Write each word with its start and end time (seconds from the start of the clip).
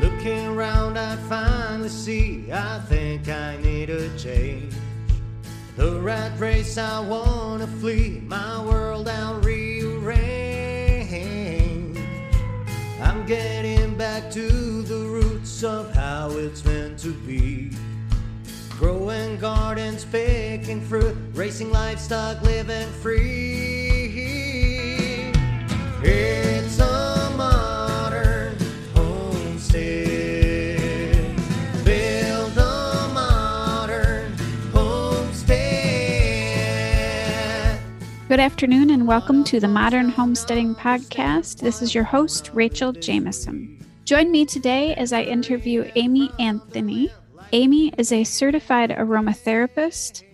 Looking 0.00 0.46
around, 0.46 0.96
I 0.98 1.16
finally 1.28 1.88
see 1.88 2.52
I 2.52 2.78
think 2.88 3.28
I 3.28 3.56
need 3.56 3.90
a 3.90 4.08
change. 4.16 4.74
The 5.76 6.00
rat 6.00 6.38
race, 6.38 6.78
I 6.78 7.00
wanna 7.00 7.66
flee, 7.66 8.20
my 8.26 8.64
world 8.64 9.08
I'll 9.08 9.40
rearrange. 9.40 10.18
I'm 13.00 13.26
getting 13.26 13.96
back 13.96 14.30
to 14.32 14.82
the 14.82 15.06
roots 15.06 15.62
of 15.64 15.92
how 15.94 16.30
it's 16.30 16.64
meant 16.64 16.98
to 17.00 17.12
be. 17.12 17.70
Growing 18.70 19.38
gardens, 19.38 20.04
picking 20.04 20.80
fruit, 20.80 21.16
racing 21.32 21.70
livestock, 21.72 22.40
living 22.42 22.88
free. 23.02 23.87
Good 38.28 38.40
afternoon 38.40 38.90
and 38.90 39.08
welcome 39.08 39.42
to 39.44 39.58
the 39.58 39.68
Modern 39.68 40.10
Homesteading 40.10 40.74
Podcast. 40.74 41.60
This 41.60 41.80
is 41.80 41.94
your 41.94 42.04
host, 42.04 42.50
Rachel 42.52 42.92
Jameson. 42.92 43.82
Join 44.04 44.30
me 44.30 44.44
today 44.44 44.94
as 44.96 45.14
I 45.14 45.22
interview 45.22 45.90
Amy 45.94 46.30
Anthony. 46.38 47.10
Amy 47.52 47.88
is 47.96 48.12
a 48.12 48.24
certified 48.24 48.90
aromatherapist, 48.90 50.24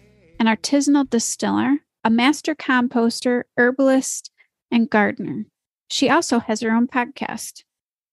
an 0.40 0.46
artisanal 0.46 1.08
distiller, 1.08 1.76
a 2.02 2.10
master 2.10 2.56
composter, 2.56 3.44
herbalist, 3.56 4.32
and 4.72 4.90
gardener. 4.90 5.44
She 5.88 6.10
also 6.10 6.40
has 6.40 6.62
her 6.62 6.72
own 6.72 6.88
podcast. 6.88 7.62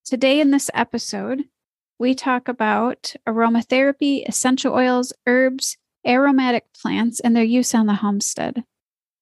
Today, 0.06 0.40
in 0.40 0.52
this 0.52 0.70
episode, 0.76 1.46
we 1.98 2.14
talk 2.14 2.48
about 2.48 3.16
aromatherapy, 3.28 4.30
essential 4.30 4.76
oils, 4.76 5.12
herbs, 5.26 5.78
aromatic 6.08 6.66
plants, 6.80 7.20
and 7.20 7.36
their 7.36 7.44
use 7.44 7.74
on 7.74 7.88
the 7.88 7.96
homestead. 7.96 8.64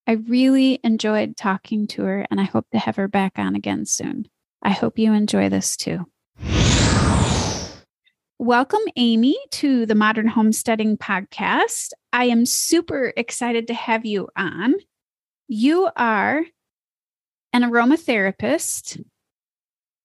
I 0.10 0.14
really 0.14 0.80
enjoyed 0.84 1.38
talking 1.38 1.86
to 1.90 2.02
her, 2.02 2.26
and 2.32 2.42
I 2.42 2.46
hope 2.46 2.66
to 2.72 2.80
have 2.80 2.96
her 2.96 3.08
back 3.08 3.34
on 3.38 3.56
again 3.56 3.86
soon. 3.86 4.28
I 4.60 4.72
hope 4.72 4.98
you 4.98 5.14
enjoy 5.14 5.50
this 5.50 5.78
too. 5.78 6.08
Welcome, 8.40 8.82
Amy, 8.96 9.38
to 9.52 9.86
the 9.86 9.94
Modern 9.94 10.28
Homesteading 10.28 10.98
Podcast. 10.98 11.90
I 12.12 12.26
am 12.26 12.48
super 12.48 13.14
excited 13.16 13.68
to 13.68 13.76
have 13.76 14.04
you 14.04 14.30
on. 14.36 14.74
You 15.48 15.92
are 15.96 16.44
an 17.54 17.62
aromatherapist, 17.62 19.06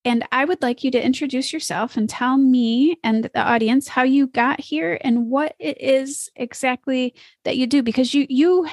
and 0.05 0.29
I 0.31 0.45
would 0.45 0.61
like 0.61 0.85
you 0.85 0.91
to 0.91 1.03
introduce 1.03 1.51
yourself 1.51 1.97
and 1.97 2.11
tell 2.11 2.37
me 2.37 2.99
and 3.03 3.25
the 3.25 3.41
audience 3.41 3.89
how 3.89 4.03
you 4.03 4.27
got 4.27 4.61
here 4.61 4.99
and 5.01 5.31
what 5.31 5.57
it 5.59 5.81
is 5.81 6.29
exactly 6.37 7.15
that 7.45 7.57
you 7.57 7.67
do, 7.67 7.83
because 7.83 8.13
you 8.13 8.27
you 8.29 8.69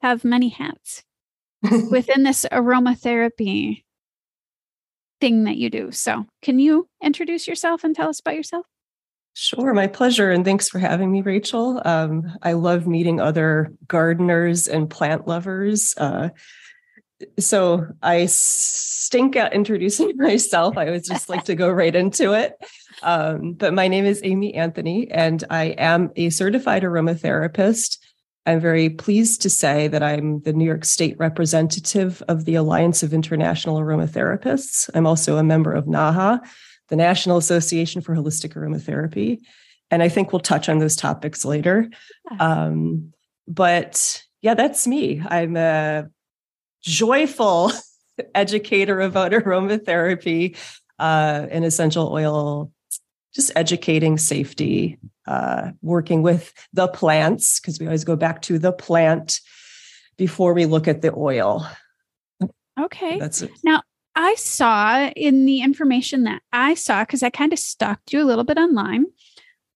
have 0.00 0.24
many 0.24 0.48
hats 0.48 1.04
within 1.90 2.22
this 2.22 2.46
aromatherapy 2.50 3.84
thing 5.20 5.44
that 5.44 5.56
you 5.56 5.70
do. 5.70 5.92
So, 5.92 6.26
can 6.42 6.58
you 6.58 6.88
introduce 7.02 7.46
yourself 7.46 7.84
and 7.84 7.94
tell 7.94 8.08
us 8.08 8.20
about 8.20 8.36
yourself? 8.36 8.66
Sure, 9.34 9.72
my 9.72 9.86
pleasure. 9.86 10.30
And 10.30 10.44
thanks 10.44 10.68
for 10.68 10.78
having 10.78 11.12
me, 11.12 11.22
Rachel. 11.22 11.80
Um, 11.84 12.36
I 12.42 12.52
love 12.52 12.86
meeting 12.86 13.20
other 13.20 13.72
gardeners 13.86 14.66
and 14.66 14.90
plant 14.90 15.28
lovers. 15.28 15.94
Uh, 15.96 16.30
so 17.38 17.86
I 18.02 18.26
stink 18.26 19.36
at 19.36 19.52
introducing 19.52 20.12
myself. 20.16 20.76
I 20.76 20.86
always 20.86 21.08
just 21.08 21.28
like 21.28 21.44
to 21.44 21.54
go 21.54 21.70
right 21.70 21.94
into 21.94 22.32
it. 22.32 22.54
Um, 23.02 23.52
but 23.52 23.72
my 23.72 23.88
name 23.88 24.04
is 24.04 24.20
Amy 24.24 24.54
Anthony, 24.54 25.10
and 25.10 25.42
I 25.48 25.66
am 25.78 26.10
a 26.16 26.30
certified 26.30 26.82
aromatherapist. 26.82 27.98
I'm 28.46 28.60
very 28.60 28.88
pleased 28.88 29.42
to 29.42 29.50
say 29.50 29.88
that 29.88 30.02
I'm 30.02 30.40
the 30.40 30.52
New 30.52 30.64
York 30.64 30.84
State 30.84 31.16
representative 31.18 32.22
of 32.28 32.46
the 32.46 32.54
Alliance 32.54 33.02
of 33.02 33.12
International 33.12 33.78
Aromatherapists. 33.78 34.88
I'm 34.94 35.06
also 35.06 35.36
a 35.36 35.42
member 35.42 35.72
of 35.72 35.86
NAHA, 35.86 36.40
the 36.88 36.96
National 36.96 37.36
Association 37.36 38.00
for 38.00 38.14
Holistic 38.14 38.54
Aromatherapy. 38.54 39.40
And 39.90 40.02
I 40.02 40.08
think 40.08 40.32
we'll 40.32 40.40
touch 40.40 40.68
on 40.68 40.78
those 40.78 40.96
topics 40.96 41.44
later. 41.44 41.90
Um, 42.38 43.12
but 43.46 44.22
yeah, 44.40 44.54
that's 44.54 44.86
me. 44.86 45.22
I'm 45.26 45.56
a 45.56 46.08
joyful 46.82 47.72
educator 48.34 49.00
about 49.00 49.32
aromatherapy 49.32 50.56
uh, 50.98 51.46
and 51.50 51.64
essential 51.64 52.12
oil, 52.12 52.72
just 53.34 53.52
educating 53.56 54.18
safety, 54.18 54.98
uh, 55.26 55.70
working 55.82 56.22
with 56.22 56.52
the 56.72 56.88
plants, 56.88 57.60
because 57.60 57.78
we 57.78 57.86
always 57.86 58.04
go 58.04 58.16
back 58.16 58.42
to 58.42 58.58
the 58.58 58.72
plant 58.72 59.40
before 60.16 60.52
we 60.52 60.66
look 60.66 60.88
at 60.88 61.02
the 61.02 61.14
oil. 61.14 61.66
Okay. 62.78 63.18
That's 63.18 63.42
it. 63.42 63.50
Now, 63.62 63.82
I 64.16 64.34
saw 64.34 65.08
in 65.16 65.44
the 65.44 65.62
information 65.62 66.24
that 66.24 66.42
I 66.52 66.74
saw 66.74 67.02
because 67.04 67.22
I 67.22 67.30
kind 67.30 67.52
of 67.52 67.58
stalked 67.58 68.12
you 68.12 68.22
a 68.22 68.24
little 68.24 68.44
bit 68.44 68.58
online 68.58 69.06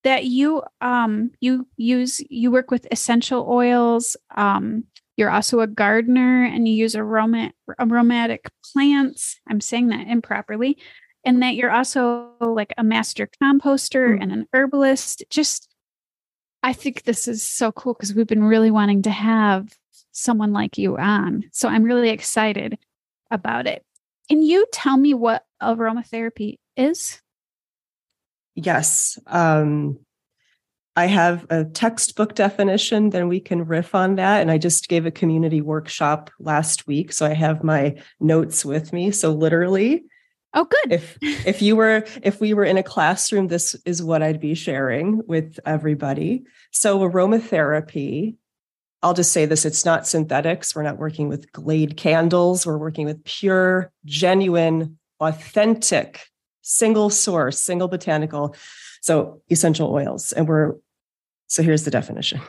that 0.05 0.25
you 0.25 0.61
um 0.79 1.31
you 1.41 1.67
use 1.75 2.21
you 2.29 2.51
work 2.51 2.71
with 2.71 2.87
essential 2.91 3.45
oils 3.49 4.15
um 4.37 4.85
you're 5.17 5.31
also 5.31 5.59
a 5.61 5.67
gardener 5.67 6.45
and 6.45 6.67
you 6.67 6.75
use 6.75 6.95
aroma 6.95 7.51
aromatic 7.81 8.45
plants 8.71 9.39
i'm 9.49 9.59
saying 9.59 9.87
that 9.87 10.07
improperly 10.07 10.77
and 11.25 11.41
that 11.41 11.55
you're 11.55 11.71
also 11.71 12.29
like 12.39 12.73
a 12.77 12.83
master 12.83 13.27
composter 13.41 14.15
Mm. 14.17 14.21
and 14.21 14.31
an 14.31 14.47
herbalist 14.53 15.23
just 15.29 15.67
i 16.63 16.71
think 16.73 17.03
this 17.03 17.27
is 17.27 17.43
so 17.43 17.71
cool 17.71 17.93
because 17.93 18.13
we've 18.13 18.27
been 18.27 18.43
really 18.43 18.71
wanting 18.71 19.01
to 19.03 19.11
have 19.11 19.69
someone 20.11 20.53
like 20.53 20.77
you 20.77 20.97
on 20.97 21.43
so 21.51 21.67
i'm 21.67 21.83
really 21.83 22.09
excited 22.09 22.77
about 23.31 23.67
it 23.67 23.83
can 24.29 24.41
you 24.41 24.65
tell 24.71 24.97
me 24.97 25.13
what 25.13 25.45
aromatherapy 25.61 26.55
is 26.77 27.21
Yes. 28.57 29.19
Um, 29.27 29.99
I 30.95 31.07
have 31.07 31.45
a 31.49 31.65
textbook 31.65 32.35
definition, 32.35 33.09
then 33.09 33.27
we 33.27 33.41
can 33.41 33.65
riff 33.65 33.93
on 33.93 34.15
that. 34.15 34.39
And 34.41 34.49
I 34.49 34.57
just 34.57 34.87
gave 34.87 35.05
a 35.05 35.11
community 35.11 35.59
workshop 35.59 36.31
last 36.39 36.87
week. 36.87 37.11
So 37.11 37.25
I 37.25 37.33
have 37.33 37.65
my 37.65 37.95
notes 38.21 38.63
with 38.63 38.93
me. 38.93 39.11
So 39.11 39.33
literally, 39.33 40.05
oh 40.55 40.65
good 40.65 40.93
if 40.93 41.17
if 41.21 41.61
you 41.61 41.75
were 41.75 42.05
if 42.23 42.39
we 42.39 42.53
were 42.53 42.63
in 42.63 42.77
a 42.77 42.83
classroom, 42.83 43.47
this 43.47 43.75
is 43.85 44.01
what 44.01 44.23
I'd 44.23 44.39
be 44.39 44.55
sharing 44.55 45.21
with 45.27 45.59
everybody. 45.65 46.43
So 46.71 46.99
aromatherapy, 46.99 48.35
I'll 49.03 49.13
just 49.13 49.31
say 49.31 49.45
this, 49.45 49.65
it's 49.65 49.85
not 49.85 50.07
synthetics. 50.07 50.75
We're 50.75 50.83
not 50.83 50.97
working 50.97 51.29
with 51.29 51.51
glade 51.51 51.97
candles. 51.97 52.65
We're 52.65 52.77
working 52.77 53.05
with 53.05 53.23
pure, 53.23 53.91
genuine, 54.05 54.97
authentic, 55.19 56.27
single 56.61 57.09
source, 57.11 57.61
single 57.61 57.87
botanical. 57.87 58.55
So 59.01 59.41
essential 59.51 59.91
oils. 59.91 60.31
And 60.31 60.47
we're, 60.47 60.73
so 61.45 61.61
here's 61.61 61.83
the 61.83 61.91
definition. 61.91 62.41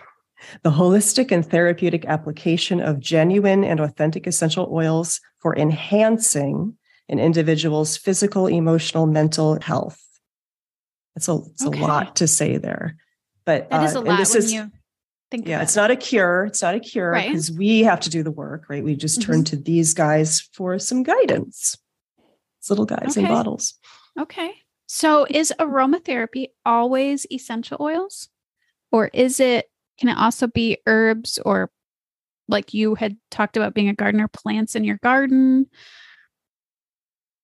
The 0.62 0.70
holistic 0.70 1.31
and 1.31 1.44
therapeutic 1.44 2.06
application 2.06 2.81
of 2.81 3.00
genuine 3.00 3.64
and 3.64 3.81
authentic 3.81 4.26
essential 4.26 4.69
oils 4.73 5.20
for 5.41 5.56
enhancing 5.56 6.76
an 7.08 7.19
individual's 7.19 7.97
physical, 7.97 8.47
emotional, 8.47 9.06
mental 9.06 9.61
health. 9.61 10.00
It's 11.14 11.29
a, 11.29 11.38
it's 11.53 11.64
Okay. 11.64 11.81
a 11.81 11.82
lot 11.87 12.17
to 12.17 12.26
say 12.26 12.56
there. 12.58 12.97
But 13.44 13.70
that 13.70 13.85
is 13.85 13.97
uh, 13.97 14.00
a 14.00 14.03
lot 14.03 14.17
this 14.19 14.35
when 14.35 14.43
is- 14.43 14.53
you 14.53 14.70
think 15.31 15.47
yeah, 15.49 15.62
it's 15.62 15.76
it. 15.76 15.81
not 15.81 15.91
a 15.91 15.97
cure. 15.97 16.44
It's 16.44 16.62
not 16.62 16.75
a 16.75 16.81
cure 16.81 17.11
Right. 17.11 17.29
because 17.29 17.50
we 17.50 17.81
have 17.81 18.00
to 18.00 18.11
do 18.11 18.23
the 18.23 18.31
work, 18.31 18.67
right? 18.69 18.82
We 18.85 18.94
just 18.97 19.23
turn 19.23 19.43
Mhm. 19.43 19.47
to 19.47 19.56
these 19.56 19.94
guys 19.94 20.41
for 20.53 20.79
some 20.79 21.03
guidance. 21.03 21.76
It's 22.58 22.70
little 22.70 22.85
guys 22.87 23.17
in 23.17 23.25
bottles. 23.26 23.75
Okay. 24.19 24.52
So 24.88 25.26
is 25.31 25.52
aromatherapy 25.59 26.49
always 26.64 27.26
essential 27.31 27.76
oils? 27.81 28.29
Or 28.93 29.09
is 29.12 29.41
it, 29.41 29.70
can 29.99 30.09
it 30.09 30.17
also 30.19 30.47
be 30.47 30.79
herbs 30.87 31.38
or 31.44 31.70
like 32.49 32.73
you 32.73 32.94
had 32.94 33.17
talked 33.31 33.56
about 33.56 33.75
being 33.75 33.88
a 33.88 33.94
gardener, 33.94 34.29
plants 34.29 34.76
in 34.76 34.85
your 34.85 34.99
garden? 35.02 35.67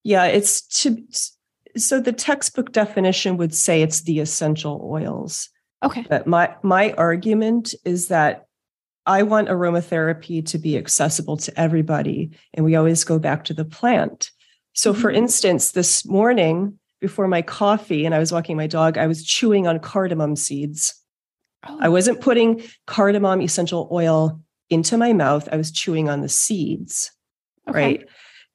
Yeah, 0.05 0.25
it's 0.25 0.63
to 0.83 1.03
so 1.77 2.01
the 2.01 2.13
textbook 2.13 2.73
definition 2.73 3.37
would 3.39 3.55
say 3.55 3.83
it's 3.83 4.03
the 4.03 4.21
essential 4.21 4.81
oils. 4.85 5.49
Okay. 5.83 6.05
But 6.09 6.27
my 6.27 6.55
my 6.63 6.93
argument 6.93 7.75
is 7.85 8.09
that 8.09 8.47
I 9.07 9.23
want 9.25 9.49
aromatherapy 9.49 10.47
to 10.47 10.59
be 10.59 10.77
accessible 10.77 11.37
to 11.39 11.61
everybody 11.61 12.31
and 12.55 12.65
we 12.65 12.77
always 12.77 13.03
go 13.05 13.19
back 13.19 13.45
to 13.45 13.55
the 13.55 13.65
plant. 13.65 14.31
So 14.75 14.95
for 14.95 15.11
Mhm. 15.11 15.17
instance, 15.17 15.73
this 15.73 16.07
morning 16.07 16.79
before 17.01 17.27
my 17.27 17.43
coffee 17.43 18.07
and 18.07 18.15
I 18.15 18.21
was 18.21 18.31
walking 18.31 18.57
my 18.57 18.69
dog, 18.69 18.97
I 18.97 19.09
was 19.09 19.25
chewing 19.25 19.67
on 19.67 19.81
cardamom 19.81 20.37
seeds. 20.37 20.95
Oh, 21.67 21.77
I 21.81 21.89
wasn't 21.89 22.21
putting 22.21 22.63
cardamom 22.87 23.41
essential 23.41 23.89
oil 23.91 24.41
into 24.71 24.97
my 24.97 25.13
mouth. 25.13 25.49
I 25.51 25.57
was 25.57 25.73
chewing 25.73 26.09
on 26.09 26.21
the 26.21 26.29
seeds 26.29 27.11
okay. 27.69 27.79
right? 27.79 28.09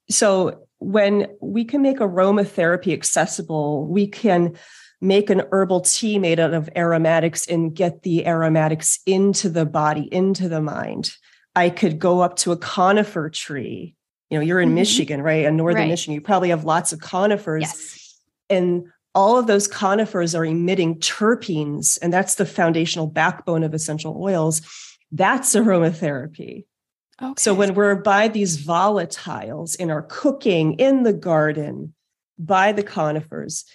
So 0.09 0.66
when 0.79 1.27
we 1.41 1.65
can 1.65 1.81
make 1.81 1.97
aromatherapy 1.97 2.93
accessible, 2.93 3.85
we 3.87 4.07
can 4.07 4.57
make 5.01 5.29
an 5.29 5.43
herbal 5.51 5.81
tea 5.81 6.17
made 6.19 6.39
out 6.39 6.53
of 6.53 6.69
aromatics 6.75 7.47
and 7.47 7.75
get 7.75 8.03
the 8.03 8.25
aromatics 8.27 8.99
into 9.05 9.49
the 9.49 9.65
body, 9.65 10.07
into 10.11 10.49
the 10.49 10.61
mind. 10.61 11.11
I 11.55 11.69
could 11.69 11.99
go 11.99 12.21
up 12.21 12.35
to 12.37 12.51
a 12.51 12.57
conifer 12.57 13.29
tree. 13.29 13.95
You 14.29 14.37
know, 14.37 14.43
you're 14.43 14.59
in 14.59 14.69
Mhm. 14.69 14.75
Michigan, 14.75 15.21
right? 15.21 15.45
In 15.45 15.55
northern 15.57 15.81
Right. 15.83 15.89
Michigan, 15.89 16.13
you 16.13 16.21
probably 16.21 16.49
have 16.49 16.65
lots 16.65 16.93
of 16.93 16.99
conifers 16.99 17.61
Yes. 17.63 18.19
and 18.49 18.83
all 19.15 19.39
of 19.39 19.47
those 19.47 19.67
conifers 19.67 20.35
are 20.35 20.45
emitting 20.45 20.95
terpenes 20.99 21.97
and 22.03 22.13
that's 22.13 22.35
the 22.35 22.45
foundational 22.45 23.07
backbone 23.07 23.63
of 23.63 23.73
essential 23.73 24.15
oils 24.21 24.61
that's 25.11 25.55
aromatherapy 25.55 26.65
Okay. 27.21 27.33
so 27.41 27.53
when 27.53 27.73
we're 27.73 27.95
by 27.95 28.27
these 28.27 28.63
volatiles 28.63 29.75
in 29.75 29.89
our 29.89 30.03
cooking 30.03 30.73
in 30.73 31.03
the 31.03 31.13
garden 31.13 31.93
by 32.37 32.71
the 32.71 32.83
conifers 32.83 33.65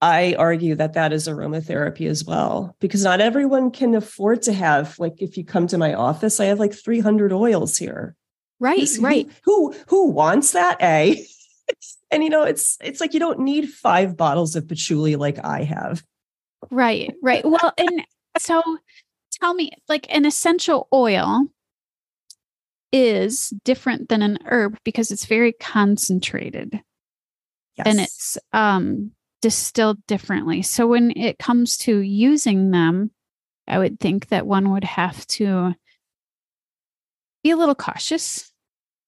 i 0.00 0.34
argue 0.38 0.74
that 0.74 0.94
that 0.94 1.12
is 1.12 1.28
aromatherapy 1.28 2.08
as 2.08 2.24
well 2.24 2.74
because 2.80 3.04
not 3.04 3.20
everyone 3.20 3.70
can 3.70 3.94
afford 3.94 4.42
to 4.42 4.52
have 4.52 4.98
like 4.98 5.14
if 5.22 5.36
you 5.36 5.44
come 5.44 5.66
to 5.68 5.78
my 5.78 5.94
office 5.94 6.40
i 6.40 6.46
have 6.46 6.58
like 6.58 6.74
300 6.74 7.32
oils 7.32 7.76
here 7.76 8.16
right, 8.58 8.78
Who's- 8.80 8.98
right. 8.98 9.28
who 9.44 9.72
who 9.88 10.08
wants 10.10 10.52
that 10.52 10.76
a 10.82 11.24
and 12.10 12.24
you 12.24 12.30
know 12.30 12.42
it's 12.42 12.76
it's 12.80 13.00
like 13.00 13.14
you 13.14 13.20
don't 13.20 13.38
need 13.40 13.68
five 13.70 14.16
bottles 14.16 14.56
of 14.56 14.66
patchouli 14.68 15.16
like 15.16 15.38
i 15.44 15.62
have 15.62 16.02
Right, 16.70 17.14
right. 17.22 17.44
Well, 17.44 17.72
and 17.78 18.02
so 18.38 18.60
tell 19.30 19.54
me, 19.54 19.70
like 19.88 20.06
an 20.12 20.24
essential 20.24 20.88
oil 20.92 21.46
is 22.92 23.52
different 23.64 24.08
than 24.08 24.22
an 24.22 24.38
herb 24.46 24.78
because 24.84 25.10
it's 25.10 25.26
very 25.26 25.52
concentrated 25.52 26.80
yes. 27.76 27.86
and 27.86 28.00
it's 28.00 28.38
um 28.52 29.10
distilled 29.42 30.04
differently. 30.06 30.62
So 30.62 30.86
when 30.86 31.12
it 31.16 31.38
comes 31.38 31.76
to 31.78 31.98
using 31.98 32.70
them, 32.70 33.10
I 33.68 33.78
would 33.78 34.00
think 34.00 34.28
that 34.28 34.46
one 34.46 34.72
would 34.72 34.84
have 34.84 35.26
to 35.28 35.74
be 37.44 37.50
a 37.50 37.56
little 37.56 37.74
cautious 37.74 38.50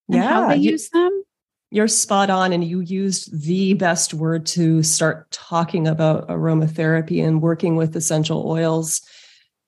in 0.09 0.19
how 0.21 0.43
Yeah, 0.43 0.49
they 0.49 0.57
you- 0.61 0.71
use 0.73 0.91
them. 0.91 1.23
You're 1.71 1.89
spot 1.89 2.31
on, 2.31 2.55
and 2.55 2.65
you 2.65 2.81
used 2.81 3.43
the 3.43 3.75
best 3.75 4.15
word 4.15 4.47
to 4.47 4.83
start 4.83 5.31
talking 5.31 5.87
about 5.87 6.27
aromatherapy 6.29 7.23
and 7.23 7.43
working 7.43 7.77
with 7.77 7.95
essential 7.95 8.49
oils. 8.49 9.03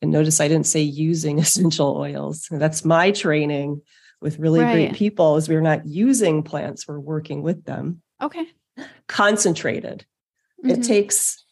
And 0.01 0.11
notice 0.11 0.41
I 0.41 0.49
didn't 0.49 0.67
say 0.67 0.81
using 0.81 1.39
essential 1.41 1.97
oils. 1.99 2.49
That's 2.51 2.87
my 2.87 3.11
training 3.11 3.83
with 4.21 4.39
really 4.39 4.61
Right. 4.61 4.73
great 4.73 4.95
people 4.95 5.37
is 5.37 5.49
we're 5.49 5.61
not 5.61 5.87
using 5.87 6.43
plants, 6.43 6.87
we're 6.87 6.99
working 7.01 7.43
with 7.43 7.65
them. 7.65 8.03
Okay. 8.23 8.47
Concentrated. 9.07 10.05
It 10.63 10.81
Mhm. 10.81 10.87
takes 10.87 11.45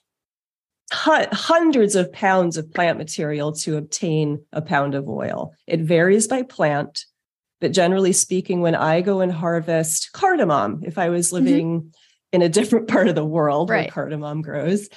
hundreds 0.90 1.94
of 1.94 2.10
pounds 2.12 2.56
of 2.56 2.72
plant 2.72 2.96
material 2.98 3.52
to 3.52 3.76
obtain 3.76 4.44
a 4.52 4.62
pound 4.62 4.94
of 4.94 5.08
oil. 5.08 5.52
It 5.66 5.80
varies 5.80 6.26
by 6.26 6.42
plant, 6.42 7.04
but 7.60 7.72
generally 7.72 8.12
speaking, 8.12 8.60
when 8.62 8.74
I 8.74 9.00
go 9.02 9.20
and 9.20 9.30
harvest 9.32 10.12
cardamom, 10.12 10.80
if 10.84 10.96
I 10.96 11.10
was 11.10 11.32
living 11.32 11.92
in 12.32 12.40
a 12.42 12.48
different 12.48 12.88
part 12.88 13.08
of 13.08 13.14
the 13.14 13.24
world 13.24 13.68
Right. 13.70 13.84
where 13.86 13.92
cardamom 13.92 14.40
grows, 14.42 14.88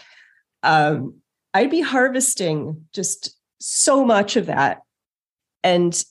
um, 0.64 1.16
I'd 1.54 1.72
be 1.72 1.82
harvesting 1.82 2.88
just 2.94 3.36
so 3.60 4.06
much 4.06 4.38
of 4.38 4.46
that. 4.46 4.82
And 5.64 6.02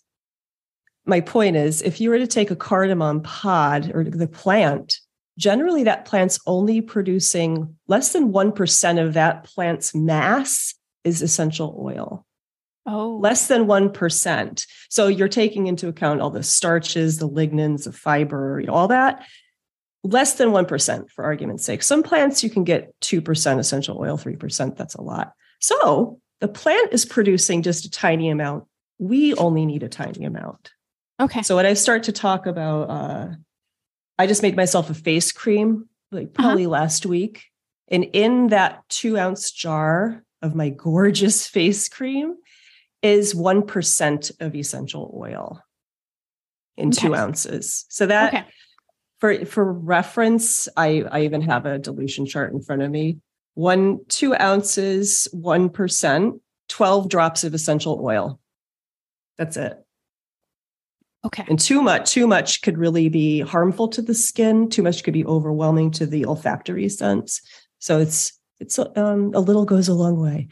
my 1.10 1.20
point 1.20 1.56
is, 1.56 1.82
if 1.82 2.00
you 2.00 2.08
were 2.08 2.18
to 2.18 2.26
take 2.26 2.50
a 2.50 2.56
cardamom 2.56 3.22
pod 3.22 3.92
or 3.94 4.04
the 4.04 4.26
plant, 4.26 4.98
generally 5.36 5.84
that 5.84 6.06
plant's 6.06 6.40
only 6.46 6.80
producing 6.80 7.76
less 7.86 8.14
than 8.14 8.32
1% 8.32 9.06
of 9.06 9.14
that 9.14 9.44
plant's 9.44 9.94
mass 9.94 10.74
is 11.04 11.20
essential 11.20 11.78
oil 11.78 12.24
oh, 12.86 13.16
less 13.16 13.48
than 13.48 13.66
1%. 13.66 14.66
So 14.88 15.06
you're 15.06 15.28
taking 15.28 15.66
into 15.66 15.88
account 15.88 16.20
all 16.20 16.30
the 16.30 16.42
starches, 16.42 17.18
the 17.18 17.28
lignans, 17.28 17.84
the 17.84 17.92
fiber, 17.92 18.58
you 18.60 18.66
know, 18.66 18.74
all 18.74 18.88
that. 18.88 19.24
Less 20.02 20.34
than 20.34 20.50
1% 20.50 21.10
for 21.10 21.24
argument's 21.24 21.64
sake. 21.64 21.82
Some 21.82 22.02
plants 22.02 22.42
you 22.42 22.50
can 22.50 22.64
get 22.64 22.98
2% 23.00 23.58
essential 23.58 23.98
oil, 23.98 24.16
3%. 24.16 24.76
That's 24.76 24.94
a 24.94 25.02
lot. 25.02 25.32
So 25.60 26.20
the 26.40 26.48
plant 26.48 26.92
is 26.92 27.04
producing 27.04 27.62
just 27.62 27.84
a 27.84 27.90
tiny 27.90 28.30
amount. 28.30 28.64
We 28.98 29.34
only 29.34 29.66
need 29.66 29.82
a 29.82 29.88
tiny 29.88 30.24
amount. 30.24 30.72
Okay. 31.20 31.42
So 31.42 31.56
when 31.56 31.66
I 31.66 31.74
start 31.74 32.04
to 32.04 32.12
talk 32.12 32.46
about, 32.46 32.90
uh, 32.90 33.28
I 34.18 34.26
just 34.26 34.42
made 34.42 34.56
myself 34.56 34.90
a 34.90 34.94
face 34.94 35.32
cream 35.32 35.88
like 36.12 36.32
probably 36.32 36.66
last 36.66 37.06
week. 37.06 37.44
And 37.88 38.04
in 38.12 38.48
that 38.48 38.88
two 38.88 39.18
ounce 39.18 39.50
jar 39.50 40.24
of 40.42 40.54
my 40.54 40.70
gorgeous 40.70 41.46
face 41.48 41.88
cream 41.88 42.36
is 43.02 43.34
1% 43.34 44.40
of 44.40 44.54
essential 44.54 45.14
oil 45.16 45.62
in 46.76 46.90
two 46.90 47.14
ounces. 47.14 47.86
So 47.88 48.06
that 48.06 48.34
okay. 48.34 48.44
for 49.18 49.44
for 49.44 49.72
reference, 49.72 50.68
I, 50.76 51.02
I 51.10 51.22
even 51.22 51.42
have 51.42 51.66
a 51.66 51.78
dilution 51.78 52.26
chart 52.26 52.52
in 52.52 52.62
front 52.62 52.82
of 52.82 52.90
me. 52.90 53.18
One, 53.54 54.00
two 54.08 54.34
ounces, 54.34 55.28
one 55.32 55.68
percent, 55.68 56.40
12 56.68 57.08
drops 57.08 57.44
of 57.44 57.52
essential 57.52 58.00
oil. 58.02 58.40
That's 59.36 59.56
it. 59.56 59.84
Okay. 61.24 61.44
And 61.48 61.58
too 61.58 61.82
much, 61.82 62.10
too 62.12 62.26
much 62.26 62.62
could 62.62 62.78
really 62.78 63.08
be 63.08 63.40
harmful 63.40 63.88
to 63.88 64.00
the 64.02 64.14
skin. 64.14 64.68
Too 64.70 64.82
much 64.82 65.04
could 65.04 65.12
be 65.14 65.24
overwhelming 65.26 65.90
to 65.92 66.06
the 66.06 66.24
olfactory 66.24 66.88
sense. 66.88 67.42
So 67.78 67.98
it's 67.98 68.32
it's 68.58 68.78
um, 68.78 69.32
a 69.34 69.40
little 69.40 69.64
goes 69.64 69.88
a 69.88 69.94
long 69.94 70.18
way. 70.20 70.48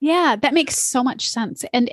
Yeah, 0.00 0.36
that 0.40 0.54
makes 0.54 0.76
so 0.78 1.02
much 1.04 1.28
sense. 1.28 1.64
And 1.72 1.92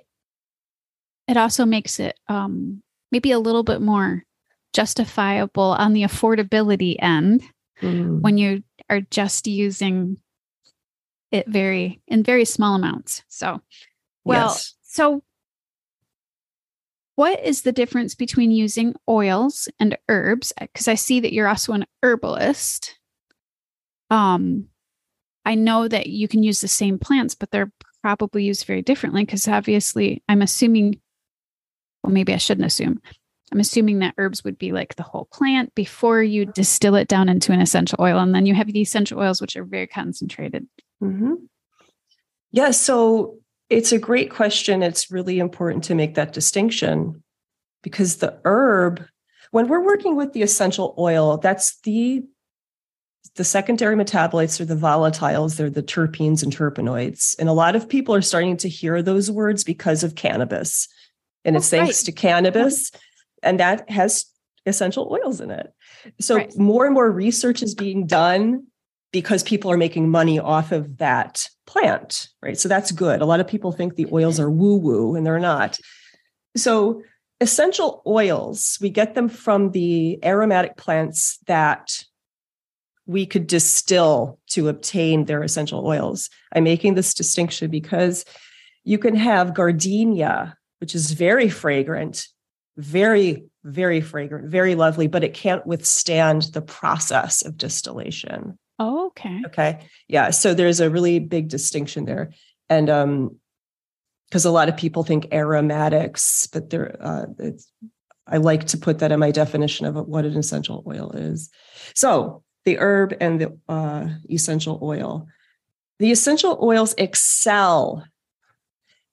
it 1.28 1.38
also 1.38 1.66
makes 1.66 2.00
it 2.00 2.18
um 2.28 2.82
maybe 3.12 3.32
a 3.32 3.40
little 3.40 3.64
bit 3.64 3.82
more 3.82 4.24
justifiable 4.74 5.76
on 5.78 5.94
the 5.94 6.04
affordability 6.04 6.96
end 7.00 7.44
Mm. 7.84 8.22
when 8.22 8.40
you 8.40 8.64
are 8.90 9.02
just 9.02 9.46
using 9.46 10.18
it 11.32 11.48
very 11.48 12.02
in 12.08 12.24
very 12.24 12.44
small 12.46 12.74
amounts. 12.74 13.22
So, 13.28 13.62
well, 14.26 14.48
Yes. 14.48 14.74
so 14.82 15.22
what 17.18 17.44
is 17.44 17.64
the 17.64 17.72
difference 17.72 18.14
between 18.14 18.52
using 18.52 18.94
oils 19.10 19.68
and 19.80 19.98
herbs? 20.08 20.54
Because 20.62 20.88
I 20.88 20.94
see 20.94 21.20
that 21.20 21.34
you're 21.34 21.48
also 21.48 21.74
an 21.74 21.88
herbalist. 22.04 23.00
Um, 24.12 24.68
I 25.44 25.56
know 25.56 25.88
that 25.88 26.06
you 26.06 26.28
can 26.28 26.44
use 26.44 26.62
the 26.62 26.68
same 26.68 27.00
plants, 27.00 27.34
but 27.34 27.50
they're 27.50 27.72
probably 28.04 28.44
used 28.44 28.68
very 28.68 28.84
differently 28.84 29.26
because 29.26 29.48
obviously 29.48 30.22
I'm 30.30 30.44
assuming, 30.44 31.02
well, 32.04 32.14
maybe 32.14 32.36
I 32.36 32.38
shouldn't 32.38 32.68
assume. 32.68 33.02
I'm 33.52 33.60
assuming 33.60 33.98
that 34.00 34.14
herbs 34.20 34.44
would 34.44 34.60
be 34.60 34.72
like 34.72 34.96
the 34.96 35.04
whole 35.04 35.26
plant 35.26 35.74
before 35.74 36.22
you 36.22 36.46
distill 36.46 36.94
it 36.94 37.08
down 37.08 37.30
into 37.30 37.52
an 37.52 37.62
essential 37.62 37.98
oil. 38.00 38.20
And 38.20 38.36
then 38.36 38.46
you 38.46 38.54
have 38.54 38.72
the 38.72 38.82
essential 38.82 39.20
oils, 39.20 39.42
which 39.42 39.56
are 39.56 39.64
very 39.64 39.88
concentrated. 39.88 40.68
hmm 41.00 41.34
Yeah, 42.52 42.70
so 42.70 43.40
it's 43.70 43.92
a 43.92 44.00
great 44.00 44.32
question. 44.32 44.82
It's 44.84 45.12
really 45.12 45.40
important 45.40 45.84
to 45.86 45.96
make 45.96 46.16
that 46.16 46.34
distinction 46.34 47.24
because 47.84 48.18
the 48.18 48.40
herb, 48.46 49.04
when 49.52 49.68
we're 49.68 49.84
working 49.84 50.16
with 50.16 50.34
the 50.34 50.42
essential 50.42 50.96
oil, 50.98 51.38
that's 51.38 51.80
the 51.82 52.24
the 53.36 53.44
secondary 53.44 53.96
metabolites 53.96 54.60
are 54.60 54.66
the 54.66 54.74
volatiles, 54.76 55.58
they're 55.58 55.70
the 55.70 55.84
terpenes 55.84 56.42
and 56.42 56.56
terpenoids. 56.56 57.36
And 57.38 57.48
a 57.50 57.54
lot 57.54 57.76
of 57.76 57.88
people 57.88 58.16
are 58.16 58.22
starting 58.22 58.58
to 58.58 58.70
hear 58.70 59.02
those 59.04 59.30
words 59.30 59.64
because 59.64 60.04
of 60.04 60.16
cannabis. 60.16 60.88
And 61.46 61.56
it's 61.56 61.72
Oh, 61.72 61.78
thanks 61.78 62.02
right. 62.02 62.06
to 62.06 62.12
cannabis, 62.14 62.92
and 63.44 63.60
that 63.60 63.90
has 63.92 64.26
essential 64.66 65.08
oils 65.12 65.40
in 65.40 65.52
it. 65.52 65.72
So 66.20 66.38
Right. 66.38 66.58
more 66.58 66.86
and 66.86 66.94
more 66.96 67.12
research 67.12 67.62
is 67.62 67.76
being 67.76 68.08
done 68.08 68.68
because 69.12 69.44
people 69.44 69.72
are 69.72 69.78
making 69.78 70.10
money 70.10 70.40
off 70.40 70.72
of 70.72 70.98
that 70.98 71.50
plant, 71.66 72.30
right? 72.42 72.58
So 72.58 72.68
that's 72.68 72.92
good. 72.92 73.22
A 73.22 73.26
lot 73.26 73.40
of 73.40 73.48
people 73.48 73.72
think 73.72 73.96
the 73.96 74.08
oils 74.12 74.40
are 74.40 74.50
woo 74.50 74.78
woo, 74.78 75.16
and 75.16 75.26
they're 75.26 75.40
not. 75.40 75.80
So, 76.56 77.04
essential 77.40 78.02
oils, 78.08 78.78
we 78.82 78.90
get 78.90 79.14
them 79.14 79.30
from 79.30 79.72
the 79.72 80.20
aromatic 80.26 80.76
plants 80.76 81.38
that 81.46 82.04
we 83.06 83.26
could 83.26 83.48
distill 83.48 84.40
to 84.48 84.68
obtain 84.68 85.26
their 85.26 85.44
essential 85.44 85.86
oils. 85.86 86.30
I'm 86.54 86.66
making 86.66 86.96
this 86.96 87.14
distinction 87.14 87.70
because 87.72 88.26
you 88.84 88.98
can 88.98 89.16
have 89.16 89.54
gardenia, 89.54 90.58
which 90.80 90.94
is 90.94 91.12
very 91.12 91.48
fragrant, 91.48 92.28
very, 92.76 93.46
very 93.64 94.02
fragrant, 94.02 94.50
very 94.50 94.76
lovely, 94.76 95.08
but 95.08 95.24
it 95.24 95.34
can't 95.34 95.66
withstand 95.66 96.44
the 96.54 96.62
process 96.62 97.46
of 97.46 97.58
distillation. 97.58 98.58
Oh, 98.80 99.08
okay. 99.08 99.42
Okay. 99.48 99.80
Yeah. 100.08 100.30
So 100.30 100.54
there's 100.54 100.80
a 100.80 100.90
really 100.90 101.20
big 101.20 101.48
distinction 101.48 102.06
there. 102.06 102.32
And 102.70 102.90
um, 102.90 103.40
because 104.30 104.46
a 104.46 104.52
lot 104.52 104.70
of 104.70 104.78
people 104.78 105.04
think 105.04 105.34
aromatics, 105.34 106.48
but 106.48 106.70
there, 106.70 106.98
uh, 107.00 107.26
it's, 107.40 107.72
I 108.28 108.38
like 108.38 108.68
to 108.68 108.78
put 108.78 109.00
that 109.00 109.12
in 109.12 109.20
my 109.20 109.32
definition 109.32 109.86
of 109.86 109.96
what 109.96 110.26
an 110.26 110.38
essential 110.38 110.84
oil 110.86 111.12
is. 111.12 111.50
So 111.96 112.44
the 112.66 112.78
herb 112.78 113.16
and 113.22 113.40
the 113.40 113.58
uh, 113.70 114.10
essential 114.30 114.80
oil. 114.82 115.28
The 116.00 116.12
essential 116.12 116.60
oils 116.62 116.94
excel 116.98 118.06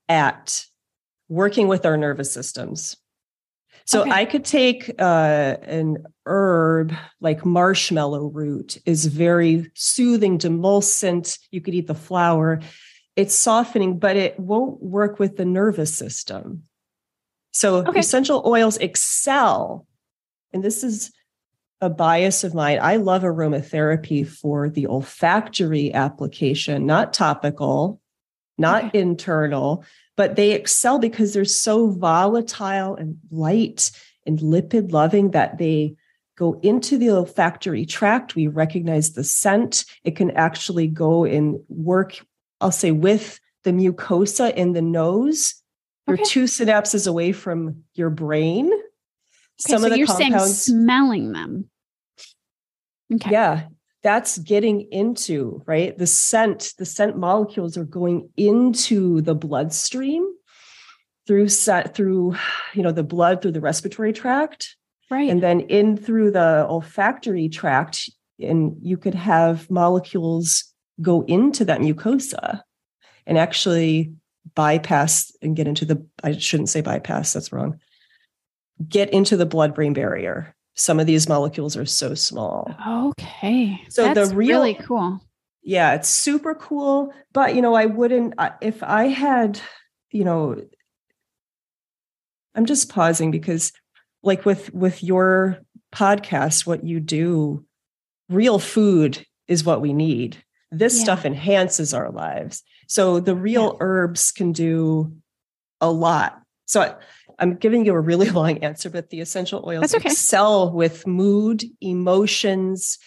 at 0.08 0.66
working 1.28 1.68
with 1.68 1.86
our 1.86 1.96
nervous 1.96 2.32
systems. 2.32 2.96
So 3.86 4.02
okay. 4.02 4.10
I 4.10 4.24
could 4.24 4.44
take 4.44 4.90
uh, 4.98 5.56
an 5.62 6.04
herb 6.26 6.94
like 7.20 7.44
marshmallow 7.44 8.28
root 8.28 8.78
is 8.86 9.06
very 9.06 9.70
soothing, 9.74 10.38
demulcent. 10.38 11.38
You 11.50 11.60
could 11.60 11.74
eat 11.74 11.86
the 11.86 11.94
flower. 11.94 12.60
It's 13.14 13.34
softening, 13.34 13.98
but 13.98 14.16
it 14.16 14.40
won't 14.40 14.82
work 14.82 15.18
with 15.18 15.36
the 15.36 15.44
nervous 15.44 15.94
system. 15.94 16.64
So 17.52 17.86
okay. 17.86 18.00
essential 18.00 18.42
oils 18.46 18.78
excel, 18.78 19.86
and 20.52 20.64
this 20.64 20.82
is 20.82 21.12
a 21.80 21.90
bias 21.90 22.42
of 22.42 22.54
mine. 22.54 22.78
I 22.80 22.96
love 22.96 23.22
aromatherapy 23.22 24.26
for 24.26 24.68
the 24.70 24.86
olfactory 24.86 25.92
application, 25.92 26.86
not 26.86 27.12
topical, 27.12 28.00
not 28.58 28.86
okay. 28.86 28.98
internal, 28.98 29.84
but 30.16 30.36
they 30.36 30.52
excel 30.52 30.98
because 30.98 31.32
they're 31.32 31.44
so 31.44 31.90
volatile 31.90 32.94
and 32.94 33.16
light 33.30 33.90
and 34.26 34.38
lipid 34.38 34.92
loving 34.92 35.32
that 35.32 35.58
they 35.58 35.96
go 36.36 36.58
into 36.62 36.98
the 36.98 37.10
olfactory 37.10 37.86
tract. 37.86 38.34
We 38.34 38.46
recognize 38.48 39.12
the 39.12 39.24
scent. 39.24 39.84
It 40.04 40.16
can 40.16 40.30
actually 40.32 40.88
go 40.88 41.24
and 41.24 41.60
work, 41.68 42.18
I'll 42.60 42.72
say, 42.72 42.90
with 42.90 43.40
the 43.62 43.70
mucosa 43.70 44.52
in 44.54 44.72
the 44.72 44.82
nose. 44.82 45.54
You're 46.06 46.18
two 46.18 46.44
synapses 46.44 47.06
away 47.06 47.32
from 47.32 47.84
your 47.94 48.10
brain. 48.10 48.66
Okay, 48.66 48.82
Some 49.58 49.80
so 49.80 49.86
of 49.86 49.92
the 49.92 49.98
you're 49.98 50.06
compounds, 50.06 50.64
saying 50.64 50.78
smelling 50.78 51.32
them. 51.32 51.70
Okay. 53.14 53.30
Yeah, 53.30 53.68
that's 54.04 54.38
getting 54.38 54.82
into 54.92 55.62
right? 55.66 55.96
The 55.98 56.06
scent 56.06 56.74
the 56.78 56.84
scent 56.84 57.16
molecules 57.16 57.76
are 57.76 57.84
going 57.84 58.28
into 58.36 59.22
the 59.22 59.34
bloodstream 59.34 60.30
through 61.26 61.48
set 61.48 61.94
through 61.94 62.36
you 62.74 62.82
know 62.82 62.92
the 62.92 63.02
blood 63.02 63.42
through 63.42 63.52
the 63.52 63.60
respiratory 63.60 64.12
tract. 64.12 64.76
Right. 65.10 65.28
And 65.28 65.42
then 65.42 65.60
in 65.60 65.96
through 65.96 66.30
the 66.30 66.66
olfactory 66.68 67.48
tract 67.48 68.10
and 68.38 68.76
you 68.80 68.96
could 68.96 69.14
have 69.14 69.70
molecules 69.70 70.64
go 71.00 71.22
into 71.22 71.64
that 71.64 71.80
mucosa 71.80 72.60
and 73.26 73.38
actually 73.38 74.12
bypass 74.54 75.32
and 75.42 75.56
get 75.56 75.66
into 75.66 75.84
the 75.84 76.04
i 76.22 76.32
shouldn't 76.32 76.68
say 76.68 76.80
bypass 76.80 77.32
that's 77.32 77.52
wrong 77.52 77.80
get 78.86 79.10
into 79.10 79.36
the 79.36 79.46
blood 79.46 79.74
brain 79.74 79.92
barrier 79.92 80.53
some 80.74 81.00
of 81.00 81.06
these 81.06 81.28
molecules 81.28 81.76
are 81.76 81.86
so 81.86 82.14
small. 82.14 82.74
Okay. 82.86 83.80
So 83.88 84.12
That's 84.12 84.30
the 84.30 84.36
real, 84.36 84.60
really 84.60 84.74
cool. 84.74 85.20
Yeah, 85.62 85.94
it's 85.94 86.08
super 86.08 86.54
cool. 86.54 87.14
But, 87.32 87.54
you 87.54 87.62
know, 87.62 87.74
I 87.74 87.86
wouldn't, 87.86 88.34
if 88.60 88.82
I 88.82 89.04
had, 89.04 89.60
you 90.10 90.24
know, 90.24 90.62
I'm 92.54 92.66
just 92.66 92.88
pausing 92.88 93.30
because 93.30 93.72
like 94.24 94.44
with 94.44 94.72
with 94.74 95.02
your 95.04 95.60
podcast 95.94 96.66
what 96.66 96.82
you 96.82 96.98
do 96.98 97.64
real 98.28 98.58
food 98.58 99.24
is 99.46 99.64
what 99.64 99.80
we 99.80 99.92
need 99.92 100.42
this 100.72 100.96
yeah. 100.96 101.04
stuff 101.04 101.24
enhances 101.24 101.94
our 101.94 102.10
lives 102.10 102.62
so 102.88 103.20
the 103.20 103.36
real 103.36 103.72
yeah. 103.72 103.78
herbs 103.80 104.32
can 104.32 104.50
do 104.50 105.14
a 105.80 105.90
lot 105.90 106.40
so 106.64 106.96
I'm 107.38 107.56
giving 107.56 107.84
you 107.84 107.94
a 107.94 108.00
really 108.00 108.30
long 108.40 108.58
answer, 108.58 108.90
but 108.90 109.10
the 109.10 109.20
essential 109.20 109.64
oils 109.66 109.94
okay. 109.94 110.08
excel 110.08 110.72
with 110.72 111.06
mood, 111.06 111.64
emotions, 111.80 112.98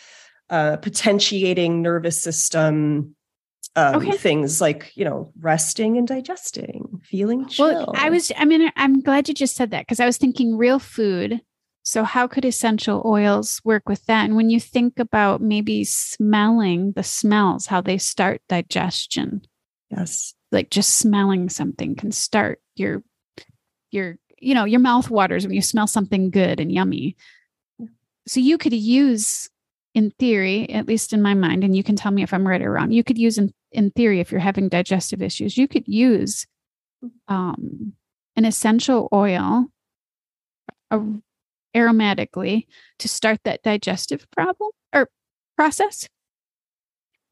uh, 0.50 0.78
potentiating 0.78 1.82
nervous 1.82 2.22
system 2.22 3.16
um, 3.78 3.96
okay. 3.98 4.18
things 4.18 4.60
like 4.60 4.92
you 4.96 5.06
know 5.06 5.32
resting 5.40 5.98
and 5.98 6.08
digesting, 6.08 7.00
feeling 7.04 7.48
chill. 7.48 7.68
Well, 7.68 7.94
I 7.96 8.10
was. 8.10 8.32
I 8.36 8.44
mean, 8.44 8.72
I'm 8.76 9.02
glad 9.02 9.28
you 9.28 9.36
just 9.36 9.56
said 9.56 9.70
that 9.70 9.82
because 9.86 10.00
I 10.00 10.06
was 10.08 10.18
thinking 10.18 10.58
real 10.58 10.80
food. 10.80 11.42
So 11.84 12.04
how 12.04 12.28
could 12.28 12.44
essential 12.44 13.02
oils 13.06 13.62
work 13.64 13.88
with 13.88 14.04
that? 14.08 14.26
And 14.26 14.36
when 14.36 14.50
you 14.50 14.60
think 14.60 15.00
about 15.00 15.42
maybe 15.42 15.86
smelling 15.86 16.92
the 16.94 17.04
smells, 17.04 17.68
how 17.68 17.80
they 17.80 17.98
start 17.98 18.42
digestion. 18.50 19.42
Yes. 19.90 20.34
Like 20.52 20.70
just 20.70 20.98
smelling 20.98 21.48
something 21.48 21.96
can 21.96 22.12
start 22.12 22.60
your 22.76 23.04
your 23.98 24.18
you 24.40 24.54
know 24.54 24.66
your 24.66 24.80
mouth 24.80 25.10
waters 25.10 25.46
when 25.46 25.56
you 25.56 25.62
smell 25.62 25.88
something 25.88 26.30
good 26.30 26.60
and 26.60 26.72
yummy. 26.72 27.16
So 28.28 28.40
you 28.40 28.58
could 28.58 28.74
use 28.74 29.50
in 29.94 30.12
theory 30.20 30.70
at 30.70 30.88
least 30.88 31.12
in 31.12 31.22
my 31.22 31.34
mind 31.34 31.64
and 31.64 31.76
you 31.76 31.84
can 31.84 31.96
tell 31.96 32.12
me 32.12 32.22
if 32.22 32.32
i'm 32.32 32.48
right 32.48 32.62
or 32.62 32.72
wrong 32.72 32.92
you 32.92 33.04
could 33.04 33.18
use 33.18 33.40
in, 33.40 33.52
in 33.72 33.90
theory 33.90 34.20
if 34.20 34.32
you're 34.32 34.40
having 34.40 34.70
digestive 34.70 35.24
issues 35.24 35.58
you 35.58 35.68
could 35.68 35.88
use 35.88 36.46
um, 37.28 37.94
an 38.36 38.46
essential 38.46 39.10
oil 39.12 39.66
uh, 40.92 41.00
aromatically 41.76 42.68
to 43.00 43.08
start 43.08 43.40
that 43.44 43.62
digestive 43.64 44.30
problem 44.32 44.72
or 44.94 45.10
process. 45.56 46.08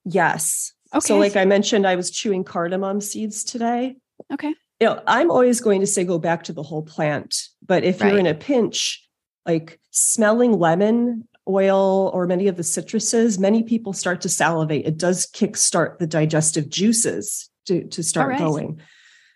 Yes. 0.04 0.74
Okay. 0.94 1.08
so 1.08 1.18
like 1.18 1.36
i 1.36 1.46
mentioned 1.46 1.86
i 1.86 1.96
was 1.96 2.10
chewing 2.12 2.44
cardamom 2.44 3.02
seeds 3.02 3.44
today. 3.44 3.96
Okay 4.32 4.54
you 4.80 4.88
know, 4.88 5.02
I'm 5.08 5.32
always 5.32 5.62
going 5.62 5.82
to 5.82 5.88
say 5.88 6.04
go 6.04 6.20
back 6.20 6.44
to 6.44 6.54
the 6.54 6.64
whole 6.64 6.84
plant. 6.84 7.48
But 7.66 7.84
if 7.84 8.02
right. 8.02 8.10
you're 8.10 8.20
in 8.20 8.28
a 8.28 8.34
pinch, 8.34 9.08
like 9.46 9.80
smelling 9.92 10.54
lemon 10.54 11.28
oil 11.48 12.10
or 12.14 12.28
many 12.28 12.48
of 12.48 12.58
the 12.58 12.64
citruses, 12.64 13.40
many 13.40 13.64
people 13.64 13.94
start 13.94 14.22
to 14.22 14.30
salivate. 14.30 14.86
It 14.86 14.98
does 14.98 15.28
kickstart 15.28 16.00
the 16.00 16.08
digestive 16.08 16.70
juices 16.70 17.50
to, 17.68 17.88
to 17.90 18.04
start 18.04 18.32
right. 18.32 18.40
going. 18.40 18.82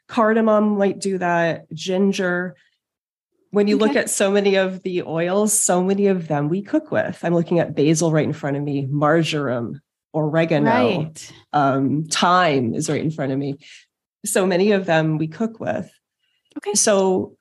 Cardamom 0.07 0.77
might 0.77 0.99
do 0.99 1.19
that, 1.19 1.71
ginger. 1.73 2.55
When 3.51 3.67
you 3.67 3.75
okay. 3.77 3.85
look 3.85 3.95
at 3.95 4.09
so 4.09 4.31
many 4.31 4.55
of 4.55 4.83
the 4.83 5.03
oils, 5.03 5.53
so 5.53 5.83
many 5.83 6.07
of 6.07 6.27
them 6.27 6.49
we 6.49 6.61
cook 6.61 6.91
with. 6.91 7.19
I'm 7.23 7.33
looking 7.33 7.59
at 7.59 7.75
basil 7.75 8.11
right 8.11 8.25
in 8.25 8.33
front 8.33 8.57
of 8.57 8.63
me, 8.63 8.87
marjoram, 8.87 9.81
oregano, 10.13 10.69
right. 10.69 11.31
um, 11.53 12.05
thyme 12.05 12.73
is 12.73 12.89
right 12.89 13.01
in 13.01 13.11
front 13.11 13.31
of 13.31 13.37
me 13.37 13.57
so 14.25 14.45
many 14.45 14.71
of 14.71 14.85
them 14.85 15.17
we 15.17 15.27
cook 15.27 15.59
with. 15.59 15.91
Okay. 16.57 16.73
So 16.73 17.37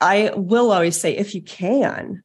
I 0.00 0.30
will 0.34 0.72
always 0.72 0.98
say 0.98 1.16
if 1.16 1.34
you 1.34 1.42
can, 1.42 2.22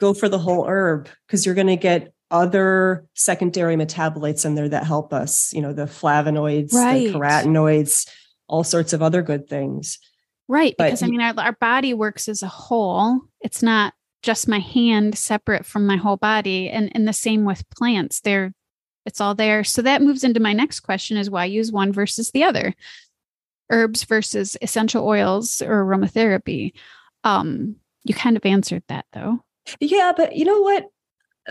go 0.00 0.14
for 0.14 0.28
the 0.28 0.38
whole 0.38 0.66
herb 0.66 1.08
because 1.26 1.44
you're 1.44 1.54
going 1.54 1.66
to 1.66 1.76
get 1.76 2.12
other 2.30 3.06
secondary 3.14 3.76
metabolites 3.76 4.44
in 4.44 4.54
there 4.54 4.68
that 4.68 4.84
help 4.84 5.12
us, 5.12 5.52
you 5.52 5.60
know, 5.60 5.72
the 5.72 5.84
flavonoids, 5.84 6.72
right. 6.72 7.12
the 7.12 7.14
carotenoids, 7.14 8.08
all 8.46 8.64
sorts 8.64 8.92
of 8.92 9.02
other 9.02 9.22
good 9.22 9.48
things. 9.48 9.98
Right. 10.46 10.74
But 10.76 10.86
because 10.86 11.02
I 11.02 11.08
mean, 11.08 11.20
our, 11.20 11.34
our 11.38 11.52
body 11.52 11.94
works 11.94 12.28
as 12.28 12.42
a 12.42 12.48
whole. 12.48 13.20
It's 13.40 13.62
not 13.62 13.94
just 14.22 14.48
my 14.48 14.58
hand 14.58 15.16
separate 15.16 15.64
from 15.64 15.86
my 15.86 15.96
whole 15.96 16.16
body. 16.16 16.68
And, 16.70 16.90
and 16.94 17.06
the 17.06 17.12
same 17.12 17.44
with 17.44 17.68
plants. 17.70 18.20
They're 18.20 18.52
it's 19.08 19.20
all 19.22 19.34
there. 19.34 19.64
So 19.64 19.80
that 19.82 20.02
moves 20.02 20.22
into 20.22 20.38
my 20.38 20.52
next 20.52 20.80
question 20.80 21.16
is 21.16 21.30
why 21.30 21.46
use 21.46 21.72
one 21.72 21.92
versus 21.92 22.30
the 22.30 22.44
other? 22.44 22.74
Herbs 23.70 24.04
versus 24.04 24.56
essential 24.60 25.06
oils 25.06 25.62
or 25.62 25.84
aromatherapy. 25.84 26.74
Um, 27.24 27.76
you 28.04 28.14
kind 28.14 28.36
of 28.36 28.44
answered 28.44 28.82
that 28.88 29.06
though. 29.14 29.40
Yeah, 29.80 30.12
but 30.14 30.36
you 30.36 30.44
know 30.44 30.60
what? 30.60 30.84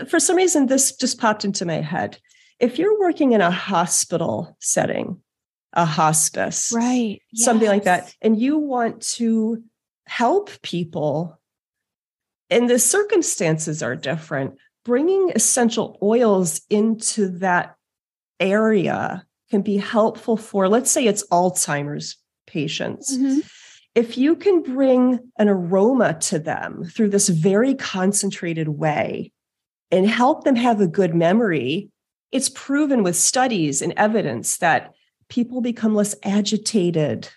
For 0.08 0.20
some 0.20 0.36
reason, 0.36 0.66
this 0.66 0.96
just 0.96 1.20
popped 1.20 1.44
into 1.44 1.66
my 1.66 1.80
head. 1.80 2.18
If 2.60 2.78
you're 2.78 2.98
working 2.98 3.32
in 3.32 3.40
a 3.40 3.50
hospital 3.50 4.56
setting, 4.60 5.20
a 5.72 5.84
hospice, 5.84 6.72
right, 6.74 7.20
something 7.34 7.66
yes. 7.66 7.72
like 7.72 7.84
that, 7.84 8.14
and 8.22 8.40
you 8.40 8.58
want 8.58 9.02
to 9.14 9.62
help 10.06 10.50
people, 10.62 11.38
and 12.50 12.70
the 12.70 12.78
circumstances 12.78 13.82
are 13.82 13.96
different, 13.96 14.58
bringing 14.88 15.30
essential 15.34 15.98
oils 16.02 16.62
into 16.70 17.28
that 17.40 17.76
area 18.40 19.22
can 19.50 19.60
be 19.60 19.76
helpful 19.76 20.38
for, 20.38 20.66
let's 20.66 20.90
say 20.90 21.06
it's 21.06 21.26
Alzheimer's 21.28 22.16
patients. 22.46 23.14
Mm-hmm. 23.14 23.40
If 23.94 24.16
you 24.16 24.34
can 24.34 24.62
bring 24.62 25.18
an 25.38 25.50
aroma 25.50 26.18
to 26.20 26.38
them 26.38 26.84
through 26.84 27.10
this 27.10 27.28
very 27.28 27.74
concentrated 27.74 28.68
way, 28.68 29.30
and 29.90 30.08
help 30.08 30.44
them 30.44 30.56
have 30.56 30.80
a 30.80 30.86
good 30.86 31.14
memory, 31.14 31.90
it's 32.32 32.48
proven 32.48 33.02
with 33.02 33.16
studies 33.16 33.82
and 33.82 33.92
evidence 33.96 34.58
that 34.58 34.92
people 35.28 35.60
become 35.60 35.94
less 35.94 36.14
agitated. 36.22 37.28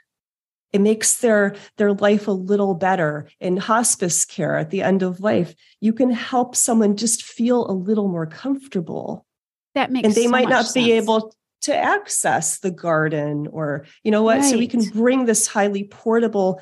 It 0.74 0.82
makes 0.82 1.18
their, 1.18 1.56
their 1.78 1.94
life 1.94 2.28
a 2.28 2.32
little 2.32 2.74
better. 2.74 3.28
In 3.40 3.58
hospice 3.58 4.25
care 4.25 4.58
at 4.58 4.70
the 4.70 4.82
end 4.82 5.04
of 5.04 5.20
life, 5.20 5.54
you 5.82 5.94
can 5.94 6.12
help 6.12 6.56
someone 6.56 6.96
just 6.96 7.24
feel 7.24 7.70
a 7.70 7.74
little 7.74 8.08
more 8.08 8.25
comfortable. 8.25 9.25
That 9.75 9.92
makes 9.92 10.06
and 10.06 10.16
they 10.16 10.25
so 10.25 10.32
might 10.32 10.50
not 10.50 10.66
much 10.66 10.74
be 10.74 10.94
able 10.94 11.34
to 11.62 11.75
access 11.75 12.60
the 12.60 12.72
garden 12.72 13.48
or 13.51 13.86
you 14.04 14.12
know 14.12 14.24
what 14.24 14.44
so 14.44 14.58
we 14.58 14.68
can 14.68 14.84
bring 14.90 15.25
this 15.25 15.48
highly 15.48 15.84
portable 15.84 16.62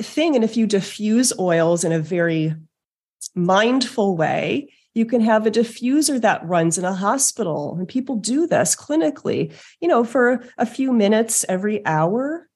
thing. 0.00 0.34
And 0.34 0.44
if 0.44 0.56
you 0.56 0.66
diffuse 0.66 1.32
oils 1.38 1.84
in 1.84 1.92
a 1.92 1.98
very 1.98 2.54
mindful 3.34 4.16
way 4.16 4.72
you 4.94 5.06
can 5.06 5.22
have 5.22 5.46
a 5.46 5.50
diffuser 5.50 6.20
that 6.20 6.46
runs 6.46 6.76
in 6.76 6.84
a 6.84 6.92
hospital. 6.92 7.76
And 7.78 7.88
people 7.88 8.16
do 8.16 8.46
this 8.46 8.76
clinically 8.76 9.54
you 9.80 9.88
know 9.88 10.04
for 10.04 10.44
a 10.58 10.66
few 10.66 10.92
minutes 10.92 11.44
every 11.48 11.84
hour 11.86 12.48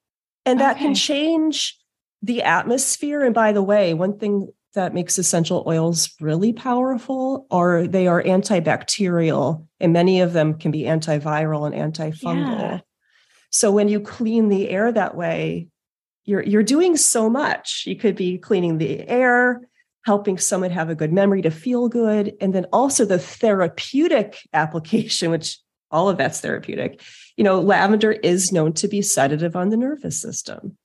and 0.47 0.61
that 0.61 0.79
can 0.79 0.95
change 0.95 1.79
the 2.23 2.43
atmosphere. 2.43 3.23
And 3.23 3.35
by 3.35 3.53
the 3.53 3.63
way 3.63 3.93
one 3.93 4.19
thing 4.19 4.49
that 4.75 4.95
makes 4.95 5.19
essential 5.19 5.65
oils 5.67 6.15
really 6.21 6.53
powerful 6.53 7.47
are 7.51 7.87
they 7.87 8.07
are 8.07 8.23
antibacterial 8.23 9.67
and 9.81 9.93
many 9.93 10.21
of 10.21 10.33
them 10.33 10.55
can 10.59 10.71
be 10.71 10.83
antiviral 10.83 11.67
and 11.67 11.95
antifungal. 11.95 12.61
Yeah. 12.61 12.81
so 13.51 13.71
when 13.71 13.89
you 13.89 14.01
clean 14.01 14.49
the 14.49 14.69
air 14.69 14.93
that 14.93 15.17
way 15.17 15.69
you're 16.27 16.43
you're 16.43 16.63
doing 16.63 16.97
so 16.97 17.31
much. 17.31 17.85
You 17.87 17.97
could 17.97 18.17
be 18.17 18.37
cleaning 18.37 18.79
the 18.79 19.09
air 19.09 19.63
helping 20.05 20.39
someone 20.39 20.71
have 20.71 20.91
a 20.91 20.95
good 20.95 21.13
memory 21.13 21.43
to 21.43 21.51
feel 21.51 21.89
good 21.89 22.35
and 22.41 22.55
then 22.55 22.67
also 22.73 23.05
the 23.05 23.19
therapeutic 23.19 24.39
application 24.53 25.31
which 25.31 25.59
all 25.91 26.09
of 26.09 26.19
that's 26.19 26.41
therapeutic 26.41 27.01
you 27.37 27.45
know 27.45 27.61
lavender 27.61 28.13
is 28.13 28.53
known 28.53 28.73
to 28.75 28.89
be 28.89 29.03
sedative 29.03 29.57
on 29.57 29.69
the 29.71 29.77
nervous 29.77 30.21
system 30.21 30.77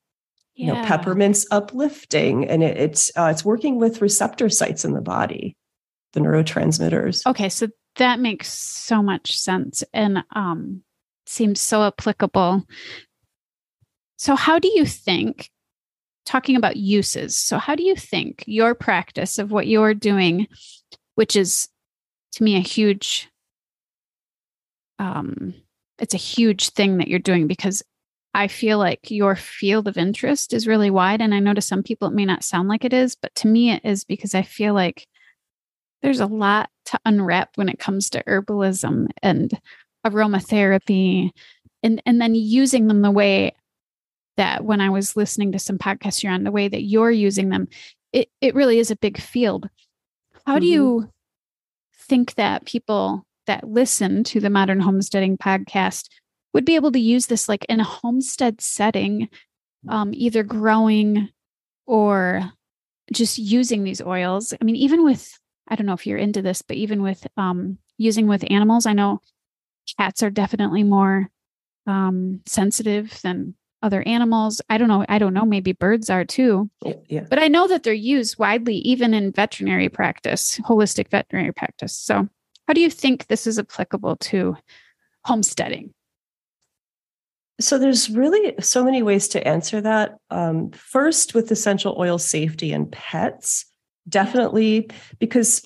you 0.54 0.66
know 0.66 0.74
Yeah. 0.74 0.84
peppermint's 0.84 1.46
uplifting 1.50 2.48
and 2.48 2.62
it, 2.62 2.76
it's 2.76 3.10
uh, 3.16 3.28
it's 3.30 3.44
working 3.44 3.78
with 3.78 4.02
receptor 4.02 4.48
sites 4.48 4.84
in 4.84 4.92
the 4.92 5.00
body 5.00 5.56
the 6.12 6.20
neurotransmitters 6.20 7.26
Okay, 7.26 7.48
so 7.48 7.68
that 7.96 8.20
makes 8.20 8.48
so 8.48 9.02
much 9.02 9.36
sense 9.38 9.82
and 9.92 10.24
um 10.34 10.82
seems 11.26 11.60
so 11.60 11.84
applicable. 11.84 12.66
So 14.16 14.34
how 14.34 14.58
do 14.58 14.68
you 14.74 14.84
think 14.84 15.50
talking 16.24 16.56
about 16.56 16.76
uses. 16.76 17.36
So 17.36 17.58
how 17.58 17.74
do 17.74 17.82
you 17.82 17.96
think 17.96 18.44
your 18.46 18.74
practice 18.74 19.38
of 19.38 19.50
what 19.50 19.66
you're 19.66 19.94
doing 19.94 20.46
which 21.14 21.36
is 21.36 21.68
to 22.32 22.44
me 22.44 22.56
a 22.56 22.60
huge 22.60 23.28
um 24.98 25.54
it's 25.98 26.14
a 26.14 26.18
huge 26.18 26.70
thing 26.70 26.98
that 26.98 27.08
you're 27.08 27.18
doing 27.18 27.46
because 27.46 27.82
I 28.34 28.48
feel 28.48 28.78
like 28.78 29.10
your 29.10 29.36
field 29.36 29.88
of 29.88 29.98
interest 29.98 30.52
is 30.54 30.66
really 30.66 30.90
wide 30.90 31.20
and 31.20 31.34
I 31.34 31.38
know 31.38 31.52
to 31.54 31.60
some 31.60 31.82
people 31.82 32.08
it 32.08 32.14
may 32.14 32.24
not 32.24 32.44
sound 32.44 32.68
like 32.68 32.84
it 32.84 32.92
is, 32.94 33.14
but 33.14 33.34
to 33.36 33.48
me 33.48 33.70
it 33.70 33.82
is 33.84 34.04
because 34.04 34.34
I 34.34 34.42
feel 34.42 34.72
like 34.74 35.06
there's 36.02 36.20
a 36.20 36.26
lot 36.26 36.70
to 36.86 36.98
unwrap 37.04 37.50
when 37.56 37.68
it 37.68 37.78
comes 37.78 38.10
to 38.10 38.24
herbalism 38.24 39.08
and 39.22 39.52
aromatherapy 40.06 41.30
and 41.82 42.02
and 42.06 42.20
then 42.20 42.34
using 42.34 42.88
them 42.88 43.02
the 43.02 43.10
way 43.10 43.54
that 44.36 44.64
when 44.64 44.80
I 44.80 44.90
was 44.90 45.16
listening 45.16 45.52
to 45.52 45.58
some 45.58 45.78
podcasts 45.78 46.22
you're 46.22 46.32
on 46.32 46.44
the 46.44 46.50
way 46.50 46.68
that 46.68 46.82
you're 46.82 47.10
using 47.10 47.50
them 47.50 47.68
it 48.12 48.28
it 48.40 48.54
really 48.54 48.78
is 48.78 48.90
a 48.90 48.96
big 48.96 49.20
field 49.20 49.68
how 50.46 50.58
do 50.58 50.66
Mhm. 50.66 50.70
you 50.70 51.10
think 51.96 52.34
that 52.34 52.64
people 52.64 53.24
that 53.46 53.68
listen 53.68 54.24
to 54.24 54.40
the 54.40 54.50
modern 54.50 54.80
homesteading 54.80 55.36
podcast 55.36 56.08
would 56.54 56.64
be 56.64 56.74
able 56.74 56.92
to 56.92 57.00
use 57.00 57.26
this 57.26 57.48
like 57.48 57.64
in 57.68 57.80
a 57.80 57.84
homestead 57.84 58.60
setting 58.60 59.28
um, 59.88 60.12
either 60.14 60.42
growing 60.42 61.28
or 61.86 62.50
just 63.12 63.38
using 63.38 63.82
these 63.84 64.00
oils 64.00 64.54
i 64.60 64.64
mean 64.64 64.76
even 64.76 65.04
with 65.04 65.38
i 65.68 65.74
don't 65.74 65.86
know 65.86 65.92
if 65.92 66.06
you're 66.06 66.18
into 66.18 66.40
this 66.42 66.62
but 66.62 66.76
even 66.76 67.02
with 67.02 67.26
um, 67.36 67.78
using 67.98 68.26
with 68.28 68.44
animals 68.50 68.86
i 68.86 68.92
know 68.92 69.20
cats 69.98 70.22
are 70.22 70.30
definitely 70.30 70.82
more 70.84 71.28
um, 71.86 72.40
sensitive 72.46 73.20
than 73.22 73.54
other 73.82 74.02
animals 74.06 74.60
i 74.70 74.78
don't 74.78 74.86
know 74.86 75.04
i 75.08 75.18
don't 75.18 75.34
know 75.34 75.44
maybe 75.44 75.72
birds 75.72 76.08
are 76.08 76.24
too 76.24 76.70
Yeah, 76.84 76.94
yeah. 77.08 77.26
but 77.28 77.40
I 77.42 77.48
know 77.48 77.66
that 77.66 77.82
they're 77.82 77.92
used 77.92 78.38
widely, 78.38 78.76
even 78.76 79.12
in 79.12 79.32
veterinary 79.32 79.88
practice, 79.88 80.58
holistic 80.60 81.08
veterinary 81.08 81.52
practice. 81.52 81.92
So, 81.96 82.28
how 82.66 82.74
do 82.74 82.80
you 82.80 82.90
think 82.90 83.26
this 83.26 83.46
is 83.46 83.58
applicable 83.58 84.16
to 84.16 84.56
homesteading? 85.24 85.92
So 87.60 87.78
there's 87.78 88.10
really 88.10 88.54
so 88.60 88.84
many 88.84 89.02
ways 89.02 89.28
to 89.28 89.46
answer 89.46 89.80
that. 89.80 90.16
Um, 90.30 90.70
first, 90.72 91.34
with 91.34 91.50
essential 91.50 91.96
oil 91.98 92.18
safety 92.18 92.72
and 92.72 92.90
pets, 92.90 93.66
definitely 94.08 94.90
because 95.18 95.62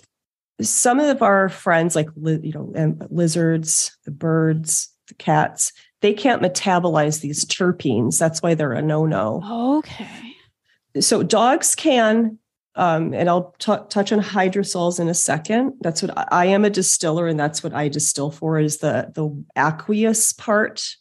some 0.60 1.00
of 1.00 1.22
our 1.22 1.48
friends, 1.48 1.94
like 1.94 2.08
li- 2.16 2.40
you 2.42 2.52
know, 2.52 2.96
lizards, 3.10 3.96
the 4.04 4.10
birds, 4.10 4.88
the 5.08 5.14
cats, 5.14 5.72
they 6.02 6.12
can't 6.12 6.42
metabolize 6.42 7.20
these 7.20 7.44
terpenes. 7.44 8.18
That's 8.18 8.42
why 8.42 8.54
they're 8.54 8.72
a 8.72 8.82
no-no. 8.82 9.78
Okay. 9.78 10.34
so 11.00 11.22
dogs 11.22 11.74
can 11.74 12.38
um, 12.76 13.12
and 13.14 13.28
i'll 13.28 13.54
t- 13.58 13.72
touch 13.88 14.12
on 14.12 14.20
hydrosols 14.20 15.00
in 15.00 15.08
a 15.08 15.14
second. 15.14 15.74
That's 15.80 16.02
what 16.02 16.16
I, 16.16 16.26
I 16.30 16.46
am 16.46 16.64
a 16.64 16.70
distiller 16.70 17.26
and 17.26 17.38
that's 17.40 17.62
what 17.62 17.74
i 17.74 17.88
distill 17.88 18.30
for 18.30 18.58
is 18.58 18.78
the 18.78 19.10
the 19.14 19.44
aqueous 19.56 20.32
part. 20.32 20.96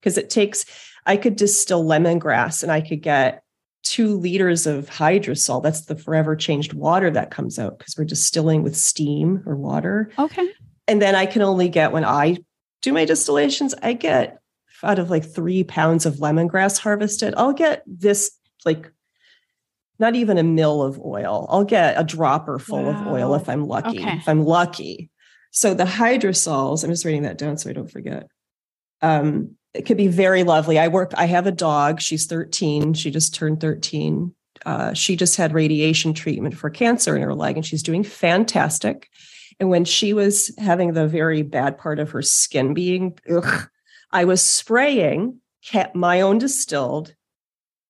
Because 0.00 0.18
it 0.18 0.30
takes 0.30 0.64
i 1.06 1.16
could 1.16 1.36
distill 1.36 1.84
lemongrass 1.84 2.62
and 2.62 2.70
i 2.72 2.80
could 2.80 3.02
get 3.02 3.42
two 3.82 4.16
liters 4.16 4.66
of 4.66 4.88
hydrosol. 4.88 5.62
That's 5.62 5.82
the 5.82 5.96
forever 5.96 6.36
changed 6.36 6.72
water 6.72 7.10
that 7.10 7.30
comes 7.30 7.58
out 7.58 7.78
because 7.78 7.96
we're 7.96 8.04
distilling 8.04 8.62
with 8.62 8.76
steam 8.76 9.42
or 9.46 9.56
water. 9.56 10.10
Okay. 10.18 10.48
and 10.88 11.00
then 11.02 11.14
I 11.14 11.26
can 11.26 11.42
only 11.42 11.68
get 11.68 11.92
when 11.92 12.04
I 12.04 12.38
do 12.82 12.92
my 12.92 13.04
distillations, 13.04 13.74
I 13.82 13.92
get 13.92 14.38
out 14.82 14.98
of 14.98 15.10
like 15.10 15.24
three 15.24 15.62
pounds 15.64 16.06
of 16.06 16.16
lemongrass 16.16 16.78
harvested, 16.78 17.34
I'll 17.36 17.52
get 17.52 17.82
this 17.86 18.32
like 18.64 18.90
not 19.98 20.14
even 20.14 20.38
a 20.38 20.42
mill 20.42 20.82
of 20.82 21.00
oil. 21.00 21.46
I'll 21.48 21.64
get 21.64 22.00
a 22.00 22.04
dropper 22.04 22.58
full 22.58 22.88
of 22.88 23.06
oil 23.06 23.34
if 23.34 23.48
I'm 23.48 23.66
lucky. 23.66 24.00
Okay. 24.00 24.16
If 24.16 24.28
I'm 24.28 24.44
lucky. 24.44 25.10
So 25.50 25.74
the 25.74 25.84
hydrosols, 25.84 26.82
I'm 26.82 26.90
just 26.90 27.04
writing 27.04 27.22
that 27.22 27.38
down 27.38 27.58
so 27.58 27.70
I 27.70 27.72
don't 27.72 27.90
forget. 27.90 28.26
Um, 29.00 29.56
it 29.74 29.82
could 29.82 29.96
be 29.96 30.08
very 30.08 30.44
lovely. 30.44 30.78
I 30.78 30.88
work, 30.88 31.12
I 31.16 31.26
have 31.26 31.46
a 31.46 31.52
dog. 31.52 32.00
She's 32.00 32.26
13. 32.26 32.94
She 32.94 33.10
just 33.10 33.34
turned 33.34 33.60
13. 33.60 34.34
Uh, 34.64 34.92
she 34.92 35.16
just 35.16 35.36
had 35.36 35.54
radiation 35.54 36.14
treatment 36.14 36.56
for 36.56 36.70
cancer 36.70 37.16
in 37.16 37.22
her 37.22 37.34
leg 37.34 37.56
and 37.56 37.66
she's 37.66 37.82
doing 37.82 38.04
fantastic. 38.04 39.08
And 39.60 39.70
when 39.70 39.84
she 39.84 40.12
was 40.12 40.52
having 40.58 40.92
the 40.92 41.06
very 41.06 41.42
bad 41.42 41.78
part 41.78 41.98
of 41.98 42.10
her 42.10 42.22
skin 42.22 42.74
being, 42.74 43.18
ugh, 43.30 43.68
I 44.10 44.24
was 44.24 44.42
spraying 44.42 45.40
my 45.94 46.20
own 46.20 46.38
distilled 46.38 47.14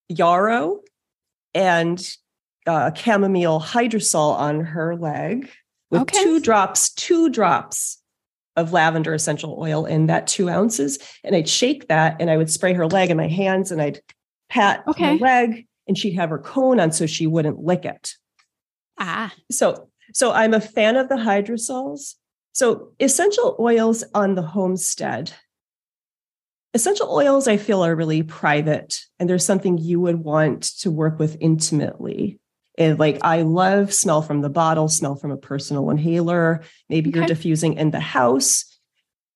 yarrow 0.09 0.82
and 1.55 2.17
uh, 2.67 2.93
chamomile 2.95 3.61
hydrosol 3.61 4.35
on 4.35 4.61
her 4.61 4.97
leg 4.97 5.51
with 5.91 6.03
Okay. 6.03 6.23
two 6.23 6.41
drops, 6.41 6.93
two 6.93 7.29
drops 7.31 8.01
of 8.57 8.73
lavender 8.73 9.15
essential 9.15 9.57
oil 9.59 9.85
in 9.87 10.07
that 10.07 10.27
two 10.27 10.49
ounces. 10.49 10.99
And 11.25 11.35
I'd 11.35 11.49
shake 11.49 11.89
that 11.89 12.17
and 12.21 12.31
I 12.31 12.37
would 12.37 12.51
spray 12.51 12.75
her 12.75 12.87
leg 12.87 13.11
in 13.11 13.17
my 13.17 13.29
hands 13.29 13.71
and 13.73 13.81
I'd 13.81 14.01
pat 14.49 14.85
Okay. 14.89 15.13
her 15.13 15.15
leg 15.19 15.67
and 15.89 15.97
she'd 15.99 16.15
have 16.15 16.31
her 16.31 16.39
cone 16.39 16.79
on 16.79 16.93
so 16.93 17.07
she 17.07 17.27
wouldn't 17.27 17.59
lick 17.65 17.85
it. 17.85 18.15
Ah, 18.99 19.33
So, 19.51 19.89
so 20.13 20.33
I'm 20.33 20.53
a 20.55 20.61
fan 20.61 20.97
of 20.97 21.09
the 21.09 21.17
hydrosols. 21.17 22.15
So 22.53 22.93
essential 23.01 23.57
oils 23.59 24.05
on 24.15 24.35
the 24.35 24.43
homestead. 24.43 25.33
Essential 26.75 27.11
oils, 27.11 27.49
I 27.49 27.57
feel, 27.59 27.85
are 27.85 27.95
really 27.95 28.23
private, 28.23 28.99
and 29.19 29.29
there's 29.29 29.45
something 29.45 29.79
you 29.79 30.01
would 30.01 30.17
want 30.17 30.63
to 30.81 30.91
work 30.91 31.19
with 31.19 31.37
intimately. 31.41 32.39
And 32.79 32.99
like, 32.99 33.19
I 33.23 33.43
love 33.43 33.93
smell 33.93 34.23
from 34.23 34.41
the 34.41 34.49
bottle, 34.49 34.89
smell 34.89 35.15
from 35.15 35.31
a 35.31 35.37
personal 35.37 35.91
inhaler. 35.91 36.63
Maybe 36.89 37.11
you're 37.11 37.27
diffusing 37.27 37.75
in 37.75 37.91
the 37.91 38.01
house. 38.01 38.65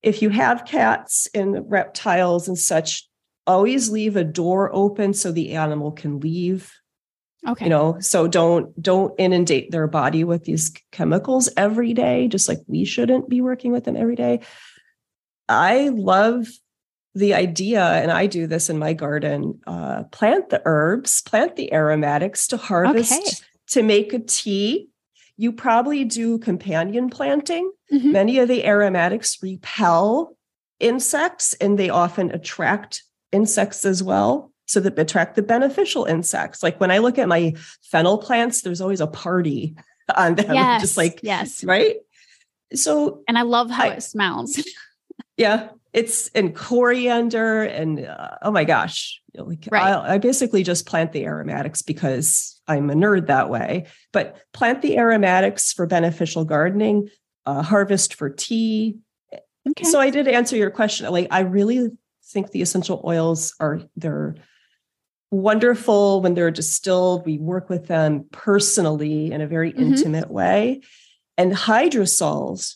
If 0.03 0.23
you 0.23 0.31
have 0.31 0.65
cats 0.65 1.29
and 1.35 1.71
reptiles 1.71 2.49
and 2.49 2.59
such, 2.59 3.07
always 3.47 3.91
leave 3.91 4.17
a 4.17 4.25
door 4.25 4.71
open 4.73 5.13
so 5.13 5.31
the 5.31 5.53
animal 5.53 5.93
can 5.93 6.21
leave 6.21 6.73
okay. 7.47 7.67
you 7.67 7.71
know 7.71 7.99
so 8.01 8.27
don't 8.27 8.81
don't 8.81 9.15
inundate 9.19 9.71
their 9.71 9.87
body 9.87 10.25
with 10.25 10.45
these 10.45 10.73
chemicals 10.93 11.49
every 11.57 11.95
day 11.95 12.29
just 12.29 12.49
like 12.49 12.59
we 12.67 12.85
shouldn't 12.85 13.29
be 13.29 13.41
working 13.41 13.73
with 13.73 13.85
them 13.85 13.97
every 13.97 14.17
day 14.17 14.41
i 15.49 15.89
love 15.91 16.47
the 17.17 17.33
idea 17.35 17.83
and 17.83 18.11
i 18.13 18.27
do 18.27 18.47
this 18.47 18.69
in 18.71 18.79
my 18.79 18.93
garden 18.93 19.59
uh, 19.67 20.03
plant 20.13 20.51
the 20.51 20.61
herbs 20.67 21.23
plant 21.23 21.57
the 21.57 21.73
aromatics 21.73 22.47
to 22.47 22.57
harvest 22.57 23.13
Okay. 23.13 23.31
to 23.69 23.83
make 23.83 24.13
a 24.13 24.19
tea 24.21 24.89
you 25.39 25.53
probably 25.53 26.03
do 26.05 26.39
companion 26.39 27.11
planting. 27.11 27.71
Mhm. 27.93 28.13
Many 28.13 28.39
of 28.39 28.49
the 28.49 28.65
aromatics 28.67 29.37
repel 29.43 30.35
insects 30.81 31.53
and 31.61 31.79
they 31.79 31.91
often 31.91 32.31
attract 32.31 33.03
insects 33.33 33.85
as 33.85 34.03
well. 34.03 34.51
So 34.65 34.81
that 34.81 34.99
attract 34.99 35.37
the 35.37 35.43
beneficial 35.43 36.07
insects. 36.07 36.63
Like 36.63 36.81
when 36.81 36.91
I 36.91 36.99
look 36.99 37.19
at 37.19 37.29
my 37.29 37.53
fennel 37.83 38.17
plants, 38.17 38.63
there's 38.63 38.81
always 38.81 39.03
a 39.03 39.07
party 39.07 39.77
on 40.17 40.37
them. 40.37 40.55
Yes. 40.55 40.81
Just 40.81 40.97
like, 40.97 41.21
yes. 41.23 41.63
right? 41.65 41.97
So 42.75 43.23
And 43.29 43.37
I 43.37 43.43
love 43.43 43.71
how 43.71 43.85
I- 43.85 43.95
it 43.97 44.03
smells. 44.03 44.59
yeah, 45.37 45.69
it's 45.97 46.29
and 46.35 46.55
coriander 46.55 47.63
and 47.63 48.07
uh, 48.07 48.37
oh 48.43 48.51
my 48.51 48.65
gosh, 48.65 49.23
like 49.35 49.67
Right. 49.73 49.95
I, 49.95 50.15
I 50.15 50.19
basically 50.19 50.63
just 50.63 50.85
plant 50.85 51.13
the 51.13 51.25
aromatics 51.25 51.81
because 51.81 52.61
I'm 52.69 52.91
a 52.91 52.95
nerd 52.95 53.29
that 53.29 53.49
way. 53.49 53.87
But 54.13 54.37
plant 54.53 54.83
the 54.83 54.99
aromatics 54.99 55.73
for 55.73 55.87
beneficial 55.87 56.45
gardening, 56.45 57.09
uh, 57.47 57.63
harvest 57.63 58.13
for 58.13 58.29
tea. 58.29 58.99
Okay. 59.71 59.85
So 59.85 59.99
I 59.99 60.11
did 60.11 60.29
answer 60.29 60.55
your 60.55 60.71
question. 60.71 61.11
Like 61.11 61.29
I 61.31 61.41
really 61.41 61.89
think 62.27 62.51
the 62.51 62.61
essential 62.61 63.01
oils 63.03 63.55
are 63.59 63.81
they're 63.97 64.35
wonderful 65.31 66.21
when 66.21 66.35
they're 66.35 66.51
distilled. 66.51 67.25
We 67.25 67.39
work 67.39 67.71
with 67.71 67.87
them 67.87 68.27
personally 68.33 69.33
in 69.33 69.41
a 69.41 69.47
very 69.47 69.73
Mhm. 69.73 69.79
intimate 69.81 70.31
way, 70.31 70.83
and 71.39 71.53
hydrosols 71.53 72.75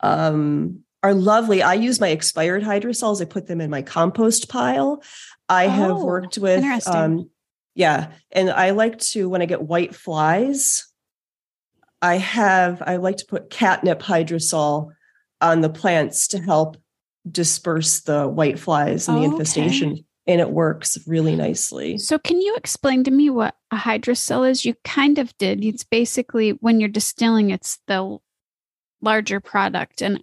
um, 0.00 0.83
are 1.04 1.14
lovely. 1.14 1.62
I 1.62 1.74
use 1.74 2.00
my 2.00 2.08
expired 2.08 2.62
hydrosols. 2.62 3.20
I 3.20 3.26
put 3.26 3.46
them 3.46 3.60
in 3.60 3.68
my 3.70 3.82
compost 3.82 4.48
pile. 4.48 5.02
I 5.48 5.68
have 5.68 5.98
Oh, 5.98 6.04
worked 6.06 6.38
with, 6.38 6.64
um, 6.88 7.30
yeah, 7.74 8.12
and 8.32 8.50
I 8.50 8.70
like 8.70 8.98
to 9.10 9.28
when 9.28 9.42
I 9.42 9.46
get 9.46 9.62
white 9.62 9.94
flies. 9.94 10.90
I 12.00 12.16
have 12.16 12.82
I 12.86 12.96
like 12.96 13.18
to 13.18 13.26
put 13.26 13.50
catnip 13.50 14.00
hydrosol 14.00 14.90
on 15.40 15.60
the 15.60 15.68
plants 15.68 16.28
to 16.28 16.38
help 16.38 16.78
disperse 17.30 18.00
the 18.00 18.26
white 18.26 18.58
flies 18.58 19.06
and 19.08 19.16
the 19.16 19.22
Okay. 19.24 19.30
infestation, 19.32 20.04
and 20.26 20.40
it 20.40 20.50
works 20.50 20.96
really 21.06 21.36
nicely. 21.36 21.98
So, 21.98 22.18
can 22.18 22.40
you 22.40 22.54
explain 22.56 23.04
to 23.04 23.10
me 23.10 23.28
what 23.28 23.56
a 23.70 23.76
hydrosol 23.76 24.48
is? 24.48 24.64
You 24.64 24.74
kind 24.84 25.18
of 25.18 25.36
did. 25.36 25.62
It's 25.64 25.84
basically 25.84 26.50
when 26.52 26.80
you're 26.80 26.88
distilling, 26.88 27.50
it's 27.50 27.78
the 27.86 28.18
larger 29.02 29.40
product. 29.40 30.00
And 30.02 30.22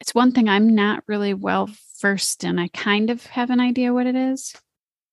it's 0.00 0.14
one 0.14 0.32
thing 0.32 0.48
I'm 0.48 0.74
not 0.74 1.02
really 1.06 1.34
well 1.34 1.68
versed 2.00 2.44
in. 2.44 2.58
I 2.58 2.68
kind 2.68 3.10
of 3.10 3.24
have 3.26 3.50
an 3.50 3.60
idea 3.60 3.92
what 3.92 4.06
it 4.06 4.16
is. 4.16 4.54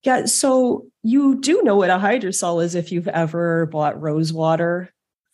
Yeah, 0.03 0.25
so 0.25 0.85
you 1.01 1.39
do 1.41 1.63
know 1.63 1.75
what 1.75 1.89
a 1.89 1.97
hydrosol 1.97 2.63
is 2.63 2.75
if 2.75 2.91
you've 2.91 3.07
ever 3.07 3.65
bought 3.65 3.99
rose 3.99 4.31
water 4.31 4.91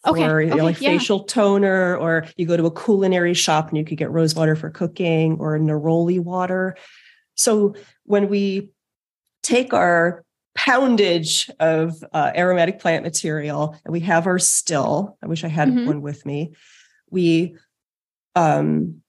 Okay, 0.08 0.24
know, 0.24 0.34
okay, 0.54 0.62
like 0.62 0.82
yeah. 0.82 0.98
facial 0.98 1.26
toner, 1.26 1.96
or 1.96 2.26
you 2.36 2.48
go 2.48 2.58
to 2.58 2.66
a 2.66 2.72
culinary 2.74 3.36
shop 3.36 3.70
and 3.70 3.78
you 3.78 3.86
could 3.86 3.98
get 4.00 4.10
rose 4.10 4.34
water 4.34 4.56
for 4.56 4.70
cooking 4.72 5.38
or 5.40 5.60
neroli 5.60 6.20
water. 6.20 6.76
So 7.36 7.76
when 8.06 8.28
we 8.28 8.72
take 9.44 9.74
our 9.74 10.24
poundage 10.56 11.50
of 11.60 12.04
uh, 12.14 12.32
aromatic 12.36 12.80
plant 12.80 13.04
material 13.04 13.76
and 13.86 13.92
we 13.92 14.00
have 14.02 14.26
our 14.26 14.40
still, 14.40 15.18
I 15.22 15.28
wish 15.28 15.44
I 15.44 15.50
had 15.50 15.70
Mhm. 15.70 15.86
one 15.86 16.02
with 16.02 16.26
me. 16.26 16.54
We 17.12 17.56
um 18.36 19.01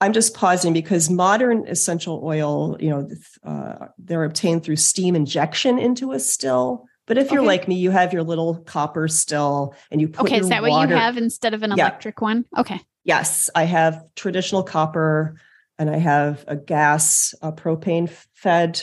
I'm 0.00 0.12
just 0.12 0.34
pausing 0.34 0.72
because 0.72 1.10
modern 1.10 1.66
essential 1.66 2.20
oil, 2.24 2.76
you 2.78 2.90
know, 2.90 3.08
uh, 3.44 3.88
they're 3.98 4.24
obtained 4.24 4.62
through 4.62 4.76
steam 4.76 5.16
injection 5.16 5.78
into 5.78 6.12
a 6.12 6.20
still. 6.20 6.86
But 7.06 7.18
if 7.18 7.32
you're 7.32 7.40
Okay. 7.40 7.46
like 7.46 7.68
me, 7.68 7.74
you 7.76 7.90
have 7.90 8.12
your 8.12 8.22
little 8.22 8.58
copper 8.62 9.08
still, 9.08 9.74
and 9.90 10.00
you 10.00 10.08
put 10.08 10.26
Okay, 10.26 10.38
is 10.38 10.48
that 10.50 10.62
what 10.62 10.88
you 10.88 10.94
have 10.94 11.16
instead 11.16 11.54
of 11.54 11.62
an 11.62 11.72
Yeah. 11.76 11.86
electric 11.86 12.20
one? 12.20 12.44
Okay. 12.56 12.80
Yes, 13.04 13.48
I 13.54 13.64
have 13.64 14.04
traditional 14.14 14.62
copper, 14.62 15.40
and 15.78 15.88
I 15.90 15.96
have 15.96 16.44
a 16.46 16.56
gas, 16.56 17.34
a 17.42 17.50
propane 17.50 18.10
fed 18.34 18.82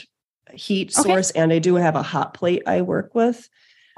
heat 0.53 0.89
Okay. 0.97 1.07
source, 1.09 1.31
and 1.31 1.53
I 1.53 1.59
do 1.59 1.75
have 1.75 1.95
a 1.95 2.01
hot 2.01 2.33
plate 2.33 2.63
I 2.65 2.81
work 2.81 3.13
with. 3.13 3.47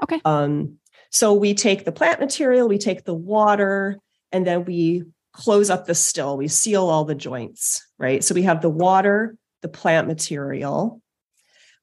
Okay. 0.02 0.20
Um, 0.24 0.78
so 1.10 1.32
we 1.32 1.54
take 1.54 1.84
the 1.84 1.92
plant 1.92 2.20
material, 2.20 2.68
we 2.68 2.78
take 2.78 3.04
the 3.04 3.14
water, 3.14 3.98
and 4.30 4.46
then 4.46 4.64
we 4.66 5.04
close 5.38 5.70
up 5.70 5.86
the 5.86 5.94
still. 5.94 6.36
We 6.36 6.48
seal 6.48 6.88
all 6.88 7.04
the 7.04 7.14
joints, 7.14 7.86
right? 7.96 8.24
So 8.24 8.34
we 8.34 8.42
have 8.42 8.60
the 8.60 8.68
water, 8.68 9.36
the 9.62 9.68
plant 9.68 10.08
material. 10.08 11.00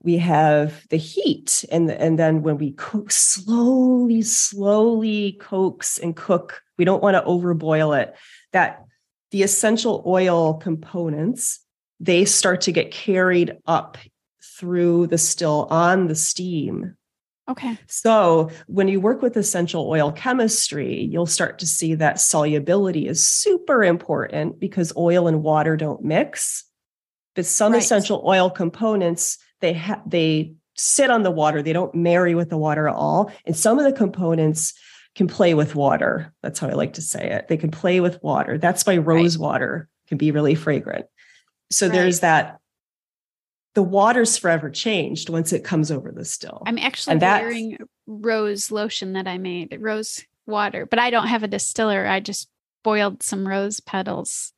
We 0.03 0.17
have 0.17 0.85
the 0.89 0.97
heat, 0.97 1.63
and 1.71 1.89
and 1.89 2.19
then 2.19 2.43
when 2.43 2.57
we 2.57 2.73
cook 2.73 3.11
slowly, 3.11 4.21
slowly 4.21 5.37
coax 5.39 5.97
and 5.97 6.15
cook, 6.15 6.61
we 6.77 6.85
don't 6.85 7.01
want 7.01 7.15
to 7.15 7.21
overboil 7.21 7.99
it. 7.99 8.13
That 8.51 8.83
the 9.31 9.41
essential 9.41 10.03
oil 10.05 10.55
components 10.55 11.61
they 12.01 12.25
start 12.25 12.61
to 12.61 12.73
get 12.73 12.91
carried 12.91 13.57
up 13.65 13.97
through 14.59 15.07
the 15.07 15.17
still 15.17 15.65
on 15.69 16.07
the 16.07 16.15
steam 16.15 16.97
Okay. 17.47 17.77
so, 17.87 18.49
when 18.67 18.87
you 18.87 18.99
work 18.99 19.21
with 19.21 19.37
essential 19.37 19.87
oil 19.87 20.11
chemistry, 20.11 21.03
you'll 21.03 21.27
start 21.27 21.59
to 21.59 21.67
see 21.67 21.93
that 21.95 22.19
solubility 22.19 23.07
is 23.07 23.27
super 23.27 23.83
important 23.83 24.59
because 24.59 24.91
oil 24.97 25.27
and 25.27 25.43
water 25.43 25.77
don't 25.77 26.03
mix. 26.03 26.63
But 27.35 27.45
some 27.45 27.73
Right. 27.73 27.83
essential 27.83 28.23
oil 28.25 28.49
components, 28.49 29.37
they 29.61 29.73
ha- 29.73 30.01
they 30.07 30.53
sit 30.77 31.09
on 31.09 31.23
the 31.23 31.31
water, 31.31 31.61
they 31.61 31.73
don't 31.73 31.93
marry 31.93 32.33
with 32.35 32.49
the 32.49 32.57
water 32.57 32.87
at 32.87 32.95
all. 32.95 33.31
And 33.45 33.55
some 33.55 33.77
of 33.77 33.85
the 33.85 33.93
components 33.93 34.73
can 35.15 35.27
play 35.27 35.53
with 35.53 35.75
water. 35.75 36.33
That's 36.43 36.59
how 36.59 36.67
I 36.67 36.73
like 36.73 36.93
to 36.93 37.01
say 37.01 37.29
it. 37.31 37.47
They 37.47 37.57
can 37.57 37.71
play 37.71 38.01
with 38.01 38.21
water. 38.23 38.57
That's 38.57 38.85
why 38.85 38.97
rose 38.97 39.37
water 39.37 39.87
can 40.07 40.17
be 40.17 40.31
really 40.31 40.55
fragrant. 40.55 41.05
So 41.71 41.87
there's 41.89 42.19
that 42.19 42.59
the 43.75 43.83
water's 43.83 44.37
forever 44.37 44.69
changed 44.69 45.29
once 45.29 45.53
it 45.53 45.63
comes 45.63 45.91
over 45.91 46.11
the 46.11 46.25
still. 46.25 46.63
I'm 46.65 46.77
actually 46.79 47.17
wearing 47.17 47.77
rose 48.07 48.71
lotion 48.71 49.13
that 49.13 49.27
I 49.27 49.37
made, 49.37 49.77
rose 49.79 50.23
water, 50.47 50.85
but 50.85 50.97
I 50.97 51.09
don't 51.09 51.27
have 51.27 51.43
a 51.43 51.47
distiller. 51.47 52.07
I 52.07 52.19
just 52.21 52.49
boiled 52.83 53.21
some 53.21 53.47
rose 53.47 53.79
petals. 53.81 54.53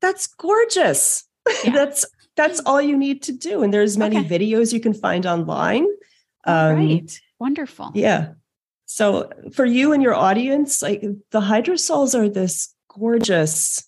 That's 0.00 0.26
gorgeous. 0.26 1.24
Yeah. 1.64 1.72
that's 1.72 2.06
that's 2.36 2.60
all 2.64 2.80
you 2.80 2.96
need 2.96 3.22
to 3.24 3.32
do. 3.32 3.62
And 3.64 3.74
there's 3.74 3.98
many 3.98 4.18
Okay. 4.18 4.28
videos 4.38 4.72
you 4.72 4.78
can 4.80 4.94
find 4.94 5.26
online. 5.26 5.86
Um, 6.46 6.76
right. 6.76 7.20
Wonderful. 7.40 7.90
Yeah. 7.94 8.34
So 8.86 9.28
for 9.52 9.64
you 9.64 9.92
and 9.92 10.02
your 10.02 10.14
audience, 10.14 10.82
like 10.82 11.00
the 11.30 11.40
hydrosols 11.40 12.14
are 12.16 12.28
this 12.28 12.72
gorgeous, 12.88 13.84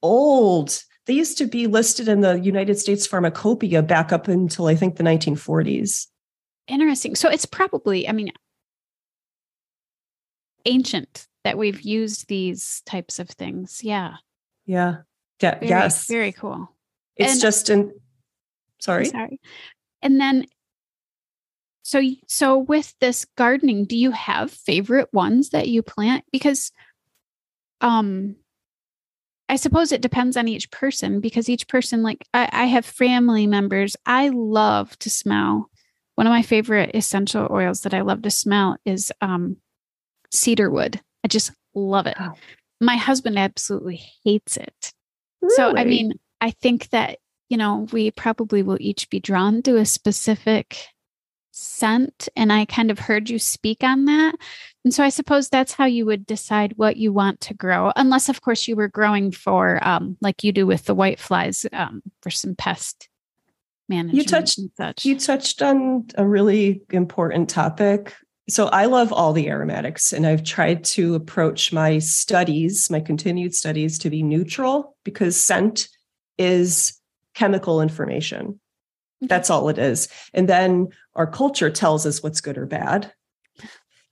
old. 0.00 0.80
They 1.06 1.14
used 1.14 1.38
to 1.38 1.46
be 1.46 1.66
listed 1.66 2.08
in 2.08 2.20
the 2.20 2.38
United 2.40 2.78
States 2.78 3.06
Pharmacopoeia 3.06 3.82
back 3.82 4.12
up 4.12 4.26
until 4.28 4.66
I 4.66 4.74
think 4.74 4.96
the 4.96 5.04
1940s. 5.04 6.06
Interesting. 6.66 7.14
So 7.14 7.28
it's 7.28 7.46
probably, 7.46 8.08
I 8.08 8.12
mean, 8.12 8.32
ancient 10.64 11.28
that 11.44 11.56
we've 11.56 11.80
used 11.82 12.28
these 12.28 12.82
types 12.86 13.20
of 13.20 13.28
things. 13.30 13.84
Yeah. 13.84 14.14
Yeah. 14.64 14.96
Yeah. 15.40 15.58
Very, 15.60 15.68
yes. 15.68 16.08
Very 16.08 16.32
cool. 16.32 16.74
it's 17.16 17.34
and- 17.34 17.40
just 17.40 17.70
in 17.70 17.80
I'm 17.80 17.92
sorry. 18.80 19.04
sorry. 19.06 19.40
And 20.02 20.20
then 20.20 20.46
so 21.82 22.02
so 22.26 22.58
with 22.58 22.94
this 23.00 23.26
gardening, 23.36 23.84
do 23.84 23.96
you 23.96 24.10
have 24.10 24.50
favorite 24.50 25.08
ones 25.12 25.50
that 25.50 25.68
you 25.68 25.82
plant 25.82 26.24
because 26.32 26.72
um 27.80 28.34
I 29.48 29.56
suppose 29.56 29.92
it 29.92 30.00
depends 30.00 30.36
on 30.36 30.48
each 30.48 30.70
person 30.70 31.20
because 31.20 31.48
each 31.48 31.68
person 31.68 32.02
like 32.02 32.26
I, 32.34 32.48
I 32.52 32.64
have 32.64 32.84
family 32.84 33.46
members 33.46 33.96
I 34.04 34.30
love 34.30 34.98
to 35.00 35.10
smell. 35.10 35.70
One 36.16 36.26
of 36.26 36.32
my 36.32 36.42
favorite 36.42 36.90
essential 36.94 37.46
oils 37.50 37.82
that 37.82 37.94
I 37.94 38.00
love 38.00 38.22
to 38.22 38.30
smell 38.30 38.76
is 38.84 39.12
um 39.20 39.56
cedarwood. 40.30 41.00
I 41.24 41.28
just 41.28 41.52
love 41.74 42.06
it. 42.06 42.16
Oh. 42.18 42.32
My 42.80 42.96
husband 42.96 43.38
absolutely 43.38 44.02
hates 44.24 44.56
it. 44.56 44.92
So, 45.48 45.76
I 45.76 45.84
mean, 45.84 46.14
I 46.40 46.50
think 46.50 46.90
that, 46.90 47.18
you 47.48 47.56
know, 47.56 47.86
we 47.92 48.10
probably 48.10 48.62
will 48.62 48.78
each 48.80 49.08
be 49.10 49.20
drawn 49.20 49.62
to 49.62 49.76
a 49.76 49.84
specific 49.84 50.76
scent 51.58 52.28
and 52.36 52.52
I 52.52 52.66
kind 52.66 52.90
of 52.90 52.98
heard 52.98 53.30
you 53.30 53.38
speak 53.38 53.82
on 53.82 54.04
that. 54.04 54.34
And 54.84 54.92
so 54.92 55.02
I 55.02 55.08
suppose 55.08 55.48
that's 55.48 55.72
how 55.72 55.86
you 55.86 56.04
would 56.04 56.26
decide 56.26 56.74
what 56.76 56.98
you 56.98 57.14
want 57.14 57.40
to 57.42 57.54
grow, 57.54 57.92
unless, 57.96 58.28
of 58.28 58.42
course, 58.42 58.68
you 58.68 58.76
were 58.76 58.88
growing 58.88 59.32
for, 59.32 59.80
um, 59.82 60.18
like 60.20 60.44
you 60.44 60.52
do 60.52 60.66
with 60.66 60.84
the 60.84 60.94
white 60.94 61.18
flies, 61.18 61.64
um, 61.72 62.02
for 62.22 62.30
some 62.30 62.54
pest 62.54 63.08
management. 63.88 64.18
You 64.18 64.24
touched, 64.24 64.60
such. 64.76 65.04
you 65.06 65.18
touched 65.18 65.62
on 65.62 66.06
a 66.16 66.26
really 66.26 66.82
important 66.90 67.48
topic. 67.48 68.14
So 68.48 68.66
I 68.66 68.84
love 68.84 69.12
all 69.12 69.32
the 69.32 69.48
aromatics, 69.48 70.12
and 70.12 70.26
I've 70.26 70.44
tried 70.44 70.84
to 70.84 71.14
approach 71.14 71.72
my 71.72 71.98
studies, 71.98 72.90
my 72.90 73.00
continued 73.00 73.54
studies, 73.54 73.98
to 74.00 74.10
be 74.10 74.22
neutral 74.22 74.94
because 75.04 75.40
scent 75.40 75.88
is 76.38 77.00
chemical 77.34 77.80
information. 77.80 78.60
That's 79.20 79.50
all 79.50 79.68
it 79.68 79.78
is. 79.78 80.08
And 80.34 80.48
then 80.48 80.88
our 81.14 81.26
culture 81.26 81.70
tells 81.70 82.06
us 82.06 82.22
what's 82.22 82.40
good 82.40 82.58
or 82.58 82.66
bad. 82.66 83.12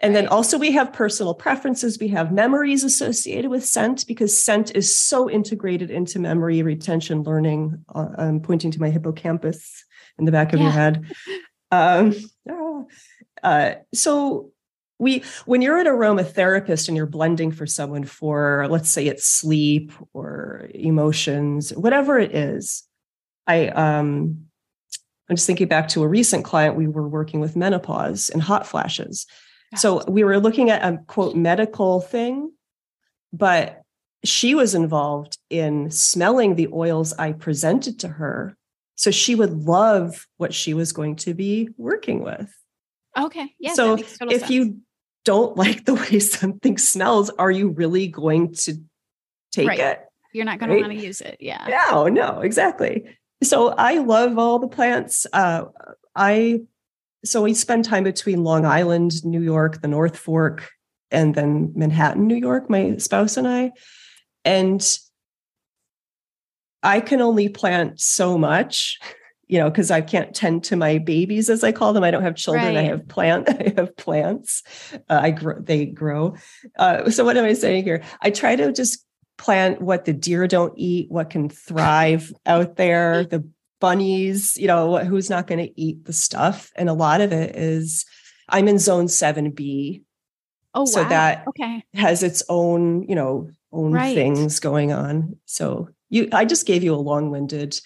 And 0.00 0.14
then 0.14 0.26
also 0.26 0.58
we 0.58 0.72
have 0.72 0.92
personal 0.92 1.34
preferences. 1.34 1.98
We 1.98 2.08
have 2.08 2.32
memories 2.32 2.84
associated 2.84 3.50
with 3.50 3.64
scent 3.64 4.06
because 4.06 4.36
scent 4.36 4.74
is 4.74 4.94
so 4.94 5.30
integrated 5.30 5.90
into 5.90 6.18
memory 6.18 6.62
retention 6.62 7.22
learning. 7.22 7.84
Uh, 7.94 8.08
I'm 8.18 8.40
pointing 8.40 8.70
to 8.72 8.80
my 8.80 8.90
hippocampus 8.90 9.84
in 10.18 10.24
the 10.24 10.32
back 10.32 10.52
of 10.52 10.60
your 10.60 10.70
head. 10.70 11.04
Um, 11.70 12.14
ah. 12.48 12.84
uh, 13.42 13.74
so 13.92 14.52
we 14.98 15.24
when 15.44 15.60
you're 15.60 15.78
an 15.78 15.86
aromatherapist 15.86 16.86
and 16.86 16.96
you're 16.96 17.06
blending 17.06 17.50
for 17.50 17.66
someone 17.66 18.04
for 18.04 18.66
let's 18.70 18.90
say 18.90 19.06
it's 19.06 19.26
sleep 19.26 19.92
or 20.12 20.68
emotions, 20.74 21.70
whatever 21.74 22.18
it 22.18 22.34
is, 22.34 22.84
I 23.46 23.68
um 23.68 24.43
I'm 25.28 25.36
just 25.36 25.46
thinking 25.46 25.68
back 25.68 25.88
to 25.88 26.02
a 26.02 26.08
recent 26.08 26.44
client 26.44 26.76
we 26.76 26.86
were 26.86 27.08
working 27.08 27.40
with 27.40 27.56
menopause 27.56 28.28
and 28.30 28.42
hot 28.42 28.66
flashes. 28.66 29.26
So 29.76 30.04
we 30.06 30.22
were 30.22 30.38
looking 30.38 30.70
at 30.70 30.84
a 30.84 30.98
quote 31.08 31.34
medical 31.34 32.00
thing, 32.00 32.52
but 33.32 33.82
she 34.24 34.54
was 34.54 34.72
involved 34.74 35.36
in 35.50 35.90
smelling 35.90 36.54
the 36.54 36.68
oils 36.72 37.12
I 37.14 37.32
presented 37.32 37.98
to 38.00 38.08
her. 38.08 38.56
So 38.94 39.10
she 39.10 39.34
would 39.34 39.52
love 39.52 40.28
what 40.36 40.54
she 40.54 40.74
was 40.74 40.92
going 40.92 41.16
to 41.16 41.34
be 41.34 41.70
working 41.76 42.22
with. 42.22 42.54
okay. 43.18 43.52
Yeah. 43.58 43.72
so 43.74 43.94
if 43.94 44.08
sense. 44.16 44.50
you 44.50 44.78
don't 45.24 45.56
like 45.64 45.84
the 45.86 45.94
way 45.94 46.20
something 46.20 46.78
smells, 46.78 47.30
are 47.30 47.50
you 47.50 47.70
really 47.70 48.06
going 48.06 48.54
to 48.54 48.74
take 49.50 49.66
Right. 49.68 49.80
it? 49.80 50.00
you're 50.32 50.44
not 50.44 50.58
going 50.60 50.70
to 50.70 50.80
want 50.80 50.92
to 50.92 50.98
use 50.98 51.20
it. 51.20 51.36
Yeah. 51.40 51.66
No, 51.90 52.06
no, 52.08 52.40
exactly. 52.40 53.04
So 53.42 53.68
I 53.68 53.98
love 53.98 54.38
all 54.38 54.58
the 54.58 54.68
plants. 54.68 55.26
Uh, 55.32 55.64
I 56.14 56.60
so 57.24 57.42
we 57.42 57.54
spend 57.54 57.84
time 57.84 58.04
between 58.04 58.44
Long 58.44 58.66
Island, 58.66 59.24
New 59.24 59.40
York, 59.40 59.80
the 59.80 59.88
North 59.88 60.16
Fork, 60.16 60.70
and 61.10 61.34
then 61.34 61.72
Manhattan, 61.74 62.26
New 62.26 62.36
York. 62.36 62.68
My 62.68 62.96
spouse 62.98 63.36
and 63.36 63.48
I, 63.48 63.72
and 64.44 64.86
I 66.82 67.00
can 67.00 67.22
only 67.22 67.48
plant 67.48 67.98
so 67.98 68.36
much, 68.36 68.98
you 69.48 69.58
know, 69.58 69.70
because 69.70 69.90
I 69.90 70.02
can't 70.02 70.34
tend 70.34 70.64
to 70.64 70.76
my 70.76 70.98
babies 70.98 71.48
as 71.48 71.64
I 71.64 71.72
call 71.72 71.94
them. 71.94 72.04
I 72.04 72.10
don't 72.10 72.22
have 72.22 72.36
children. 72.36 72.76
I 72.76 72.82
have 72.82 73.08
plant. 73.08 73.48
I 73.48 73.72
have 73.76 73.96
plants. 73.96 74.62
Uh, 75.08 75.20
I 75.22 75.30
grow. 75.30 75.58
They 75.58 75.86
grow. 75.86 76.36
Uh, 76.78 77.10
so 77.10 77.24
what 77.24 77.38
am 77.38 77.44
I 77.44 77.54
saying 77.54 77.84
here? 77.84 78.02
I 78.20 78.30
try 78.30 78.54
to 78.54 78.70
just 78.72 79.03
plant 79.36 79.80
what 79.80 80.04
the 80.04 80.12
deer 80.12 80.46
don't 80.46 80.72
eat, 80.76 81.10
what 81.10 81.30
can 81.30 81.48
thrive 81.48 82.32
out 82.46 82.76
there, 82.76 83.24
the 83.30 83.48
bunnies, 83.80 84.56
you 84.56 84.66
know, 84.66 84.98
who's 84.98 85.28
not 85.28 85.46
going 85.46 85.58
to 85.64 85.80
eat 85.80 86.04
the 86.04 86.12
stuff. 86.12 86.70
And 86.76 86.88
a 86.88 86.94
lot 86.94 87.20
of 87.20 87.32
it 87.32 87.56
is, 87.56 88.06
I'm 88.48 88.68
in 88.68 88.78
zone 88.78 89.06
7B, 89.06 90.02
Oh, 90.74 90.86
so 90.86 91.02
wow. 91.02 91.08
that 91.08 91.44
okay. 91.48 91.84
has 91.94 92.22
its 92.22 92.42
own, 92.48 93.04
you 93.08 93.14
know, 93.14 93.48
own 93.72 93.92
Right. 93.92 94.14
things 94.14 94.58
going 94.58 94.92
on. 94.92 95.36
So 95.44 95.88
you, 96.10 96.28
I 96.32 96.44
just 96.44 96.66
gave 96.66 96.82
you 96.82 96.94
a 96.94 96.96
long-winded 96.96 97.80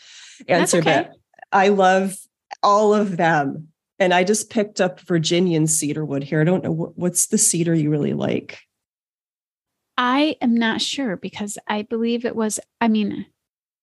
answer, 0.49 0.79
okay. 0.79 1.03
but 1.09 1.13
I 1.53 1.69
love 1.69 2.17
all 2.63 2.95
of 2.95 3.17
them. 3.17 3.69
And 3.99 4.15
I 4.15 4.25
just 4.25 4.49
picked 4.49 4.81
up 4.81 5.01
Virginian 5.01 5.67
cedarwood 5.67 6.23
here. 6.23 6.41
I 6.41 6.45
don't 6.45 6.63
know 6.65 6.71
what, 6.71 6.97
what's 6.97 7.27
the 7.27 7.39
cedar 7.39 7.75
you 7.75 7.91
really 7.91 8.15
like. 8.15 8.61
I 9.99 10.37
am 10.41 10.55
not 10.55 10.81
sure 10.81 11.17
because 11.17 11.59
I 11.67 11.83
believe 11.83 12.25
it 12.25 12.37
was, 12.37 12.61
I 12.81 12.87
mean, 12.87 13.27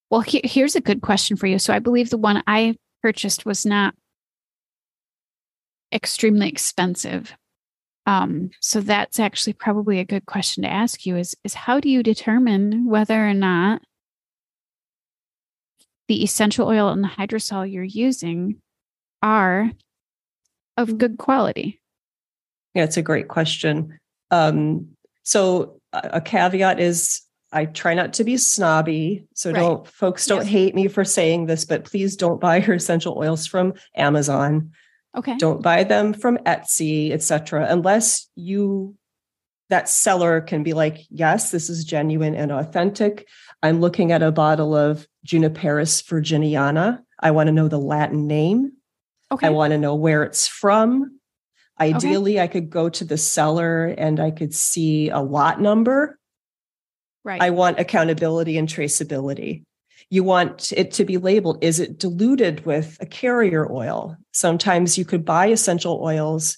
well, 0.09 0.21
he- 0.21 0.41
here's 0.45 0.75
a 0.75 0.81
good 0.81 1.01
question 1.01 1.35
for 1.35 1.45
you. 1.45 1.59
So 1.59 1.73
I 1.73 1.79
believe 1.79 2.09
the 2.09 2.17
one 2.17 2.41
I 2.47 2.77
purchased 3.03 3.45
was 3.45 3.65
not 3.65 3.93
extremely 5.93 6.47
expensive. 6.47 7.35
Um, 8.05 8.51
so 8.61 8.79
that's 8.79 9.19
actually 9.19 9.53
probably 9.53 9.99
a 9.99 10.05
good 10.05 10.25
question 10.25 10.63
to 10.63 10.69
ask 10.69 11.05
you 11.05 11.17
is, 11.17 11.35
is 11.43 11.53
how 11.53 11.81
do 11.81 11.89
you 11.89 12.01
determine 12.01 12.85
whether 12.85 13.27
or 13.27 13.33
not 13.33 13.81
the 16.07 16.23
essential 16.23 16.67
oil 16.67 16.89
and 16.89 17.03
the 17.03 17.09
hydrosol 17.09 17.69
you're 17.69 17.83
using 17.83 18.61
are 19.21 19.71
of 20.77 20.97
good 20.97 21.17
quality? 21.17 21.81
Yeah, 22.73 22.83
it's 22.83 22.97
a 22.97 23.01
great 23.01 23.27
question. 23.27 23.97
Um, 24.31 24.89
so 25.23 25.79
a 26.03 26.21
caveat 26.21 26.79
is 26.79 27.21
I 27.51 27.65
try 27.65 27.93
not 27.93 28.13
to 28.13 28.23
be 28.23 28.37
snobby. 28.37 29.27
So 29.33 29.51
Right. 29.51 29.59
don't 29.59 29.87
folks 29.87 30.25
don't 30.25 30.39
Yes. 30.39 30.47
hate 30.47 30.75
me 30.75 30.87
for 30.87 31.05
saying 31.05 31.45
this, 31.45 31.63
but 31.63 31.85
please 31.85 32.15
don't 32.17 32.41
buy 32.41 32.57
your 32.57 32.75
essential 32.75 33.17
oils 33.17 33.47
from 33.47 33.73
Amazon. 33.95 34.71
Okay. 35.17 35.37
Don't 35.37 35.61
buy 35.61 35.83
them 35.85 36.13
from 36.13 36.37
Etsy, 36.39 37.11
etc. 37.11 37.67
Unless 37.69 38.27
you 38.35 38.95
that 39.69 39.89
seller 39.89 40.41
can 40.41 40.61
be 40.61 40.73
like, 40.73 40.99
yes, 41.09 41.49
this 41.49 41.69
is 41.69 41.85
genuine 41.85 42.35
and 42.35 42.51
authentic. 42.51 43.27
I'm 43.63 43.81
looking 43.81 44.11
at 44.11 44.21
a 44.21 44.31
bottle 44.31 44.75
of 44.75 45.07
Juniperus 45.25 46.03
virginiana. 46.03 46.99
I 47.19 47.31
want 47.31 47.47
to 47.47 47.51
know 47.53 47.67
the 47.67 47.79
Latin 47.79 48.27
name. 48.27 48.73
Okay. 49.31 49.47
I 49.47 49.49
want 49.49 49.71
to 49.71 49.79
know 49.79 49.95
where 49.95 50.21
it's 50.23 50.47
from. 50.47 51.19
Ideally, 51.79 52.39
I 52.39 52.47
could 52.47 52.69
go 52.69 52.89
to 52.89 53.03
the 53.03 53.17
seller 53.17 53.87
and 53.97 54.19
I 54.19 54.31
could 54.31 54.53
see 54.53 55.09
a 55.09 55.19
lot 55.19 55.59
number. 55.59 56.17
right. 57.23 57.41
I 57.41 57.49
want 57.49 57.79
accountability 57.79 58.57
and 58.57 58.67
traceability. 58.67 59.63
You 60.09 60.23
want 60.23 60.71
it 60.73 60.91
to 60.91 61.05
be 61.05 61.17
labeled 61.17 61.63
is 61.63 61.79
it 61.79 61.97
diluted 61.97 62.65
with 62.65 62.97
a 63.01 63.05
carrier 63.05 63.69
oil? 63.71 64.15
Sometimes 64.31 64.97
you 64.97 65.03
could 65.03 65.25
buy 65.25 65.47
essential 65.47 65.99
oils 66.01 66.57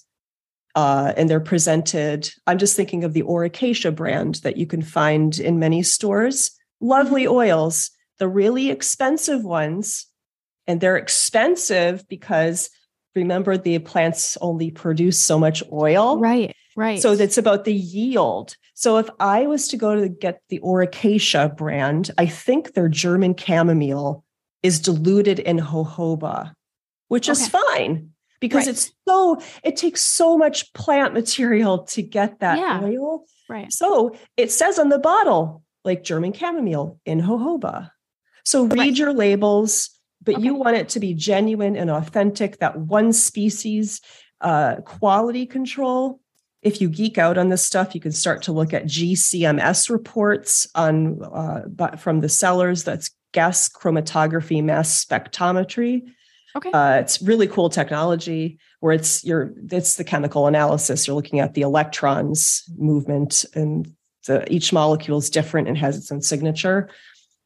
uh, 0.76 1.14
and 1.18 1.28
they're 1.28 1.40
presented. 1.40 2.30
I'm 2.46 2.60
just 2.60 2.76
thinking 2.76 3.04
of 3.04 3.14
the 3.14 3.24
Aura 3.24 3.50
Cacia 3.50 3.92
brand 3.92 4.36
that 4.44 4.58
you 4.58 4.68
can 4.68 4.84
find 4.84 5.40
in 5.40 5.58
many 5.58 5.82
stores. 5.82 6.52
Lovely 6.80 7.26
oils, 7.26 7.90
the 8.20 8.28
really 8.28 8.70
expensive 8.70 9.44
ones. 9.44 10.06
And 10.68 10.80
they're 10.80 10.98
expensive 10.98 12.08
because 12.08 12.70
remember, 13.18 13.58
the 13.58 13.80
plants 13.80 14.38
only 14.42 14.72
produce 14.72 15.20
so 15.22 15.38
much 15.40 15.62
oil. 15.72 16.18
right. 16.20 16.54
Right. 16.78 17.02
So 17.02 17.14
it's 17.14 17.40
about 17.40 17.66
the 17.66 17.74
yield. 17.74 18.56
So 18.76 18.98
if 19.00 19.10
I 19.20 19.48
was 19.48 19.68
to 19.70 19.78
go 19.78 19.96
to 20.00 20.08
get 20.08 20.42
the 20.50 20.60
Aura 20.60 20.86
Cacia 20.88 21.50
brand, 21.50 22.12
I 22.20 22.28
think 22.28 22.74
their 22.76 22.88
German 22.88 23.36
chamomile 23.36 24.24
is 24.62 24.80
diluted 24.80 25.40
in 25.40 25.58
jojoba, 25.58 26.54
which 27.08 27.28
is 27.30 27.48
fine 27.48 28.12
because 28.40 28.68
Right. 28.68 28.74
it's 28.76 28.92
so 29.08 29.42
it 29.64 29.76
takes 29.76 30.04
so 30.04 30.38
much 30.38 30.72
plant 30.74 31.16
material 31.16 31.80
to 31.96 32.04
get 32.04 32.40
that 32.42 32.60
Yeah. 32.60 32.82
oil. 32.84 33.26
right. 33.50 33.74
So 33.74 34.16
it 34.38 34.52
says 34.52 34.78
on 34.78 34.90
the 34.90 35.00
bottle 35.00 35.64
like 35.84 36.04
German 36.04 36.32
chamomile 36.34 37.00
in 37.06 37.22
jojoba. 37.22 37.90
So 38.46 38.66
read 38.66 38.78
Right. 38.80 38.98
your 38.98 39.14
labels, 39.14 39.90
but 40.28 40.42
you 40.42 40.54
want 40.54 40.76
it 40.76 40.90
to 40.90 41.00
be 41.00 41.14
genuine 41.14 41.78
and 41.78 41.90
authentic. 41.90 42.60
That 42.60 42.78
one 42.78 43.14
species 43.14 44.02
uh, 44.42 44.76
quality 44.86 45.46
control. 45.46 46.20
If 46.62 46.82
you 46.82 46.90
geek 46.90 47.18
out 47.18 47.38
on 47.38 47.48
this 47.48 47.66
stuff, 47.66 47.96
you 47.96 48.02
can 48.02 48.12
start 48.12 48.42
to 48.44 48.52
look 48.52 48.74
at 48.74 48.86
GCMS 48.86 49.90
reports 49.90 50.68
on 50.76 51.24
uh, 51.24 51.62
but 51.70 52.02
from 52.02 52.20
the 52.20 52.28
sellers. 52.28 52.84
That's 52.84 53.10
gas 53.32 53.70
chromatography 53.70 54.62
mass 54.62 55.06
spectrometry. 55.06 56.02
Okay. 56.58 56.72
Uh, 56.72 56.96
it's 56.96 57.22
really 57.22 57.48
cool 57.48 57.70
technology 57.70 58.60
where 58.82 58.94
it's 58.94 59.24
your 59.24 59.54
it's 59.72 59.96
the 59.96 60.04
chemical 60.04 60.48
analysis. 60.48 61.08
You're 61.08 61.16
looking 61.16 61.40
at 61.40 61.54
the 61.54 61.62
electrons 61.62 62.64
movement, 62.76 63.46
and 63.54 63.96
the, 64.26 64.52
each 64.52 64.74
molecule 64.74 65.20
is 65.20 65.30
different 65.30 65.70
and 65.70 65.78
has 65.78 65.96
its 65.96 66.12
own 66.12 66.22
signature. 66.22 66.90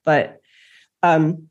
But 0.03 0.39
um, 1.03 1.50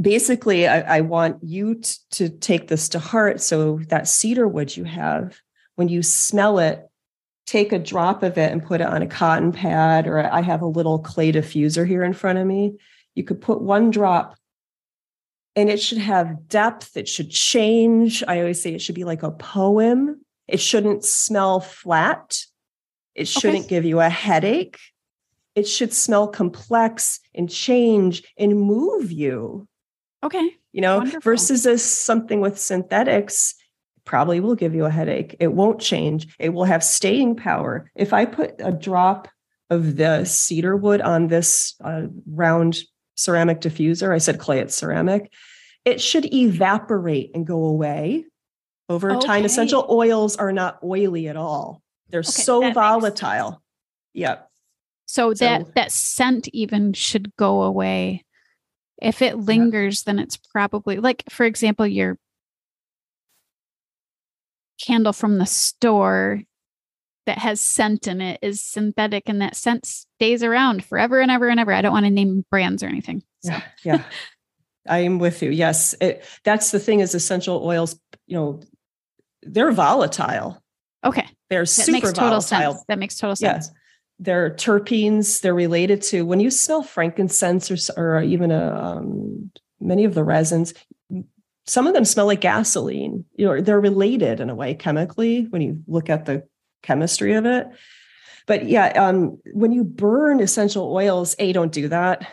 basically, 0.00 0.66
I, 0.66 0.98
I 0.98 1.00
want 1.00 1.42
you 1.42 1.76
t- 1.76 1.94
to 2.12 2.28
take 2.28 2.68
this 2.68 2.88
to 2.90 2.98
heart. 2.98 3.40
So 3.40 3.80
that 3.88 4.08
cedar 4.08 4.48
wood 4.48 4.76
you 4.76 4.84
have, 4.84 5.38
when 5.76 5.88
you 5.88 6.02
smell 6.02 6.58
it, 6.58 6.88
take 7.46 7.72
a 7.72 7.78
drop 7.78 8.22
of 8.22 8.36
it 8.36 8.52
and 8.52 8.64
put 8.64 8.80
it 8.80 8.86
on 8.86 9.02
a 9.02 9.06
cotton 9.06 9.52
pad, 9.52 10.06
or 10.06 10.20
I 10.20 10.42
have 10.42 10.62
a 10.62 10.66
little 10.66 10.98
clay 10.98 11.32
diffuser 11.32 11.86
here 11.86 12.04
in 12.04 12.12
front 12.12 12.38
of 12.38 12.46
me. 12.46 12.74
You 13.14 13.24
could 13.24 13.40
put 13.40 13.62
one 13.62 13.90
drop 13.90 14.36
and 15.56 15.68
it 15.68 15.80
should 15.80 15.98
have 15.98 16.46
depth. 16.46 16.96
It 16.96 17.08
should 17.08 17.30
change. 17.30 18.22
I 18.28 18.40
always 18.40 18.62
say 18.62 18.74
it 18.74 18.82
should 18.82 18.94
be 18.94 19.04
like 19.04 19.22
a 19.22 19.30
poem. 19.30 20.20
It 20.46 20.60
shouldn't 20.60 21.04
smell 21.04 21.60
flat. 21.60 22.38
It 23.14 23.26
shouldn't 23.26 23.64
okay. 23.64 23.68
give 23.68 23.84
you 23.84 23.98
a 24.00 24.08
headache. 24.08 24.78
It 25.56 25.66
should 25.66 25.92
smell 25.92 26.28
complex 26.28 27.18
and 27.34 27.50
change 27.50 28.22
and 28.38 28.60
move 28.60 29.10
you. 29.10 29.66
Okay. 30.24 30.50
You 30.72 30.80
know, 30.80 30.98
Wonderful. 30.98 31.20
versus 31.20 31.66
a, 31.66 31.78
something 31.78 32.40
with 32.40 32.58
synthetics 32.58 33.54
probably 34.04 34.40
will 34.40 34.54
give 34.54 34.74
you 34.74 34.84
a 34.84 34.90
headache. 34.90 35.36
It 35.38 35.52
won't 35.52 35.80
change. 35.80 36.34
It 36.38 36.50
will 36.50 36.64
have 36.64 36.82
staying 36.82 37.36
power. 37.36 37.90
If 37.94 38.12
I 38.12 38.24
put 38.24 38.54
a 38.58 38.72
drop 38.72 39.28
of 39.70 39.96
the 39.96 40.24
cedar 40.24 40.76
wood 40.76 41.00
on 41.00 41.28
this 41.28 41.74
uh, 41.84 42.06
round 42.26 42.78
ceramic 43.16 43.60
diffuser, 43.60 44.12
I 44.12 44.18
said 44.18 44.38
clay, 44.38 44.60
it's 44.60 44.74
ceramic, 44.74 45.32
it 45.84 46.00
should 46.00 46.32
evaporate 46.32 47.30
and 47.34 47.46
go 47.46 47.64
away 47.64 48.24
over 48.88 49.12
okay. 49.12 49.26
time. 49.26 49.44
Essential 49.44 49.86
oils 49.90 50.36
are 50.36 50.52
not 50.52 50.78
oily 50.82 51.28
at 51.28 51.36
all. 51.36 51.82
They're 52.08 52.20
okay, 52.20 52.30
so 52.30 52.72
volatile. 52.72 53.62
Yep. 54.14 54.50
So, 55.06 55.34
so 55.34 55.44
that 55.44 55.74
that 55.74 55.92
scent 55.92 56.48
even 56.48 56.92
should 56.92 57.34
go 57.36 57.62
away. 57.62 58.24
If 59.00 59.22
it 59.22 59.38
lingers, 59.38 60.02
then 60.02 60.18
it's 60.18 60.36
probably 60.36 60.96
like, 60.96 61.24
for 61.30 61.46
example, 61.46 61.86
your 61.86 62.18
candle 64.80 65.12
from 65.12 65.38
the 65.38 65.46
store 65.46 66.42
that 67.26 67.38
has 67.38 67.60
scent 67.60 68.06
in 68.06 68.20
it 68.20 68.38
is 68.42 68.60
synthetic 68.60 69.24
and 69.28 69.40
that 69.42 69.54
scent 69.54 69.84
stays 69.86 70.42
around 70.42 70.84
forever 70.84 71.20
and 71.20 71.30
ever 71.30 71.48
and 71.48 71.60
ever. 71.60 71.72
I 71.72 71.82
don't 71.82 71.92
want 71.92 72.06
to 72.06 72.10
name 72.10 72.44
brands 72.50 72.82
or 72.82 72.86
anything. 72.86 73.22
So. 73.44 73.52
Yeah. 73.52 73.62
Yeah. 73.84 74.02
I 74.88 75.00
am 75.00 75.18
with 75.18 75.42
you. 75.42 75.50
Yes. 75.50 75.94
It, 76.00 76.24
that's 76.44 76.70
the 76.70 76.80
thing 76.80 77.00
is 77.00 77.14
essential 77.14 77.62
oils, 77.62 78.00
you 78.26 78.36
know, 78.36 78.60
they're 79.42 79.72
volatile. 79.72 80.62
Okay. 81.04 81.26
They're 81.50 81.62
that 81.62 81.66
super 81.66 81.92
makes 81.92 82.12
total 82.12 82.40
volatile. 82.40 82.72
Sense. 82.72 82.84
That 82.88 82.98
makes 82.98 83.16
total 83.18 83.36
sense. 83.36 83.68
Yeah. 83.68 83.77
They're 84.18 84.50
terpenes. 84.50 85.40
They're 85.40 85.54
related 85.54 86.02
to 86.02 86.26
when 86.26 86.40
you 86.40 86.50
smell 86.50 86.82
frankincense 86.82 87.70
or, 87.70 87.76
or 87.96 88.22
even 88.22 88.50
a, 88.50 88.74
um, 88.74 89.50
many 89.80 90.04
of 90.04 90.14
the 90.14 90.24
resins, 90.24 90.74
some 91.66 91.86
of 91.86 91.94
them 91.94 92.04
smell 92.04 92.26
like 92.26 92.40
gasoline. 92.40 93.24
You 93.36 93.46
know, 93.46 93.60
they're 93.60 93.80
related 93.80 94.40
in 94.40 94.50
a 94.50 94.54
way 94.54 94.74
chemically 94.74 95.42
when 95.50 95.62
you 95.62 95.82
look 95.86 96.10
at 96.10 96.24
the 96.24 96.48
chemistry 96.82 97.34
of 97.34 97.46
it. 97.46 97.68
But 98.46 98.66
yeah, 98.66 98.88
um, 98.88 99.38
when 99.52 99.72
you 99.72 99.84
burn 99.84 100.40
essential 100.40 100.90
oils, 100.92 101.36
A, 101.38 101.52
don't 101.52 101.70
do 101.70 101.88
that. 101.88 102.26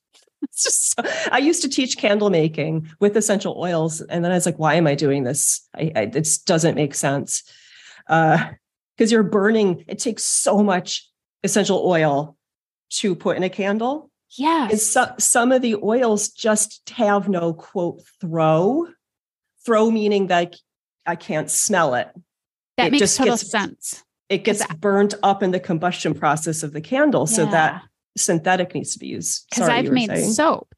it's 0.42 0.64
just 0.64 0.96
so, 0.96 1.02
I 1.30 1.38
used 1.38 1.62
to 1.62 1.68
teach 1.68 1.98
candle 1.98 2.30
making 2.30 2.88
with 3.00 3.16
essential 3.16 3.54
oils, 3.58 4.00
and 4.00 4.24
then 4.24 4.32
I 4.32 4.34
was 4.34 4.46
like, 4.46 4.58
why 4.58 4.74
am 4.74 4.86
I 4.86 4.94
doing 4.94 5.24
this? 5.24 5.68
I, 5.76 5.92
I 5.94 6.00
it 6.02 6.38
doesn't 6.46 6.74
make 6.74 6.94
sense 6.94 7.42
because 8.06 8.42
uh, 9.00 9.04
you're 9.04 9.22
burning. 9.22 9.84
It 9.86 9.98
takes 9.98 10.24
so 10.24 10.62
much 10.62 11.06
essential 11.42 11.82
oil 11.84 12.36
to 12.90 13.14
put 13.14 13.36
in 13.36 13.42
a 13.42 13.50
candle. 13.50 14.10
Yeah. 14.36 14.68
So, 14.68 15.12
some 15.18 15.52
of 15.52 15.62
the 15.62 15.76
oils 15.76 16.28
just 16.28 16.88
have 16.90 17.28
no 17.28 17.54
quote 17.54 18.02
throw. 18.20 18.88
Throw 19.64 19.90
meaning 19.90 20.28
that 20.28 20.56
I 21.06 21.16
can't 21.16 21.50
smell 21.50 21.94
it. 21.94 22.08
That 22.76 22.88
it 22.88 22.92
makes 22.92 23.16
total 23.16 23.34
gets, 23.34 23.50
sense. 23.50 24.04
It 24.28 24.44
gets 24.44 24.64
burnt 24.74 25.14
up 25.22 25.42
in 25.42 25.50
the 25.50 25.60
combustion 25.60 26.14
process 26.14 26.62
of 26.62 26.72
the 26.72 26.80
candle. 26.80 27.26
Yeah. 27.28 27.36
So 27.36 27.46
that 27.46 27.82
synthetic 28.16 28.74
needs 28.74 28.92
to 28.92 28.98
be 28.98 29.08
used. 29.08 29.46
Because 29.50 29.68
I've 29.68 29.90
made 29.90 30.10
saying. 30.10 30.30
soap. 30.30 30.74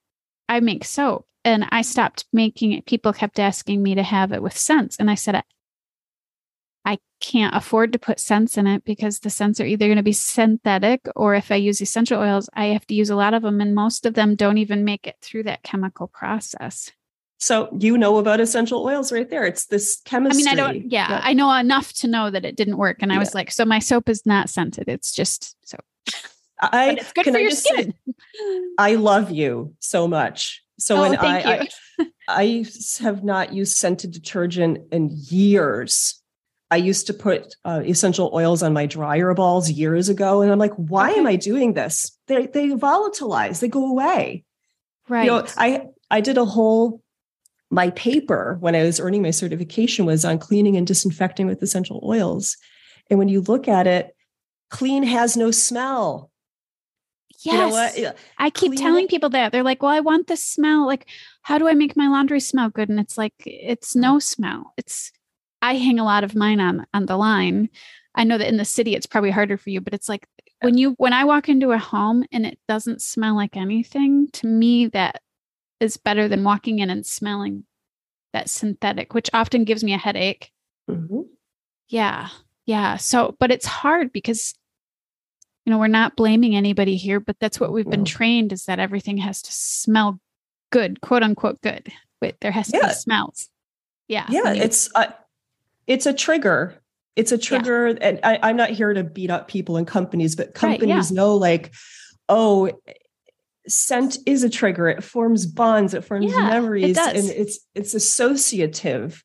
I 0.49 0.61
make 0.61 0.85
soap 0.85 1.27
and 1.45 1.67
I 1.71 1.83
stopped 1.83 2.25
making 2.33 2.73
it. 2.73 2.87
People 2.87 3.13
kept 3.13 3.39
asking 3.39 3.83
me 3.83 3.95
to 3.95 4.03
have 4.03 4.33
it 4.33 4.43
with 4.43 4.57
scents. 4.57 4.97
And 4.99 5.11
I 5.11 5.15
said, 5.15 5.43
I 6.91 6.99
can't 7.21 7.55
afford 7.55 7.93
to 7.93 8.01
put 8.01 8.19
scents 8.19 8.59
in 8.59 8.67
it 8.67 8.85
because 8.85 9.21
the 9.21 9.31
scents 9.31 9.61
are 9.61 9.65
either 9.65 9.87
going 9.87 9.97
to 9.97 10.03
be 10.03 10.13
synthetic 10.13 11.07
or 11.15 11.37
if 11.37 11.53
I 11.53 11.55
use 11.55 11.81
essential 11.81 12.21
oils, 12.21 12.51
I 12.55 12.67
have 12.67 12.85
to 12.89 12.95
use 12.95 13.11
a 13.11 13.15
lot 13.15 13.33
of 13.33 13.43
them. 13.43 13.61
And 13.61 13.77
most 13.77 14.07
of 14.07 14.15
them 14.15 14.35
don't 14.35 14.59
even 14.59 14.85
make 14.85 15.07
it 15.07 15.15
through 15.23 15.45
that 15.45 15.63
chemical 15.63 16.09
process. 16.09 16.91
So 17.39 17.69
you 17.79 17.97
know 17.97 18.19
about 18.19 18.41
essential 18.41 18.85
oils 18.85 19.13
right 19.13 19.31
there. 19.31 19.45
It's 19.45 19.67
this 19.67 20.01
chemistry. 20.05 20.43
I 20.43 20.53
mean, 20.53 20.53
I 20.53 20.55
don't, 20.57 20.91
yeah, 20.91 21.11
yeah. 21.11 21.21
I 21.23 21.33
know 21.33 21.53
enough 21.55 21.93
to 21.95 22.09
know 22.09 22.29
that 22.29 22.45
it 22.45 22.57
didn't 22.57 22.77
work. 22.77 22.99
And 23.03 23.13
I 23.13 23.15
yeah. 23.15 23.21
was 23.21 23.37
like, 23.37 23.53
so 23.53 23.65
my 23.65 23.79
soap 23.79 24.09
is 24.09 24.27
not 24.27 24.51
scented. 24.51 24.89
It's 24.89 25.15
just 25.15 25.57
soap. 25.65 25.85
I 26.61 26.91
it's 26.91 27.13
good 27.13 27.27
for 27.27 27.39
I 27.39 27.41
your 27.41 27.53
skin. 27.53 27.95
Say, 28.05 28.15
I 28.79 28.97
love 28.97 29.31
you 29.31 29.75
so 29.79 30.09
much. 30.09 30.65
So 30.81 30.97
oh, 30.97 31.03
when 31.03 31.17
I, 31.17 31.69
I, 31.99 32.05
I 32.29 32.67
have 33.01 33.23
not 33.23 33.53
used 33.53 33.77
scented 33.77 34.11
detergent 34.11 34.93
in 34.93 35.11
years. 35.13 36.20
I 36.71 36.77
used 36.77 37.07
to 37.09 37.15
put 37.15 37.57
uh, 37.65 37.83
essential 37.85 38.31
oils 38.33 38.63
on 38.63 38.73
my 38.73 38.87
dryer 38.87 39.35
balls 39.35 39.71
years 39.71 40.09
ago, 40.09 40.41
and 40.41 40.53
I'm 40.53 40.59
like, 40.59 40.75
why 40.75 41.11
okay. 41.11 41.21
am 41.21 41.27
I 41.27 41.37
doing 41.37 41.75
this? 41.75 42.17
They 42.27 42.47
they 42.47 42.69
volatilize, 42.71 43.61
they 43.61 43.69
go 43.69 43.91
away. 43.91 44.45
Right. 45.09 45.25
You 45.25 45.31
know, 45.31 45.47
I 45.57 45.87
I 46.11 46.21
did 46.21 46.39
a 46.39 46.45
whole 46.45 47.03
my 47.71 47.91
paper 47.91 48.57
when 48.61 48.75
I 48.75 48.83
was 48.83 49.01
earning 49.01 49.23
my 49.23 49.31
certification 49.31 50.07
was 50.07 50.25
on 50.25 50.39
cleaning 50.39 50.77
and 50.77 50.87
disinfecting 50.87 51.47
with 51.47 51.63
essential 51.63 52.01
oils, 52.05 52.57
and 53.09 53.19
when 53.19 53.29
you 53.29 53.41
look 53.41 53.67
at 53.67 53.87
it, 53.87 54.15
clean 54.71 55.03
has 55.03 55.37
no 55.37 55.51
smell. 55.51 56.31
Yes. 57.43 57.97
You 57.97 58.05
know? 58.05 58.13
I 58.39 58.51
keep 58.51 58.75
telling 58.77 59.09
people 59.09 59.31
that. 59.31 59.51
They're 59.51 59.63
like, 59.63 59.83
well, 59.83 59.91
I 59.93 60.01
want 60.01 60.27
this 60.27 60.45
smell. 60.45 60.87
Like, 60.87 61.07
how 61.43 61.59
do 61.59 61.69
I 61.69 61.75
make 61.75 61.97
my 61.97 62.07
laundry 62.07 62.39
smell 62.39 62.69
good? 62.69 62.91
And 62.91 63.01
it's 63.01 63.17
like, 63.17 63.33
it's 63.47 63.97
no 63.97 64.19
smell. 64.19 64.75
It's, 64.77 65.11
I 65.63 65.75
hang 65.75 65.99
a 65.99 66.05
lot 66.05 66.25
of 66.25 66.35
mine 66.35 66.61
on, 66.61 66.87
on 66.95 67.07
the 67.07 67.17
line. 67.17 67.69
I 68.15 68.25
know 68.25 68.39
that 68.39 68.49
in 68.49 68.57
the 68.57 68.65
city, 68.65 68.95
it's 68.95 69.07
probably 69.07 69.31
harder 69.31 69.57
for 69.57 69.71
you, 69.71 69.81
but 69.81 69.95
it's 69.95 70.09
like 70.09 70.27
when 70.63 70.77
you, 70.77 70.95
when 70.99 71.13
I 71.13 71.25
walk 71.25 71.49
into 71.49 71.73
a 71.73 71.79
home 71.79 72.25
and 72.33 72.45
it 72.45 72.59
doesn't 72.69 73.03
smell 73.03 73.35
like 73.35 73.57
anything, 73.57 74.29
to 74.33 74.47
me, 74.47 74.87
that 74.89 75.21
is 75.79 75.97
better 75.97 76.29
than 76.29 76.45
walking 76.45 76.81
in 76.81 76.91
and 76.91 77.07
smelling 77.07 77.65
that 78.33 78.51
synthetic, 78.51 79.15
which 79.15 79.31
often 79.33 79.65
gives 79.65 79.83
me 79.83 79.93
a 79.93 79.99
headache. 79.99 80.51
Mm-hmm. 80.91 81.23
Yeah. 81.89 82.29
Yeah. 82.67 82.97
So, 82.97 83.37
but 83.39 83.51
it's 83.51 83.67
hard 83.67 84.13
because 84.13 84.55
you 85.65 85.71
know, 85.71 85.79
we're 85.79 85.89
not 85.89 86.17
blaming 86.17 86.57
anybody 86.57 86.97
here, 86.97 87.21
but 87.21 87.37
that's 87.39 87.61
what 87.61 87.73
we've 87.73 87.89
been 87.89 88.05
trained 88.05 88.53
is 88.53 88.65
that 88.65 88.79
everything 88.79 89.19
has 89.19 89.43
to 89.43 89.53
smell 89.53 90.19
good, 90.73 91.01
quote 91.01 91.23
unquote 91.23 91.61
good. 91.61 91.93
But 92.21 92.37
there 92.41 92.51
has 92.51 92.69
to 92.69 92.79
yeah. 92.79 92.89
be 92.89 92.95
smells. 92.95 93.49
Yeah. 94.09 94.27
Yeah. 94.31 94.53
it's 94.53 94.91
a, 94.95 95.15
it's 95.87 96.07
a 96.07 96.13
trigger. 96.13 96.81
It's 97.17 97.33
a 97.33 97.39
trigger. 97.39 97.89
Yeah. 97.89 97.97
And 98.01 98.21
I, 98.23 98.51
am 98.51 98.57
not 98.57 98.71
here 98.71 98.93
to 98.93 99.05
beat 99.05 99.31
up 99.31 99.49
people 99.49 99.77
and 99.77 99.87
companies, 99.87 100.37
but 100.37 100.55
companies 100.55 100.95
right, 100.95 101.11
yeah. 101.11 101.17
know 101.17 101.37
like, 101.37 101.75
oh, 102.29 102.71
scent 103.69 104.19
is 104.27 104.43
a 104.43 104.51
trigger. 104.51 104.89
It 104.89 105.03
forms 105.03 105.47
bonds, 105.47 105.95
it 105.95 106.05
forms 106.05 106.35
memories, 106.35 106.97
it 106.97 107.17
and 107.17 107.29
it's 107.29 107.59
it's 107.75 107.95
associative. 107.95 109.23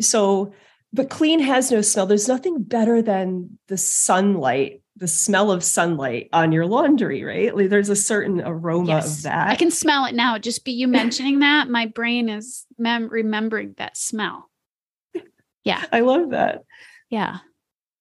So, 0.00 0.52
but 0.92 1.10
clean 1.10 1.40
has 1.40 1.70
no 1.70 1.80
smell. 1.80 2.06
There's 2.06 2.28
nothing 2.28 2.62
better 2.62 3.02
than 3.02 3.58
the 3.68 3.78
sunlight 3.78 4.82
the 4.96 5.08
smell 5.08 5.50
of 5.50 5.64
sunlight 5.64 6.28
on 6.32 6.52
your 6.52 6.66
laundry, 6.66 7.24
right? 7.24 7.56
Like 7.56 7.70
there's 7.70 7.88
a 7.88 7.96
certain 7.96 8.42
aroma 8.44 8.88
yes. 8.88 9.18
of 9.18 9.22
that. 9.24 9.48
I 9.48 9.56
can 9.56 9.70
smell 9.70 10.04
it 10.04 10.14
now. 10.14 10.38
Just 10.38 10.64
be 10.64 10.72
you 10.72 10.86
mentioning 10.88 11.40
that, 11.40 11.68
my 11.68 11.86
brain 11.86 12.28
is 12.28 12.66
mem- 12.78 13.08
remembering 13.08 13.74
that 13.78 13.96
smell. 13.96 14.48
Yeah. 15.64 15.84
I 15.92 16.00
love 16.00 16.30
that. 16.30 16.64
Yeah. 17.10 17.38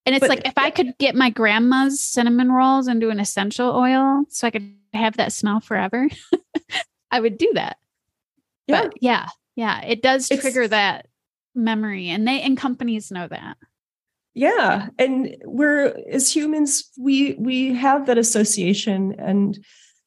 And 0.05 0.15
it's 0.15 0.21
but, 0.21 0.29
like 0.29 0.47
if 0.47 0.57
I 0.57 0.71
could 0.71 0.97
get 0.97 1.15
my 1.15 1.29
grandma's 1.29 2.01
cinnamon 2.01 2.51
rolls 2.51 2.87
and 2.87 2.99
do 2.99 3.09
an 3.11 3.19
essential 3.19 3.75
oil 3.75 4.23
so 4.29 4.47
I 4.47 4.51
could 4.51 4.73
have 4.93 5.17
that 5.17 5.31
smell 5.31 5.59
forever, 5.59 6.09
I 7.11 7.19
would 7.19 7.37
do 7.37 7.51
that. 7.53 7.77
Yeah. 8.67 8.83
But 8.83 8.93
yeah, 9.01 9.27
yeah, 9.55 9.81
it 9.83 10.01
does 10.01 10.27
trigger 10.27 10.63
it's, 10.63 10.71
that 10.71 11.05
memory 11.55 12.09
and 12.09 12.27
they 12.27 12.41
and 12.41 12.57
companies 12.57 13.11
know 13.11 13.27
that 13.27 13.57
yeah 14.33 14.87
and 14.97 15.35
we're 15.43 15.93
as 16.09 16.33
humans 16.33 16.89
we 16.97 17.33
we 17.33 17.73
have 17.73 18.05
that 18.05 18.17
association 18.17 19.13
and 19.17 19.63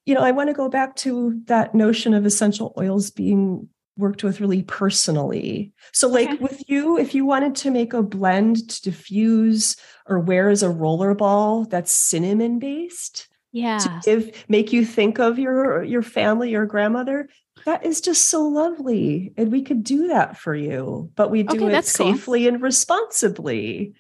you 0.07 0.15
know 0.15 0.23
i 0.23 0.31
want 0.31 0.49
to 0.49 0.55
go 0.55 0.69
back 0.69 0.97
to 0.97 1.39
that 1.45 1.75
notion 1.75 2.15
of 2.15 2.25
essential 2.25 2.73
oils 2.79 3.11
being 3.11 3.69
worked 3.97 4.25
with 4.25 4.41
really 4.41 4.63
personally 4.63 5.73
so 5.93 6.09
like 6.09 6.29
okay. 6.29 6.43
with 6.43 6.69
you 6.69 6.99
if 6.99 7.15
you 7.15 7.25
wanted 7.25 7.55
to 7.55 7.71
make 7.71 7.93
a 7.93 8.03
blend 8.03 8.69
to 8.69 8.83
diffuse 8.83 9.77
or 10.07 10.19
wear 10.19 10.49
as 10.49 10.63
a 10.63 10.69
roller 10.71 11.15
ball 11.15 11.65
that's 11.65 11.93
cinnamon 11.93 12.59
based 12.59 13.29
yeah 13.53 13.79
to 13.79 14.01
give 14.05 14.45
make 14.49 14.73
you 14.73 14.85
think 14.85 15.19
of 15.19 15.39
your 15.39 15.83
your 15.85 16.03
family 16.03 16.55
or 16.55 16.67
grandmother 16.67 17.29
that 17.65 17.87
is 17.87 18.01
just 18.01 18.27
so 18.27 18.43
lovely 18.43 19.33
and 19.37 19.53
we 19.53 19.63
could 19.63 19.85
do 19.85 20.09
that 20.09 20.37
for 20.37 20.55
you 20.55 21.11
but 21.15 21.31
we 21.31 21.43
do 21.43 21.67
okay, 21.67 21.79
it 21.79 21.85
safely 21.85 22.41
cool. 22.41 22.55
and 22.55 22.63
responsibly 22.63 23.95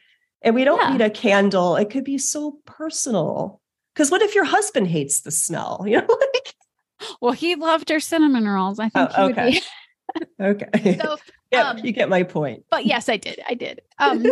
and 0.44 0.54
we 0.54 0.64
don't 0.64 0.80
yeah. 0.80 0.92
need 0.92 1.00
a 1.00 1.10
candle. 1.10 1.74
It 1.74 1.90
could 1.90 2.04
be 2.04 2.18
so 2.18 2.58
personal. 2.66 3.60
Because 3.94 4.10
what 4.10 4.22
if 4.22 4.34
your 4.34 4.44
husband 4.44 4.88
hates 4.88 5.22
the 5.22 5.30
smell? 5.30 5.84
You 5.88 6.02
know, 6.02 6.06
like 6.08 6.54
well, 7.20 7.32
he 7.32 7.54
loved 7.54 7.88
her 7.88 8.00
cinnamon 8.00 8.46
rolls. 8.46 8.78
I 8.78 8.88
think 8.88 9.10
oh, 9.16 9.30
okay. 9.30 9.52
Be... 9.52 9.60
okay. 10.40 10.98
So, 11.00 11.16
yeah, 11.50 11.70
um, 11.70 11.78
you 11.78 11.92
get 11.92 12.08
my 12.08 12.22
point. 12.22 12.64
but 12.70 12.84
yes, 12.86 13.08
I 13.08 13.16
did. 13.16 13.40
I 13.48 13.54
did. 13.54 13.80
Um, 13.98 14.24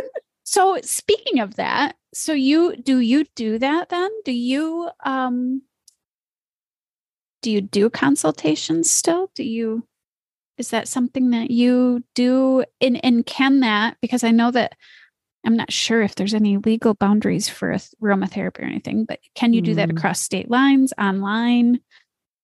so 0.44 0.78
speaking 0.82 1.38
of 1.40 1.54
that, 1.56 1.96
so 2.12 2.32
you 2.32 2.76
do 2.76 2.98
you 2.98 3.24
do 3.36 3.58
that 3.58 3.88
then? 3.90 4.10
Do 4.24 4.32
you 4.32 4.90
um 5.04 5.62
do 7.42 7.50
you 7.50 7.60
do 7.60 7.88
consultations 7.90 8.90
still? 8.90 9.30
Do 9.34 9.44
you 9.44 9.86
is 10.58 10.70
that 10.70 10.88
something 10.88 11.30
that 11.30 11.50
you 11.50 12.04
do 12.14 12.64
and 12.80 13.02
and 13.04 13.24
can 13.24 13.60
that 13.60 13.96
because 14.02 14.22
I 14.24 14.30
know 14.32 14.50
that 14.50 14.72
I'm 15.44 15.56
not 15.56 15.72
sure 15.72 16.02
if 16.02 16.14
there's 16.14 16.34
any 16.34 16.56
legal 16.58 16.94
boundaries 16.94 17.48
for 17.48 17.70
aromatherapy 18.02 18.60
or 18.60 18.64
anything, 18.64 19.04
but 19.04 19.18
can 19.34 19.52
you 19.52 19.60
do 19.60 19.74
that 19.74 19.88
Mm. 19.88 19.96
across 19.98 20.20
state 20.20 20.50
lines, 20.50 20.92
online? 20.98 21.80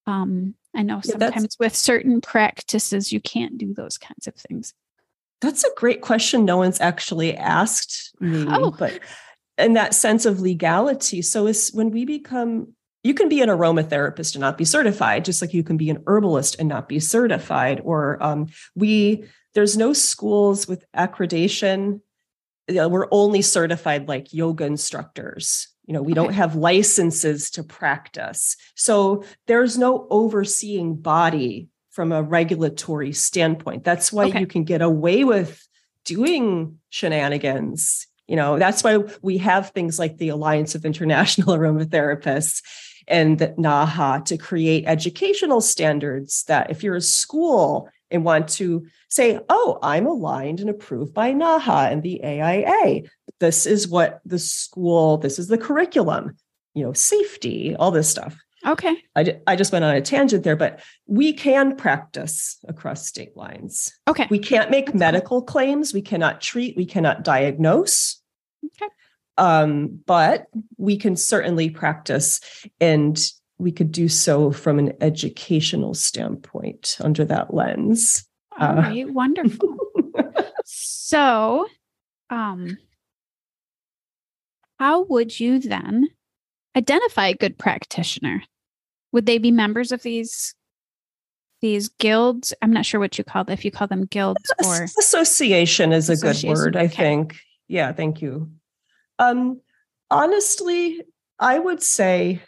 Um, 0.07 0.55
I 0.79 0.83
know 0.83 1.01
Yeah, 1.05 1.17
sometimes 1.19 1.57
with 1.59 1.75
certain 1.75 2.21
practices 2.21 3.13
you 3.13 3.21
can't 3.21 3.59
do 3.59 3.75
those 3.75 3.99
kinds 3.99 4.29
of 4.29 4.35
things. 4.37 4.75
That's 5.41 5.65
a 5.65 5.71
great 5.77 6.03
question. 6.03 6.45
No 6.45 6.59
one's 6.59 6.81
actually 6.81 7.37
asked 7.37 8.15
me, 8.21 8.47
Oh. 8.49 8.71
but 8.71 9.01
in 9.59 9.73
that 9.73 9.93
sense 9.93 10.25
of 10.25 10.41
legality. 10.41 11.21
So 11.21 11.49
is 11.49 11.71
when 11.71 11.91
we 11.91 12.05
become 12.05 12.75
you 13.05 13.15
can 13.15 13.29
be 13.29 13.41
an 13.41 13.49
aromatherapist 13.49 14.35
and 14.35 14.41
not 14.41 14.59
be 14.59 14.65
certified, 14.65 15.25
just 15.25 15.41
like 15.41 15.55
you 15.55 15.63
can 15.63 15.77
be 15.77 15.89
an 15.89 16.03
herbalist 16.07 16.57
and 16.59 16.69
not 16.69 16.89
be 16.89 17.01
certified. 17.01 17.81
Or 17.85 18.23
um, 18.23 18.49
we 18.75 19.25
there's 19.55 19.77
no 19.77 19.93
schools 19.93 20.69
with 20.69 20.85
accreditation. 20.97 22.01
You 22.69 22.75
know, 22.75 22.89
we're 22.89 23.09
only 23.11 23.43
certified 23.43 24.07
like 24.09 24.33
yoga 24.33 24.65
instructors. 24.65 25.69
You 25.89 25.95
know, 25.95 26.03
we 26.03 26.13
don't 26.13 26.35
have 26.35 26.55
licenses 26.55 27.51
to 27.53 27.65
practice. 27.65 28.57
So 28.75 29.25
there's 29.47 29.79
no 29.79 30.07
overseeing 30.11 30.97
body 30.97 31.69
from 31.89 32.13
a 32.13 32.23
regulatory 32.23 33.15
standpoint. 33.15 33.85
That's 33.85 34.13
why 34.13 34.27
Okay. 34.27 34.41
you 34.41 34.47
can 34.47 34.65
get 34.65 34.83
away 34.83 35.25
with 35.25 35.67
doing 36.05 36.79
shenanigans. 36.91 38.07
You 38.27 38.37
know, 38.37 38.59
that's 38.59 38.85
why 38.85 38.99
we 39.23 39.39
have 39.39 39.71
things 39.71 39.99
like 39.99 40.19
the 40.19 40.29
Alliance 40.29 40.75
of 40.75 40.85
International 40.85 41.57
Aromatherapists 41.59 42.61
and 43.09 43.39
the 43.39 43.55
NAHA 43.57 44.25
to 44.27 44.37
create 44.37 44.85
educational 44.87 45.63
standards 45.63 46.45
that 46.49 46.71
if 46.71 46.83
you're 46.83 46.97
a 46.97 47.01
school 47.01 47.89
and 48.11 48.27
want 48.27 48.49
to 48.49 48.87
say, 49.09 49.41
oh, 49.49 49.79
I'm 49.83 50.07
aligned 50.07 50.61
and 50.61 50.69
approved 50.69 51.15
by 51.15 51.33
NAHA 51.33 51.91
and 51.91 52.03
the 52.03 52.23
AIA, 52.23 53.05
this 53.41 53.67
is 53.67 53.89
what 53.89 54.21
the 54.25 54.39
school, 54.39 55.19
this 55.19 55.39
is 55.39 55.49
the 55.49 55.59
curriculum, 55.59 56.37
you 56.75 56.85
know, 56.85 56.93
safety, 56.93 57.75
all 57.77 57.91
this 57.91 58.09
stuff. 58.09 58.37
Okay. 58.67 58.97
I, 59.15 59.39
I 59.47 59.55
just 59.57 59.73
went 59.73 59.85
on 59.85 59.95
a 59.95 60.01
tangent 60.01 60.43
there, 60.43 60.57
but 60.57 60.81
we 61.07 61.33
can 61.33 61.77
practice 61.77 62.59
across 62.67 63.07
state 63.07 63.37
lines. 63.37 63.93
Okay. 64.09 64.27
We 64.31 64.41
can't 64.41 64.71
make 64.71 64.87
That's 64.87 64.93
cool. 64.95 64.99
medical 64.99 65.43
claims. 65.43 65.95
We 65.95 66.03
cannot 66.03 66.41
treat. 66.41 66.77
We 66.77 66.85
cannot 66.85 67.23
diagnose. 67.23 68.21
Okay. 68.65 68.91
Um, 69.37 70.01
but 70.07 70.47
we 70.77 70.97
can 70.97 71.15
certainly 71.15 71.71
practice, 71.71 72.41
and 72.81 73.17
we 73.59 73.71
could 73.71 73.93
do 73.93 74.09
so 74.09 74.51
from 74.51 74.81
an 74.81 74.95
educational 75.01 75.95
standpoint 75.95 76.97
under 77.01 77.25
that 77.27 77.55
lens. 77.55 78.27
All 78.59 78.71
Uh, 78.71 78.75
right, 78.83 79.09
wonderful. 79.09 79.77
so, 80.65 81.67
um, 82.31 82.77
how 84.79 85.03
would 85.05 85.39
you 85.39 85.59
then 85.59 86.09
identify 86.77 87.29
a 87.29 87.35
good 87.35 87.59
practitioner? 87.59 88.43
Would 89.13 89.27
they 89.27 89.39
be 89.39 89.51
members 89.51 89.93
of 89.93 90.03
these 90.03 90.55
these 91.61 91.89
guilds? 91.89 92.55
I'm 92.63 92.73
not 92.73 92.87
sure 92.87 93.01
what 93.01 93.19
you 93.19 93.25
call 93.25 93.45
them. 93.45 93.53
If 93.53 93.65
you 93.65 93.71
call 93.71 93.89
them 93.89 94.07
guilds 94.07 94.53
or 94.65 94.85
Association 94.99 95.93
is 95.93 96.09
a 96.09 96.17
good 96.17 96.43
word, 96.45 96.77
I 96.77 96.85
okay. 96.85 96.95
think. 96.95 97.37
Yeah, 97.67 97.93
thank 97.93 98.23
you. 98.23 98.51
Um, 99.19 99.61
honestly, 100.11 101.03
I 101.39 101.59
would 101.59 101.83
say 101.83 102.41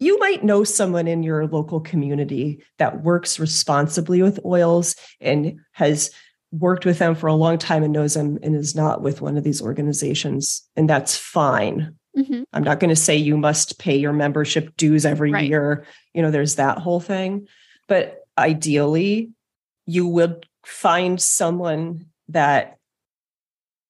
you 0.00 0.18
might 0.18 0.44
know 0.44 0.62
someone 0.62 1.08
in 1.08 1.22
your 1.22 1.46
local 1.46 1.80
community 1.80 2.62
that 2.78 3.02
works 3.02 3.40
responsibly 3.40 4.22
with 4.22 4.38
oils 4.44 4.94
and 5.20 5.58
has 5.72 6.10
worked 6.50 6.84
with 6.86 6.98
them 6.98 7.14
for 7.14 7.26
a 7.26 7.34
long 7.34 7.58
time 7.58 7.82
and 7.82 7.92
knows 7.92 8.14
them 8.14 8.38
and 8.42 8.54
is 8.56 8.74
not 8.74 9.02
with 9.02 9.20
one 9.20 9.36
of 9.36 9.44
these 9.44 9.60
organizations. 9.60 10.66
And 10.76 10.88
that's 10.88 11.16
fine. 11.16 11.94
Mhm. 12.16 12.44
I'm 12.52 12.64
not 12.64 12.80
going 12.80 12.88
to 12.88 12.96
say 12.96 13.16
you 13.16 13.36
must 13.36 13.78
pay 13.78 13.96
your 13.96 14.12
membership 14.12 14.76
dues 14.76 15.04
every 15.04 15.30
Right. 15.30 15.48
year. 15.48 15.84
You 16.14 16.22
know, 16.22 16.30
there's 16.30 16.54
that 16.56 16.78
whole 16.78 17.00
thing. 17.00 17.46
But 17.86 18.22
ideally, 18.36 19.30
you 19.86 20.06
would 20.06 20.46
find 20.64 21.20
someone 21.20 22.06
that 22.28 22.76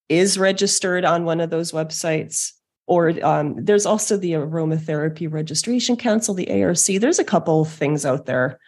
is 0.08 0.38
registered 0.38 1.04
on 1.04 1.24
one 1.24 1.40
of 1.40 1.50
those 1.50 1.72
websites. 1.72 2.52
Or 2.86 3.12
um, 3.24 3.54
there's 3.64 3.84
also 3.86 4.16
the 4.16 4.32
Aromatherapy 4.32 5.30
Registration 5.30 5.96
Council, 5.96 6.34
the 6.34 6.62
ARC. 6.62 6.78
There's 7.00 7.18
a 7.18 7.24
couple 7.24 7.64
things 7.66 8.06
out 8.06 8.24
there. 8.26 8.58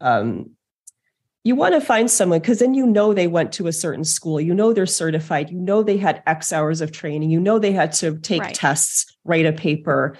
Um, 0.00 0.50
you 1.44 1.54
want 1.54 1.74
to 1.74 1.80
find 1.80 2.10
someone 2.10 2.40
because 2.40 2.58
then 2.58 2.74
you 2.74 2.86
know 2.86 3.14
they 3.14 3.26
went 3.26 3.52
to 3.52 3.66
a 3.66 3.72
certain 3.72 4.04
school. 4.04 4.40
You 4.40 4.54
know 4.54 4.72
they're 4.72 4.86
certified. 4.86 5.50
You 5.50 5.58
know 5.58 5.82
they 5.82 5.96
had 5.96 6.22
X 6.26 6.52
hours 6.52 6.80
of 6.80 6.92
training. 6.92 7.30
You 7.30 7.40
know 7.40 7.58
they 7.58 7.72
had 7.72 7.92
to 7.94 8.18
take 8.18 8.42
Right. 8.42 8.54
tests, 8.54 9.06
write 9.24 9.46
a 9.46 9.52
paper, 9.52 10.16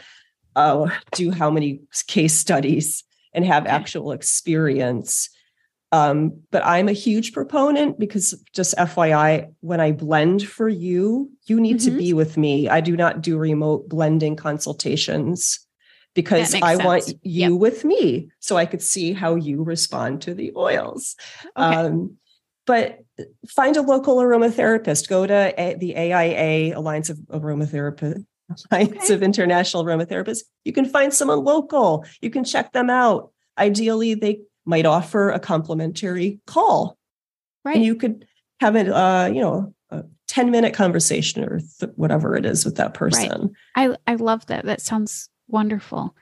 uh, 0.56 0.90
do 1.12 1.30
how 1.30 1.50
many 1.50 1.80
case 2.06 2.34
studies, 2.34 3.04
and 3.34 3.44
have 3.44 3.64
Okay. 3.64 3.72
actual 3.72 4.12
experience. 4.12 5.28
Um, 5.92 6.40
but 6.52 6.64
I'm 6.64 6.88
a 6.88 6.92
huge 6.92 7.32
proponent 7.32 7.98
because 7.98 8.40
just 8.54 8.74
FYI, 8.78 9.48
when 9.60 9.80
I 9.80 9.92
blend 9.92 10.42
for 10.42 10.68
you, 10.68 11.30
you 11.46 11.60
need 11.60 11.80
to 11.80 11.90
Mhm. 11.90 11.98
be 11.98 12.12
with 12.12 12.36
me. 12.36 12.68
I 12.68 12.80
do 12.80 12.96
not 12.96 13.22
do 13.22 13.36
remote 13.36 13.88
blending 13.88 14.36
consultations 14.36 15.66
because 16.14 16.54
I 16.54 16.76
want 16.76 17.04
sense. 17.04 17.18
you 17.22 17.56
with 17.56 17.84
me 17.84 18.30
so 18.40 18.56
I 18.56 18.66
could 18.66 18.82
see 18.82 19.12
how 19.12 19.36
you 19.36 19.62
respond 19.62 20.22
to 20.22 20.34
the 20.34 20.52
oils. 20.56 21.16
Okay. 21.56 21.76
Um, 21.76 22.16
but 22.66 23.00
find 23.48 23.76
a 23.76 23.82
local 23.82 24.16
aromatherapist. 24.18 25.08
Go 25.08 25.26
to 25.26 25.54
a, 25.56 25.74
the 25.74 25.96
AIA 25.96 26.78
Alliance 26.78 27.10
of 27.10 27.18
Aromatherapy. 27.30 28.24
Alliance 28.70 29.04
Okay. 29.04 29.14
of 29.14 29.22
International 29.22 29.84
Aromatherapists. 29.84 30.42
You 30.64 30.72
can 30.72 30.84
find 30.84 31.12
someone 31.14 31.44
local. 31.44 32.04
You 32.20 32.30
can 32.30 32.44
check 32.44 32.72
them 32.72 32.90
out. 32.90 33.32
Ideally, 33.58 34.14
they 34.14 34.40
might 34.64 34.86
offer 34.86 35.30
a 35.30 35.38
complimentary 35.38 36.40
call, 36.46 36.98
right. 37.64 37.76
and 37.76 37.84
you 37.84 37.94
could 37.94 38.26
have 38.60 38.76
a 38.76 38.96
uh, 38.96 39.26
you 39.26 39.40
know 39.40 39.74
a 39.90 40.04
ten 40.28 40.50
minute 40.50 40.74
conversation 40.74 41.44
or 41.44 41.60
th- 41.78 41.92
whatever 41.96 42.36
it 42.36 42.44
is 42.44 42.64
with 42.64 42.76
that 42.76 42.94
person. 42.94 43.52
I 43.76 43.96
I 44.06 44.16
love 44.16 44.46
that. 44.46 44.64
That 44.64 44.80
sounds 44.80 45.29
wonderful. 45.50 46.14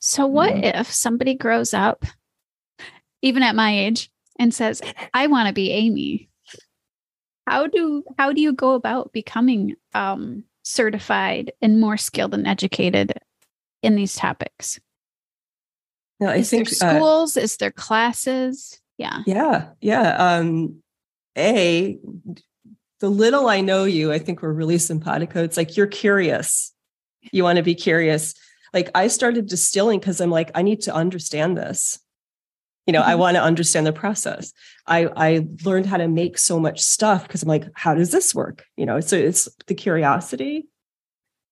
So 0.00 0.26
what 0.26 0.56
Yeah. 0.56 0.80
if 0.80 0.92
somebody 0.92 1.34
grows 1.34 1.72
up 1.74 2.04
even 3.22 3.42
at 3.42 3.56
my 3.56 3.78
age 3.78 4.10
and 4.38 4.52
says, 4.52 4.82
"I 5.14 5.26
want 5.28 5.48
to 5.48 5.54
be 5.54 5.70
Amy." 5.70 6.28
How 7.46 7.66
do 7.66 8.04
how 8.18 8.32
do 8.32 8.40
you 8.40 8.52
go 8.52 8.72
about 8.72 9.12
becoming 9.12 9.76
um 9.94 10.44
certified 10.62 11.52
and 11.60 11.80
more 11.80 11.96
skilled 11.96 12.34
and 12.34 12.46
educated 12.46 13.18
in 13.82 13.96
these 13.96 14.14
topics? 14.14 14.80
Now, 16.20 16.28
I 16.30 16.36
Is 16.36 16.50
think 16.50 16.68
there 16.70 16.88
uh, 16.90 16.96
schools? 16.96 17.36
Is 17.36 17.56
there 17.56 17.70
classes? 17.70 18.80
Yeah. 18.96 19.22
Yeah, 19.26 19.68
yeah. 19.80 20.16
Um, 20.16 20.82
a 21.36 21.98
the 23.00 23.10
little 23.10 23.48
I 23.48 23.60
know 23.60 23.84
you, 23.84 24.12
I 24.12 24.18
think 24.18 24.40
we're 24.40 24.52
really 24.52 24.78
simpatico. 24.78 25.42
It's 25.42 25.56
like 25.56 25.76
you're 25.76 25.86
curious. 25.86 26.72
You 27.32 27.42
want 27.42 27.56
to 27.56 27.62
be 27.62 27.74
curious. 27.74 28.34
Like 28.74 28.90
I 28.94 29.06
started 29.06 29.46
distilling 29.46 30.00
because 30.00 30.20
I'm 30.20 30.30
like, 30.30 30.50
I 30.54 30.62
need 30.62 30.82
to 30.82 30.94
understand 30.94 31.56
this. 31.56 31.98
You 32.86 32.92
know, 32.92 33.00
I 33.02 33.14
Mhm. 33.14 33.18
want 33.18 33.36
to 33.36 33.42
understand 33.42 33.86
the 33.86 33.92
process. 33.92 34.52
I 34.86 35.06
I 35.16 35.46
learned 35.64 35.86
how 35.86 35.96
to 35.96 36.08
make 36.08 36.36
so 36.36 36.58
much 36.60 36.80
stuff 36.80 37.22
because 37.26 37.42
I'm 37.42 37.48
like, 37.48 37.66
how 37.74 37.94
does 37.94 38.10
this 38.10 38.34
work? 38.34 38.64
You 38.76 38.84
know, 38.84 39.00
so 39.00 39.16
it's 39.16 39.48
the 39.68 39.74
curiosity. 39.74 40.66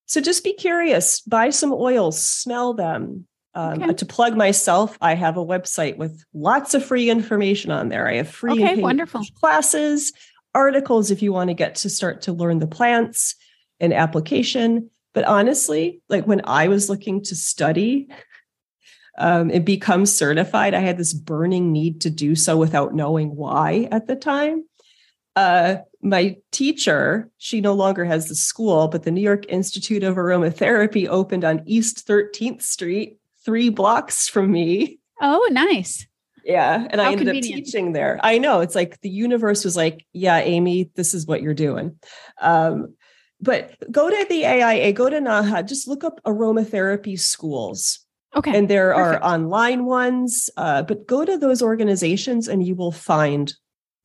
So 0.06 0.20
just 0.20 0.44
be 0.44 0.52
curious. 0.52 1.20
Buy 1.22 1.48
some 1.50 1.72
oils, 1.72 2.22
smell 2.22 2.74
them. 2.74 3.26
Um, 3.54 3.82
Okay. 3.82 3.94
To 3.94 4.04
plug 4.06 4.36
myself, 4.36 4.98
I 5.00 5.14
have 5.14 5.36
a 5.36 5.44
website 5.44 5.96
with 5.96 6.22
lots 6.34 6.74
of 6.74 6.84
free 6.84 7.08
information 7.08 7.70
on 7.70 7.88
there. 7.88 8.08
I 8.08 8.16
have 8.16 8.28
free 8.28 8.52
Okay, 8.64 8.82
wonderful. 8.82 9.22
classes, 9.38 10.12
articles 10.54 11.10
if 11.10 11.22
you 11.22 11.32
want 11.32 11.48
to 11.48 11.54
get 11.54 11.76
to 11.76 11.88
start 11.88 12.22
to 12.22 12.32
learn 12.32 12.58
the 12.58 12.66
plants 12.66 13.36
and 13.78 13.92
application. 13.94 14.90
But 15.14 15.24
honestly, 15.24 16.00
like 16.08 16.26
when 16.26 16.42
I 16.44 16.68
was 16.68 16.88
looking 16.88 17.22
to 17.24 17.36
study 17.36 18.08
um, 19.18 19.50
and 19.50 19.64
become 19.64 20.06
certified, 20.06 20.74
I 20.74 20.80
had 20.80 20.96
this 20.96 21.12
burning 21.12 21.70
need 21.70 22.00
to 22.02 22.10
do 22.10 22.34
so 22.34 22.56
without 22.56 22.94
knowing 22.94 23.36
why 23.36 23.88
at 23.90 24.06
the 24.06 24.16
time. 24.16 24.64
Uh, 25.36 25.76
my 26.02 26.36
teacher, 26.50 27.30
she 27.38 27.60
no 27.60 27.72
longer 27.72 28.04
has 28.04 28.28
the 28.28 28.34
school, 28.34 28.88
but 28.88 29.04
the 29.04 29.10
New 29.10 29.20
York 29.20 29.46
Institute 29.48 30.02
of 30.02 30.16
Aromatherapy 30.16 31.08
opened 31.08 31.44
on 31.44 31.62
East 31.64 32.06
13th 32.06 32.62
Street, 32.62 33.18
three 33.44 33.68
blocks 33.68 34.28
from 34.28 34.50
me. 34.50 34.98
Oh, 35.20 35.48
nice. 35.50 36.06
Yeah. 36.44 36.86
And 36.90 37.00
How 37.00 37.08
I 37.08 37.12
ended 37.12 37.28
up 37.28 37.42
teaching 37.42 37.92
there. 37.92 38.18
I 38.22 38.38
know. 38.38 38.60
It's 38.60 38.74
like 38.74 39.00
the 39.00 39.10
universe 39.10 39.64
was 39.64 39.76
like, 39.76 40.04
yeah, 40.12 40.38
Amy, 40.38 40.90
this 40.96 41.14
is 41.14 41.26
what 41.26 41.40
you're 41.40 41.54
doing. 41.54 41.98
Um, 42.40 42.94
but 43.42 43.74
go 43.90 44.08
to 44.08 44.26
the 44.28 44.46
AIA, 44.46 44.92
go 44.92 45.10
to 45.10 45.20
NAHA, 45.20 45.64
just 45.64 45.88
look 45.88 46.04
up 46.04 46.20
aromatherapy 46.24 47.18
schools. 47.18 47.98
Okay. 48.34 48.56
And 48.56 48.68
there 48.68 48.94
perfect. 48.94 49.24
are 49.24 49.34
online 49.34 49.84
ones, 49.84 50.48
uh, 50.56 50.82
but 50.82 51.06
go 51.06 51.24
to 51.24 51.36
those 51.36 51.60
organizations 51.60 52.48
and 52.48 52.66
you 52.66 52.74
will 52.74 52.92
find 52.92 53.52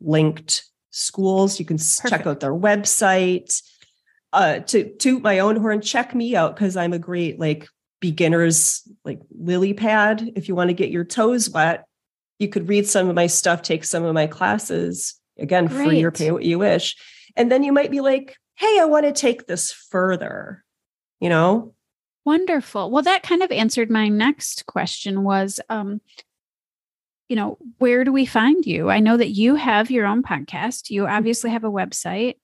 linked 0.01 0.65
schools. 0.89 1.59
You 1.59 1.65
can 1.65 1.77
s- 1.77 2.01
check 2.09 2.25
out 2.25 2.39
their 2.39 2.53
website. 2.53 3.61
Uh, 4.33 4.59
to 4.59 4.93
toot 4.95 5.21
my 5.21 5.39
own 5.39 5.55
horn, 5.55 5.81
check 5.81 6.13
me 6.13 6.35
out 6.35 6.55
because 6.55 6.75
I'm 6.75 6.91
a 6.91 6.99
great 6.99 7.39
like 7.39 7.69
beginners 8.01 8.81
like 9.05 9.21
lily 9.31 9.73
pad. 9.73 10.33
If 10.35 10.49
you 10.49 10.55
want 10.55 10.69
to 10.69 10.73
get 10.73 10.89
your 10.89 11.05
toes 11.05 11.49
wet, 11.49 11.85
you 12.39 12.49
could 12.49 12.67
read 12.67 12.87
some 12.87 13.07
of 13.07 13.15
my 13.15 13.27
stuff, 13.27 13.61
take 13.61 13.85
some 13.85 14.03
of 14.03 14.13
my 14.13 14.27
classes. 14.27 15.15
Again, 15.39 15.69
free 15.69 16.03
or 16.03 16.11
pay 16.11 16.31
what 16.31 16.43
you 16.43 16.57
wish. 16.57 16.95
And 17.35 17.51
then 17.51 17.63
you 17.63 17.71
might 17.71 17.91
be 17.91 18.01
like, 18.01 18.35
hey, 18.57 18.79
I 18.79 18.85
want 18.85 19.05
to 19.05 19.13
take 19.13 19.47
this 19.47 19.71
further. 19.71 20.63
You 21.19 21.29
know, 21.29 21.73
Wonderful. 22.25 22.91
Well, 22.91 23.03
that 23.03 23.23
kind 23.23 23.41
of 23.41 23.53
answered 23.53 23.89
my 23.89 24.09
next 24.09 24.65
question 24.65 25.23
was 25.23 25.61
um 25.69 26.01
you 27.29 27.35
know, 27.35 27.57
where 27.77 28.03
do 28.03 28.11
we 28.11 28.25
find 28.25 28.65
you? 28.65 28.89
I 28.89 28.99
know 28.99 29.17
that 29.17 29.29
you 29.29 29.55
have 29.55 29.91
your 29.91 30.05
own 30.05 30.23
podcast. 30.23 30.89
You 30.89 31.07
obviously 31.07 31.51
have 31.51 31.63
a 31.63 31.71
website. 31.71 32.35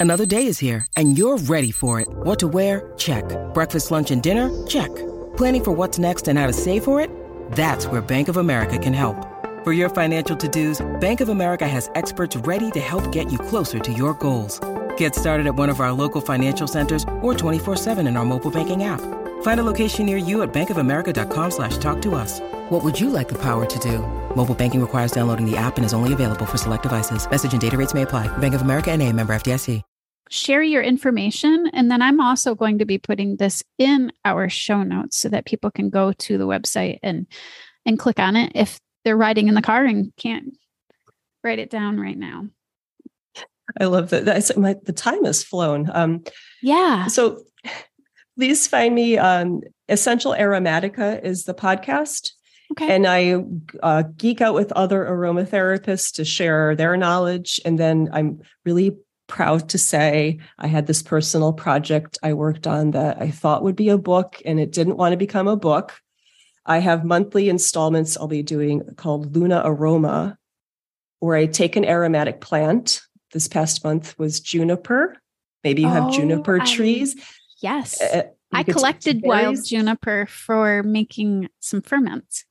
Another 0.00 0.26
day 0.26 0.46
is 0.46 0.58
here, 0.58 0.86
and 0.96 1.16
you're 1.16 1.38
ready 1.38 1.70
for 1.70 2.00
it. 2.00 2.08
What 2.08 2.38
to 2.40 2.48
wear? 2.48 2.92
Check. 2.96 3.24
Breakfast, 3.54 3.90
lunch, 3.90 4.10
and 4.10 4.22
dinner? 4.22 4.50
Check. 4.66 4.94
Planning 5.36 5.64
for 5.64 5.72
what's 5.72 5.98
next 5.98 6.28
and 6.28 6.38
how 6.38 6.46
to 6.46 6.52
save 6.52 6.84
for 6.84 7.00
it? 7.00 7.10
That's 7.52 7.86
where 7.86 8.02
Bank 8.02 8.28
of 8.28 8.36
America 8.36 8.78
can 8.78 8.92
help. 8.92 9.16
For 9.64 9.72
your 9.72 9.88
financial 9.88 10.36
to 10.36 10.48
dos, 10.48 10.84
Bank 11.00 11.20
of 11.20 11.28
America 11.28 11.66
has 11.66 11.90
experts 11.94 12.36
ready 12.36 12.70
to 12.72 12.80
help 12.80 13.12
get 13.12 13.30
you 13.32 13.38
closer 13.38 13.78
to 13.78 13.92
your 13.92 14.14
goals. 14.14 14.60
Get 14.98 15.14
started 15.14 15.46
at 15.46 15.54
one 15.54 15.70
of 15.70 15.80
our 15.80 15.92
local 15.92 16.20
financial 16.20 16.66
centers 16.66 17.04
or 17.22 17.32
24-7 17.32 18.06
in 18.06 18.16
our 18.18 18.24
mobile 18.24 18.50
banking 18.50 18.84
app. 18.84 19.00
Find 19.42 19.60
a 19.60 19.62
location 19.62 20.04
near 20.04 20.18
you 20.18 20.42
at 20.42 20.52
bankofamerica.com 20.52 21.50
slash 21.50 21.78
talk 21.78 22.02
to 22.02 22.14
us. 22.14 22.40
What 22.68 22.84
would 22.84 23.00
you 23.00 23.08
like 23.08 23.28
the 23.28 23.38
power 23.38 23.64
to 23.64 23.78
do? 23.78 24.00
Mobile 24.36 24.54
banking 24.54 24.82
requires 24.82 25.12
downloading 25.12 25.50
the 25.50 25.56
app 25.56 25.76
and 25.76 25.86
is 25.86 25.94
only 25.94 26.12
available 26.12 26.44
for 26.44 26.58
select 26.58 26.82
devices. 26.82 27.30
Message 27.30 27.52
and 27.52 27.60
data 27.62 27.78
rates 27.78 27.94
may 27.94 28.02
apply. 28.02 28.26
Bank 28.38 28.54
of 28.54 28.60
America 28.60 28.90
and 28.90 29.00
a 29.00 29.10
member 29.10 29.34
FDIC. 29.34 29.82
Share 30.30 30.62
your 30.62 30.82
information. 30.82 31.68
And 31.72 31.90
then 31.90 32.00
I'm 32.00 32.20
also 32.20 32.54
going 32.54 32.78
to 32.78 32.86
be 32.86 32.98
putting 32.98 33.36
this 33.36 33.62
in 33.78 34.10
our 34.24 34.48
show 34.48 34.82
notes 34.82 35.18
so 35.18 35.28
that 35.28 35.44
people 35.44 35.70
can 35.70 35.90
go 35.90 36.12
to 36.12 36.38
the 36.38 36.46
website 36.46 36.98
and 37.02 37.26
and 37.86 37.98
click 37.98 38.18
on 38.18 38.34
it 38.34 38.52
if 38.54 38.80
they're 39.04 39.16
riding 39.16 39.48
in 39.48 39.54
the 39.54 39.62
car 39.62 39.84
and 39.84 40.12
can't 40.16 40.56
write 41.44 41.58
it 41.58 41.68
down 41.68 42.00
right 42.00 42.16
now. 42.16 42.48
I 43.80 43.84
love 43.86 44.10
that. 44.10 44.24
That's 44.24 44.56
my 44.56 44.76
the 44.84 44.92
time 44.92 45.24
has 45.24 45.42
flown. 45.42 45.90
Um, 45.92 46.22
Yeah. 46.62 47.06
so 47.06 47.44
please 48.36 48.66
find 48.66 48.94
me. 48.94 49.18
Um, 49.18 49.62
Essential 49.88 50.32
Aromatica 50.32 51.22
is 51.22 51.44
the 51.44 51.54
podcast. 51.54 52.30
Okay. 52.72 52.94
and 52.94 53.06
I 53.06 53.44
uh, 53.82 54.04
geek 54.16 54.40
out 54.40 54.54
with 54.54 54.72
other 54.72 55.04
aromatherapists 55.04 56.14
to 56.14 56.24
share 56.24 56.74
their 56.74 56.96
knowledge. 56.96 57.60
And 57.64 57.78
then 57.78 58.08
I'm 58.12 58.40
really 58.64 58.96
proud 59.26 59.68
to 59.68 59.78
say 59.78 60.38
I 60.58 60.66
had 60.66 60.86
this 60.86 61.02
personal 61.02 61.52
project 61.52 62.18
I 62.22 62.32
worked 62.32 62.66
on 62.66 62.92
that 62.92 63.20
I 63.20 63.30
thought 63.30 63.62
would 63.62 63.76
be 63.76 63.90
a 63.90 63.98
book, 63.98 64.40
and 64.46 64.58
it 64.58 64.72
didn't 64.72 64.96
want 64.96 65.12
to 65.12 65.16
become 65.18 65.46
a 65.46 65.56
book. 65.56 65.92
I 66.66 66.78
have 66.78 67.04
monthly 67.04 67.50
installments 67.50 68.16
I'll 68.16 68.28
be 68.28 68.42
doing 68.42 68.82
called 68.96 69.36
Luna 69.36 69.60
Aroma, 69.64 70.38
where 71.20 71.36
I 71.36 71.44
take 71.46 71.76
an 71.76 71.84
aromatic 71.84 72.40
plant. 72.40 73.02
This 73.34 73.48
past 73.48 73.82
month 73.84 74.16
was 74.16 74.38
juniper. 74.40 75.16
Maybe 75.64 75.82
you 75.82 75.88
have 75.88 76.04
Oh, 76.04 76.10
juniper 76.12 76.60
I- 76.60 76.64
trees. 76.64 77.16
yes. 77.60 78.00
Uh, 78.00 78.22
I 78.52 78.62
collected 78.62 79.22
wild 79.24 79.58
juniper 79.64 80.26
for 80.26 80.84
making 80.84 81.48
some 81.58 81.82
ferments. 81.82 82.44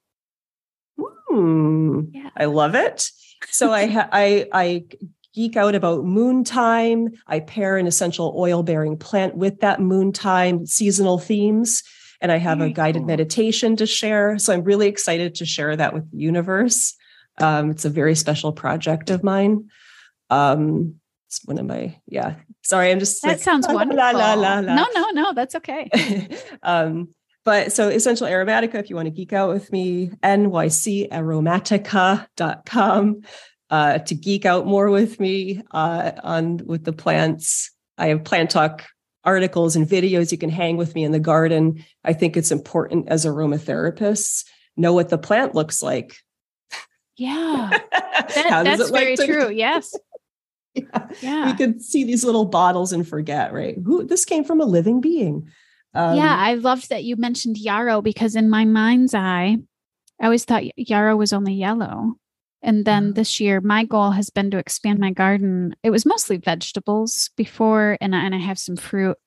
Hmm. 1.00 2.02
Yeah. 2.12 2.30
I 2.36 2.46
love 2.46 2.76
it. 2.76 3.10
So 3.50 3.72
I 3.72 3.88
ha- 3.88 4.10
I 4.12 4.48
I 4.52 4.86
geek 5.34 5.56
out 5.56 5.74
about 5.74 6.04
moon 6.04 6.44
time. 6.44 7.14
I 7.28 7.40
pair 7.40 7.78
an 7.78 7.88
essential 7.88 8.36
oil 8.38 8.62
bearing 8.62 8.98
plant 8.98 9.36
with 9.36 9.62
that 9.62 9.80
moon 9.80 10.12
time 10.12 10.66
seasonal 10.66 11.18
themes, 11.18 11.82
and 12.20 12.30
I 12.30 12.38
have 12.38 12.58
Very 12.58 12.72
a 12.72 12.74
guided 12.74 13.00
cool. 13.04 13.08
meditation 13.08 13.78
to 13.78 13.86
share. 13.86 14.38
So 14.38 14.52
I'm 14.54 14.64
really 14.66 14.88
excited 14.88 15.36
to 15.36 15.46
share 15.46 15.76
that 15.78 15.94
with 15.94 16.12
the 16.12 16.18
universe. 16.18 16.94
Um, 17.40 17.72
it's 17.72 17.86
a 17.86 17.90
very 17.90 18.16
special 18.16 18.52
project 18.52 19.10
of 19.10 19.24
mine. 19.24 19.70
Um, 20.30 20.96
it's 21.28 21.42
one 21.46 21.58
of 21.58 21.66
my 21.66 21.98
yeah. 22.08 22.36
Sorry, 22.64 22.92
I'm 22.92 23.00
just 23.00 23.22
That 23.24 23.28
like, 23.30 23.40
sounds 23.40 23.66
la, 23.68 23.74
la, 23.74 23.80
wonderful. 23.80 24.20
la, 24.20 24.34
la, 24.34 24.60
la. 24.60 24.76
No, 24.76 24.86
no, 24.94 25.10
no, 25.12 25.34
that's 25.34 25.56
okay. 25.56 25.90
um, 26.64 27.10
but 27.46 27.72
so 27.74 27.90
essential 27.90 28.28
aromatica, 28.28 28.76
if 28.76 28.90
you 28.90 28.96
want 28.96 29.08
to 29.08 29.12
geek 29.12 29.34
out 29.34 29.50
with 29.50 29.70
me, 29.72 30.12
nycaromatica.com 30.24 33.22
uh, 33.70 33.98
to 34.00 34.16
geek 34.16 34.46
out 34.46 34.66
more 34.66 34.90
with 34.90 35.20
me 35.20 35.62
uh, 35.72 36.12
on 36.24 36.58
with 36.66 36.86
the 36.86 36.94
plants. 36.94 37.72
I 37.98 38.08
have 38.08 38.24
plant 38.24 38.50
talk 38.50 38.86
articles 39.24 39.76
and 39.76 39.88
videos 39.88 40.32
you 40.32 40.38
can 40.38 40.50
hang 40.50 40.78
with 40.78 40.96
me 40.96 41.04
in 41.04 41.12
the 41.12 41.20
garden. 41.20 41.84
I 42.04 42.14
think 42.14 42.38
it's 42.38 42.52
important 42.52 43.10
as 43.10 43.26
aromatherapists 43.26 44.46
know 44.76 44.94
what 44.94 45.10
the 45.10 45.18
plant 45.18 45.56
looks 45.56 45.82
like. 45.82 46.16
Yeah. 47.18 47.80
That, 48.36 48.64
that's 48.64 48.90
like 48.92 49.04
very 49.04 49.16
to- 49.18 49.26
true. 49.26 49.50
Yes. 49.52 49.96
Yeah. 50.76 51.08
Yeah. 51.22 51.46
We 51.52 51.54
could 51.58 51.82
see 51.82 52.04
these 52.04 52.24
little 52.24 52.46
bottles 52.46 52.92
and 52.94 53.08
forget, 53.08 53.54
right? 53.54 53.78
Who 53.86 54.04
this 54.06 54.26
came 54.26 54.44
from 54.44 54.60
a 54.60 54.66
living 54.66 55.02
being. 55.02 55.48
Um, 55.94 56.18
yeah. 56.18 56.36
I 56.38 56.56
loved 56.56 56.90
that 56.90 57.04
you 57.04 57.16
mentioned 57.16 57.58
yarrow 57.58 58.02
because 58.02 58.36
in 58.36 58.50
my 58.50 58.66
mind's 58.66 59.14
eye, 59.14 59.58
I 60.20 60.26
always 60.26 60.46
thought 60.46 60.64
yarrow 60.78 61.16
was 61.16 61.32
only 61.34 61.54
yellow. 61.54 62.14
And 62.64 62.86
then 62.86 63.12
Mhm. 63.12 63.16
this 63.16 63.40
year, 63.40 63.62
my 63.62 63.84
goal 63.84 64.12
has 64.12 64.30
been 64.30 64.50
to 64.52 64.58
expand 64.58 64.98
my 64.98 65.12
garden. 65.12 65.76
It 65.84 65.90
was 65.92 66.06
mostly 66.06 66.38
vegetables 66.38 67.30
before, 67.38 67.98
and 68.02 68.16
I, 68.16 68.24
and 68.24 68.34
I 68.34 68.40
have 68.40 68.58
some 68.58 68.78
fruit. 68.78 69.18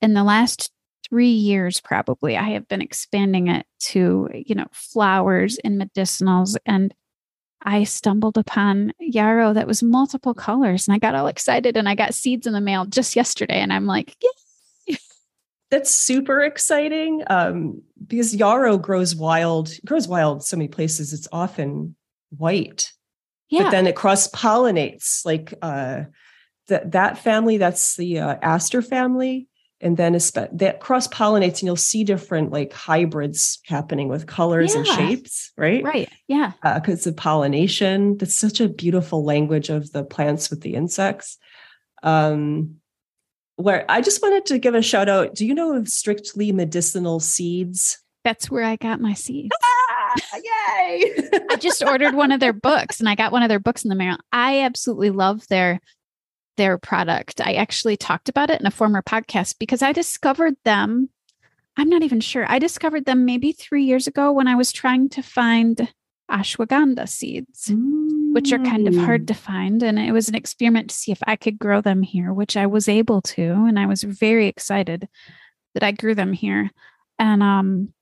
In 0.00 0.14
the 0.14 0.22
last 0.24 0.70
three 1.08 1.32
years, 1.32 1.80
probably, 1.80 2.36
I 2.36 2.50
have 2.50 2.68
been 2.68 2.80
expanding 2.80 3.48
it 3.48 3.66
to, 3.90 4.28
you 4.32 4.54
know, 4.54 4.68
flowers 4.72 5.58
and 5.64 5.82
medicinals. 5.82 6.56
And 6.64 6.94
I 7.62 7.84
stumbled 7.84 8.38
upon 8.38 8.92
yarrow 8.98 9.52
that 9.52 9.66
was 9.66 9.82
multiple 9.82 10.34
colors, 10.34 10.88
and 10.88 10.94
I 10.94 10.98
got 10.98 11.14
all 11.14 11.26
excited. 11.26 11.76
And 11.76 11.88
I 11.88 11.94
got 11.94 12.14
seeds 12.14 12.46
in 12.46 12.52
the 12.52 12.60
mail 12.60 12.86
just 12.86 13.16
yesterday, 13.16 13.60
and 13.60 13.72
I'm 13.72 13.86
like, 13.86 14.16
yeah, 14.86 14.96
that's 15.70 15.94
super 15.94 16.40
exciting 16.40 17.22
um, 17.28 17.82
because 18.06 18.34
yarrow 18.34 18.78
grows 18.78 19.14
wild 19.14 19.70
grows 19.84 20.08
wild 20.08 20.42
so 20.42 20.56
many 20.56 20.68
places 20.68 21.12
it's 21.12 21.28
often 21.32 21.94
white 22.36 22.92
yeah, 23.50 23.64
but 23.64 23.70
then 23.70 23.86
it 23.86 23.96
cross 23.96 24.28
pollinates 24.28 25.24
like 25.24 25.54
uh, 25.60 26.02
that 26.68 26.92
that 26.92 27.18
family 27.18 27.58
that's 27.58 27.96
the 27.96 28.20
uh, 28.20 28.36
aster 28.42 28.80
family 28.80 29.48
and 29.80 29.96
then 29.96 30.12
that 30.12 30.78
cross 30.80 31.08
pollinates 31.08 31.60
and 31.60 31.62
you'll 31.62 31.76
see 31.76 32.04
different 32.04 32.52
like 32.52 32.72
hybrids 32.72 33.60
happening 33.66 34.08
with 34.08 34.26
colors 34.26 34.74
and 34.74 34.86
shapes 34.86 35.52
right 35.56 35.82
right, 35.82 36.10
yeah, 36.28 36.52
because 36.62 37.06
of 37.06 37.16
pollination. 37.16 38.18
That's 38.18 38.36
such 38.36 38.60
a 38.60 38.68
beautiful 38.68 39.24
language 39.24 39.68
of 39.68 39.92
the 39.92 40.04
plants 40.04 40.50
with 40.50 40.60
the 40.60 40.74
insects. 40.74 41.38
Um, 42.02 42.76
where 43.56 43.84
I 43.90 44.00
just 44.00 44.22
wanted 44.22 44.46
to 44.46 44.58
give 44.58 44.74
a 44.74 44.80
shout 44.80 45.08
out. 45.08 45.34
Do 45.34 45.46
you 45.46 45.54
know 45.54 45.74
of 45.74 45.88
strictly 45.88 46.50
medicinal 46.50 47.20
seeds? 47.20 47.98
that's 48.24 48.50
where 48.50 48.64
I 48.64 48.76
got 48.76 49.00
my 49.00 49.14
seeds. 49.14 49.54
Ah, 49.62 50.14
yay! 50.34 51.14
I 51.50 51.56
just 51.56 51.82
ordered 51.82 52.14
one 52.14 52.32
of 52.32 52.40
their 52.40 52.52
books 52.52 53.00
and 53.00 53.08
I 53.08 53.14
got 53.14 53.32
one 53.32 53.42
of 53.42 53.48
their 53.48 53.60
books 53.60 53.84
in 53.84 53.88
the 53.88 53.94
mail. 53.94 54.16
I 54.32 54.60
absolutely 54.60 55.10
love 55.10 55.46
their 55.48 55.80
their 56.60 56.76
product. 56.76 57.40
I 57.40 57.54
actually 57.54 57.96
talked 57.96 58.28
about 58.28 58.50
it 58.50 58.60
in 58.60 58.66
a 58.66 58.70
former 58.70 59.00
podcast 59.00 59.56
because 59.58 59.80
I 59.80 59.92
discovered 59.92 60.56
them. 60.66 61.08
I'm 61.78 61.88
not 61.88 62.02
even 62.02 62.20
sure. 62.20 62.44
I 62.52 62.58
discovered 62.58 63.06
them 63.06 63.24
maybe 63.24 63.52
3 63.52 63.82
years 63.82 64.06
ago 64.06 64.30
when 64.30 64.46
I 64.46 64.56
was 64.56 64.70
trying 64.70 65.08
to 65.10 65.22
find 65.22 65.88
ashwagandha 66.30 67.08
seeds, 67.08 67.72
which 68.34 68.52
are 68.52 68.58
kind 68.58 68.86
of 68.86 68.92
Mm. 68.94 69.04
hard 69.06 69.26
to 69.28 69.34
find 69.34 69.82
and 69.82 69.98
it 69.98 70.12
was 70.12 70.28
an 70.28 70.34
experiment 70.34 70.90
to 70.90 70.94
see 70.94 71.12
if 71.12 71.22
I 71.26 71.34
could 71.34 71.58
grow 71.58 71.80
them 71.80 72.02
here, 72.02 72.30
which 72.32 72.58
I 72.58 72.66
was 72.66 72.88
able 72.88 73.22
to 73.22 73.42
and 73.66 73.78
I 73.78 73.86
was 73.86 74.02
very 74.02 74.46
excited 74.46 75.08
that 75.72 75.82
I 75.82 75.92
grew 75.92 76.14
them 76.14 76.34
here. 76.34 76.70
And 77.18 77.42
um 77.42 77.94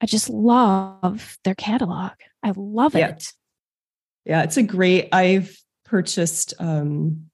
I 0.00 0.06
just 0.06 0.30
love 0.30 1.36
their 1.44 1.54
catalog. 1.54 2.12
I 2.42 2.52
love 2.56 2.94
Yeah. 2.94 3.08
it. 3.08 3.32
Yeah, 4.24 4.42
it's 4.44 4.56
a 4.56 4.62
great. 4.62 5.08
I've 5.12 5.54
purchased 5.84 6.54
um, 6.58 7.30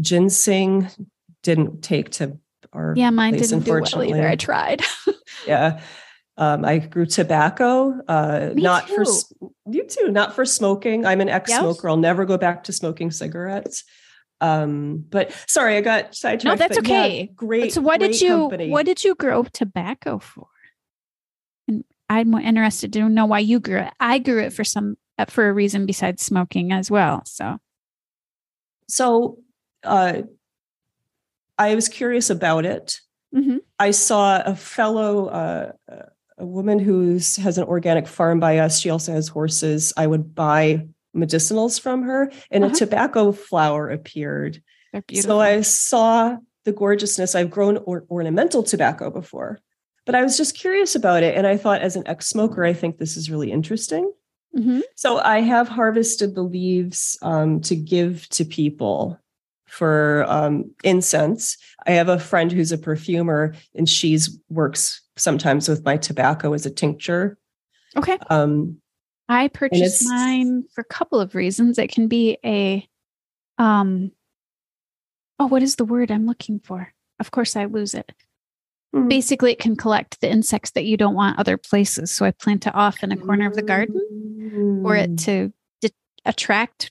ginseng. 0.00 0.88
Didn't 1.42 1.82
take 1.82 2.10
to 2.12 2.38
our 2.72 2.94
Yeah, 2.96 3.10
mine 3.10 3.34
place, 3.34 3.50
didn't 3.50 3.64
do 3.64 3.72
well 3.72 4.02
either. 4.04 4.26
I 4.28 4.36
tried. 4.36 4.82
yeah 5.46 5.80
um, 6.36 6.64
i 6.64 6.78
grew 6.78 7.06
tobacco 7.06 8.00
uh 8.08 8.50
not 8.54 8.88
for 8.88 9.04
too. 9.04 9.10
s- 9.10 9.32
you 9.70 9.86
too. 9.86 10.10
Not 10.10 10.34
for 10.34 10.44
smoking. 10.44 11.06
I'm 11.06 11.20
an 11.20 11.28
ex-smoker. 11.28 11.86
Yes. 11.86 11.90
I'll 11.90 11.96
never 11.96 12.24
go 12.24 12.36
back 12.36 12.64
to 12.64 12.72
smoking 12.72 13.10
cigarettes. 13.10 13.84
Um, 14.40 15.04
but 15.08 15.32
sorry, 15.46 15.76
I 15.76 15.80
got 15.80 16.14
sidetracked. 16.14 16.44
No, 16.60 16.66
that's 16.68 16.78
okay. 16.78 17.20
Yeah, 17.20 17.32
great. 17.34 17.72
So 17.72 17.80
what 17.80 18.00
did 18.00 18.20
you 18.20 18.36
company. 18.48 18.70
what 18.70 18.84
did 18.84 19.04
you 19.04 19.14
grow 19.14 19.44
tobacco 19.44 20.18
for? 20.18 20.48
And 21.68 21.84
I'm 22.10 22.34
interested 22.34 22.92
to 22.94 23.08
know 23.08 23.26
why 23.26 23.38
you 23.38 23.60
grew 23.60 23.78
it. 23.78 23.92
I 24.00 24.18
grew 24.18 24.42
it 24.42 24.52
for 24.52 24.64
some 24.64 24.96
uh, 25.18 25.26
for 25.26 25.48
a 25.48 25.52
reason 25.52 25.86
besides 25.86 26.22
smoking 26.22 26.72
as 26.72 26.90
well. 26.90 27.22
So 27.24 27.58
so 28.88 29.38
uh 29.84 30.22
I 31.58 31.74
was 31.74 31.88
curious 31.88 32.30
about 32.30 32.64
it. 32.64 33.00
Mm-hmm. 33.34 33.58
I 33.78 33.90
saw 33.92 34.42
a 34.42 34.56
fellow 34.56 35.26
uh, 35.26 35.72
a 36.38 36.46
woman 36.46 36.78
who 36.78 37.14
has 37.14 37.58
an 37.58 37.64
organic 37.64 38.06
farm 38.06 38.40
by 38.40 38.58
us. 38.58 38.80
She 38.80 38.90
also 38.90 39.12
has 39.12 39.28
horses. 39.28 39.92
I 39.96 40.06
would 40.06 40.34
buy 40.34 40.86
medicinals 41.14 41.80
from 41.80 42.02
her, 42.02 42.32
and 42.50 42.64
uh-huh. 42.64 42.74
a 42.74 42.76
tobacco 42.76 43.32
flower 43.32 43.88
appeared. 43.88 44.62
So 45.22 45.40
I 45.40 45.60
saw 45.60 46.36
the 46.64 46.72
gorgeousness. 46.72 47.34
I've 47.34 47.50
grown 47.50 47.78
or- 47.78 48.04
ornamental 48.10 48.62
tobacco 48.62 49.10
before, 49.10 49.60
but 50.06 50.14
I 50.14 50.22
was 50.22 50.36
just 50.36 50.56
curious 50.56 50.94
about 50.94 51.22
it. 51.22 51.36
And 51.36 51.46
I 51.46 51.56
thought, 51.56 51.82
as 51.82 51.96
an 51.96 52.06
ex 52.06 52.26
smoker, 52.26 52.64
I 52.64 52.72
think 52.72 52.98
this 52.98 53.16
is 53.16 53.30
really 53.30 53.52
interesting. 53.52 54.12
Mm-hmm. 54.56 54.80
So 54.94 55.18
I 55.18 55.40
have 55.40 55.68
harvested 55.68 56.34
the 56.34 56.42
leaves 56.42 57.18
um, 57.22 57.60
to 57.62 57.74
give 57.74 58.28
to 58.30 58.44
people 58.44 59.18
for 59.74 60.24
um, 60.28 60.70
incense. 60.84 61.58
I 61.86 61.92
have 61.92 62.08
a 62.08 62.20
friend 62.20 62.52
who's 62.52 62.70
a 62.70 62.78
perfumer, 62.78 63.54
and 63.74 63.88
she's 63.88 64.38
works 64.48 65.02
sometimes 65.16 65.68
with 65.68 65.84
my 65.84 65.96
tobacco 65.96 66.52
as 66.52 66.64
a 66.64 66.70
tincture. 66.70 67.36
Okay. 67.96 68.16
Um, 68.30 68.78
I 69.28 69.48
purchased 69.48 70.08
mine 70.08 70.64
for 70.72 70.82
a 70.82 70.84
couple 70.84 71.18
of 71.18 71.34
reasons. 71.34 71.78
It 71.78 71.90
can 71.90 72.06
be 72.08 72.38
a, 72.44 72.86
um, 73.58 74.12
oh, 75.40 75.46
what 75.46 75.62
is 75.62 75.76
the 75.76 75.84
word 75.84 76.10
I'm 76.10 76.26
looking 76.26 76.60
for? 76.60 76.92
Of 77.18 77.30
course, 77.30 77.56
I 77.56 77.64
lose 77.64 77.94
it. 77.94 78.12
Mm. 78.94 79.08
Basically, 79.08 79.50
it 79.50 79.58
can 79.58 79.76
collect 79.76 80.20
the 80.20 80.30
insects 80.30 80.70
that 80.72 80.84
you 80.84 80.96
don't 80.96 81.14
want 81.14 81.38
other 81.38 81.56
places. 81.56 82.12
So 82.12 82.24
I 82.24 82.30
plant 82.30 82.66
it 82.66 82.74
off 82.74 83.02
in 83.02 83.10
a 83.10 83.16
corner 83.16 83.48
of 83.48 83.54
the 83.54 83.62
garden 83.62 84.00
mm. 84.12 84.82
for 84.82 84.94
it 84.94 85.10
mm. 85.10 85.24
to 85.24 85.52
attract 86.24 86.90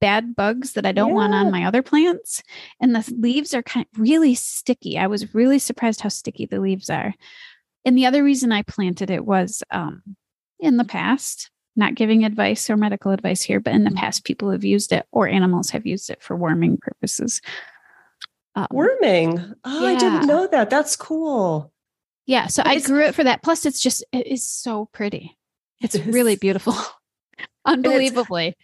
bad 0.00 0.36
bugs 0.36 0.72
that 0.72 0.86
I 0.86 0.92
don't 0.92 1.10
yeah. 1.10 1.14
want 1.14 1.34
on 1.34 1.50
my 1.50 1.64
other 1.64 1.82
plants. 1.82 2.42
And 2.80 2.94
the 2.94 3.14
leaves 3.18 3.54
are 3.54 3.62
kind 3.62 3.86
of 3.92 4.00
really 4.00 4.34
sticky. 4.34 4.98
I 4.98 5.06
was 5.06 5.34
really 5.34 5.58
surprised 5.58 6.00
how 6.00 6.08
sticky 6.08 6.46
the 6.46 6.60
leaves 6.60 6.90
are. 6.90 7.14
And 7.84 7.96
the 7.96 8.06
other 8.06 8.22
reason 8.22 8.52
I 8.52 8.62
planted 8.62 9.10
it 9.10 9.24
was 9.24 9.62
um, 9.70 10.02
in 10.58 10.76
the 10.76 10.84
past, 10.84 11.50
not 11.76 11.94
giving 11.94 12.24
advice 12.24 12.68
or 12.68 12.76
medical 12.76 13.12
advice 13.12 13.42
here, 13.42 13.60
but 13.60 13.74
in 13.74 13.84
the 13.84 13.90
mm-hmm. 13.90 13.98
past, 13.98 14.24
people 14.24 14.50
have 14.50 14.64
used 14.64 14.92
it 14.92 15.06
or 15.12 15.28
animals 15.28 15.70
have 15.70 15.86
used 15.86 16.10
it 16.10 16.22
for 16.22 16.36
warming 16.36 16.78
purposes. 16.78 17.40
Um, 18.54 18.66
warming? 18.70 19.54
Oh, 19.64 19.82
yeah. 19.82 19.88
I 19.88 19.98
didn't 19.98 20.26
know 20.26 20.46
that. 20.48 20.70
That's 20.70 20.96
cool. 20.96 21.72
Yeah. 22.26 22.48
So 22.48 22.62
I 22.64 22.80
grew 22.80 23.04
it 23.04 23.14
for 23.14 23.22
that. 23.24 23.42
Plus, 23.42 23.66
it's 23.66 23.80
just, 23.80 24.04
it 24.12 24.26
is 24.26 24.42
so 24.42 24.86
pretty. 24.92 25.36
It's 25.80 25.94
it 25.94 26.06
really 26.06 26.36
beautiful. 26.36 26.74
Unbelievably. 27.64 28.56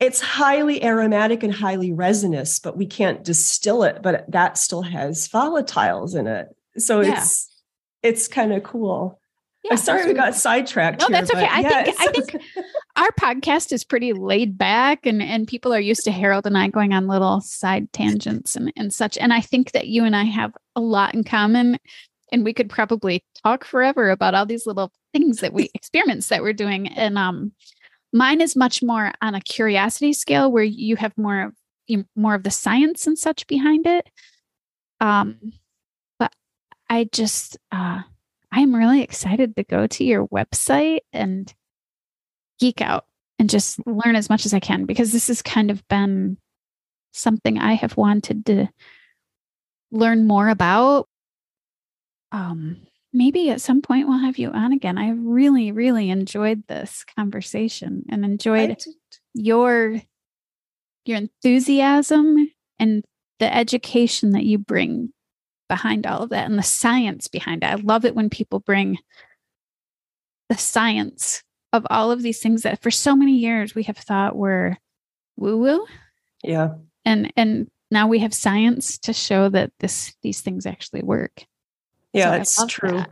It's, 0.00 0.20
highly 0.20 0.84
aromatic 0.84 1.42
and 1.42 1.52
highly 1.52 1.92
resinous, 1.92 2.60
but 2.60 2.76
we 2.76 2.86
can't 2.86 3.24
distill 3.24 3.82
it, 3.82 4.00
but 4.02 4.24
that 4.30 4.56
still 4.56 4.82
has 4.82 5.28
volatiles 5.28 6.14
in 6.14 6.26
it. 6.26 6.48
So 6.76 7.00
yeah. 7.00 7.20
it's, 7.20 7.62
it's 8.02 8.28
kind 8.28 8.52
of 8.52 8.62
cool. 8.62 9.18
Yeah, 9.64 9.72
I'm 9.72 9.78
sorry 9.78 10.06
we 10.06 10.14
got 10.14 10.34
sidetracked. 10.34 11.00
No, 11.00 11.08
here, 11.08 11.16
that's 11.16 11.30
okay. 11.30 11.46
I 11.46 11.60
yes. 11.60 11.96
think 11.96 12.00
I 12.00 12.12
think 12.12 12.44
our 12.96 13.10
podcast 13.20 13.72
is 13.72 13.84
pretty 13.84 14.12
laid 14.12 14.56
back 14.56 15.04
and 15.04 15.20
and 15.20 15.48
people 15.48 15.74
are 15.74 15.80
used 15.80 16.04
to 16.04 16.12
Harold 16.12 16.46
and 16.46 16.56
I 16.56 16.68
going 16.68 16.92
on 16.92 17.08
little 17.08 17.40
side 17.40 17.92
tangents 17.92 18.54
and, 18.54 18.72
and 18.76 18.94
such. 18.94 19.18
And 19.18 19.32
I 19.32 19.40
think 19.40 19.72
that 19.72 19.88
you 19.88 20.04
and 20.04 20.14
I 20.14 20.24
have 20.24 20.52
a 20.76 20.80
lot 20.80 21.14
in 21.14 21.24
common. 21.24 21.78
And 22.30 22.44
we 22.44 22.52
could 22.52 22.68
probably 22.68 23.24
talk 23.42 23.64
forever 23.64 24.10
about 24.10 24.34
all 24.34 24.46
these 24.46 24.66
little 24.66 24.92
things 25.12 25.38
that 25.38 25.52
we 25.52 25.70
experiments 25.74 26.28
that 26.28 26.42
we're 26.42 26.52
doing. 26.52 26.88
And 26.88 27.18
um 27.18 27.52
mine 28.12 28.40
is 28.40 28.56
much 28.56 28.82
more 28.82 29.12
on 29.20 29.34
a 29.34 29.40
curiosity 29.40 30.12
scale 30.12 30.50
where 30.50 30.64
you 30.64 30.96
have 30.96 31.16
more 31.16 31.42
of 31.42 31.54
more 32.14 32.34
of 32.34 32.42
the 32.42 32.50
science 32.50 33.06
and 33.06 33.18
such 33.18 33.46
behind 33.46 33.86
it. 33.86 34.08
Um 35.00 35.52
but 36.18 36.32
I 36.88 37.08
just 37.12 37.56
uh 37.72 38.02
I'm 38.50 38.74
really 38.74 39.02
excited 39.02 39.56
to 39.56 39.64
go 39.64 39.86
to 39.86 40.04
your 40.04 40.26
website 40.28 41.00
and 41.12 41.52
geek 42.58 42.80
out 42.80 43.04
and 43.38 43.48
just 43.48 43.84
learn 43.86 44.16
as 44.16 44.28
much 44.28 44.46
as 44.46 44.54
I 44.54 44.60
can 44.60 44.84
because 44.84 45.12
this 45.12 45.28
has 45.28 45.42
kind 45.42 45.70
of 45.70 45.86
been 45.88 46.38
something 47.12 47.58
I 47.58 47.74
have 47.74 47.96
wanted 47.96 48.46
to 48.46 48.68
learn 49.90 50.26
more 50.26 50.48
about. 50.48 51.08
Um, 52.32 52.87
maybe 53.18 53.50
at 53.50 53.60
some 53.60 53.82
point 53.82 54.06
we'll 54.06 54.18
have 54.18 54.38
you 54.38 54.50
on 54.52 54.72
again. 54.72 54.96
I 54.96 55.10
really, 55.10 55.72
really 55.72 56.08
enjoyed 56.08 56.62
this 56.68 57.04
conversation 57.16 58.04
and 58.08 58.24
enjoyed 58.24 58.78
your 59.34 60.00
your 61.04 61.16
enthusiasm 61.16 62.52
and 62.78 63.04
the 63.40 63.52
education 63.52 64.30
that 64.30 64.44
you 64.44 64.56
bring 64.56 65.12
behind 65.68 66.06
all 66.06 66.22
of 66.22 66.30
that 66.30 66.48
and 66.48 66.58
the 66.58 66.62
science 66.62 67.26
behind 67.26 67.64
it. 67.64 67.66
I 67.66 67.74
love 67.74 68.04
it 68.04 68.14
when 68.14 68.30
people 68.30 68.60
bring 68.60 68.98
the 70.48 70.56
science 70.56 71.42
of 71.72 71.86
all 71.90 72.12
of 72.12 72.22
these 72.22 72.40
things 72.40 72.62
that 72.62 72.80
for 72.80 72.90
so 72.90 73.16
many 73.16 73.36
years 73.36 73.74
we 73.74 73.82
have 73.82 73.98
thought 73.98 74.36
were 74.36 74.76
woo 75.36 75.58
woo. 75.58 75.86
Yeah. 76.44 76.74
And 77.04 77.32
and 77.36 77.68
now 77.90 78.06
we 78.06 78.20
have 78.20 78.32
science 78.32 78.96
to 78.98 79.12
show 79.12 79.48
that 79.48 79.72
this 79.80 80.14
these 80.22 80.40
things 80.40 80.66
actually 80.66 81.02
work. 81.02 81.44
Yeah, 82.18 82.42
so 82.42 82.64
it's 82.64 82.72
true. 82.72 82.98
That. 82.98 83.10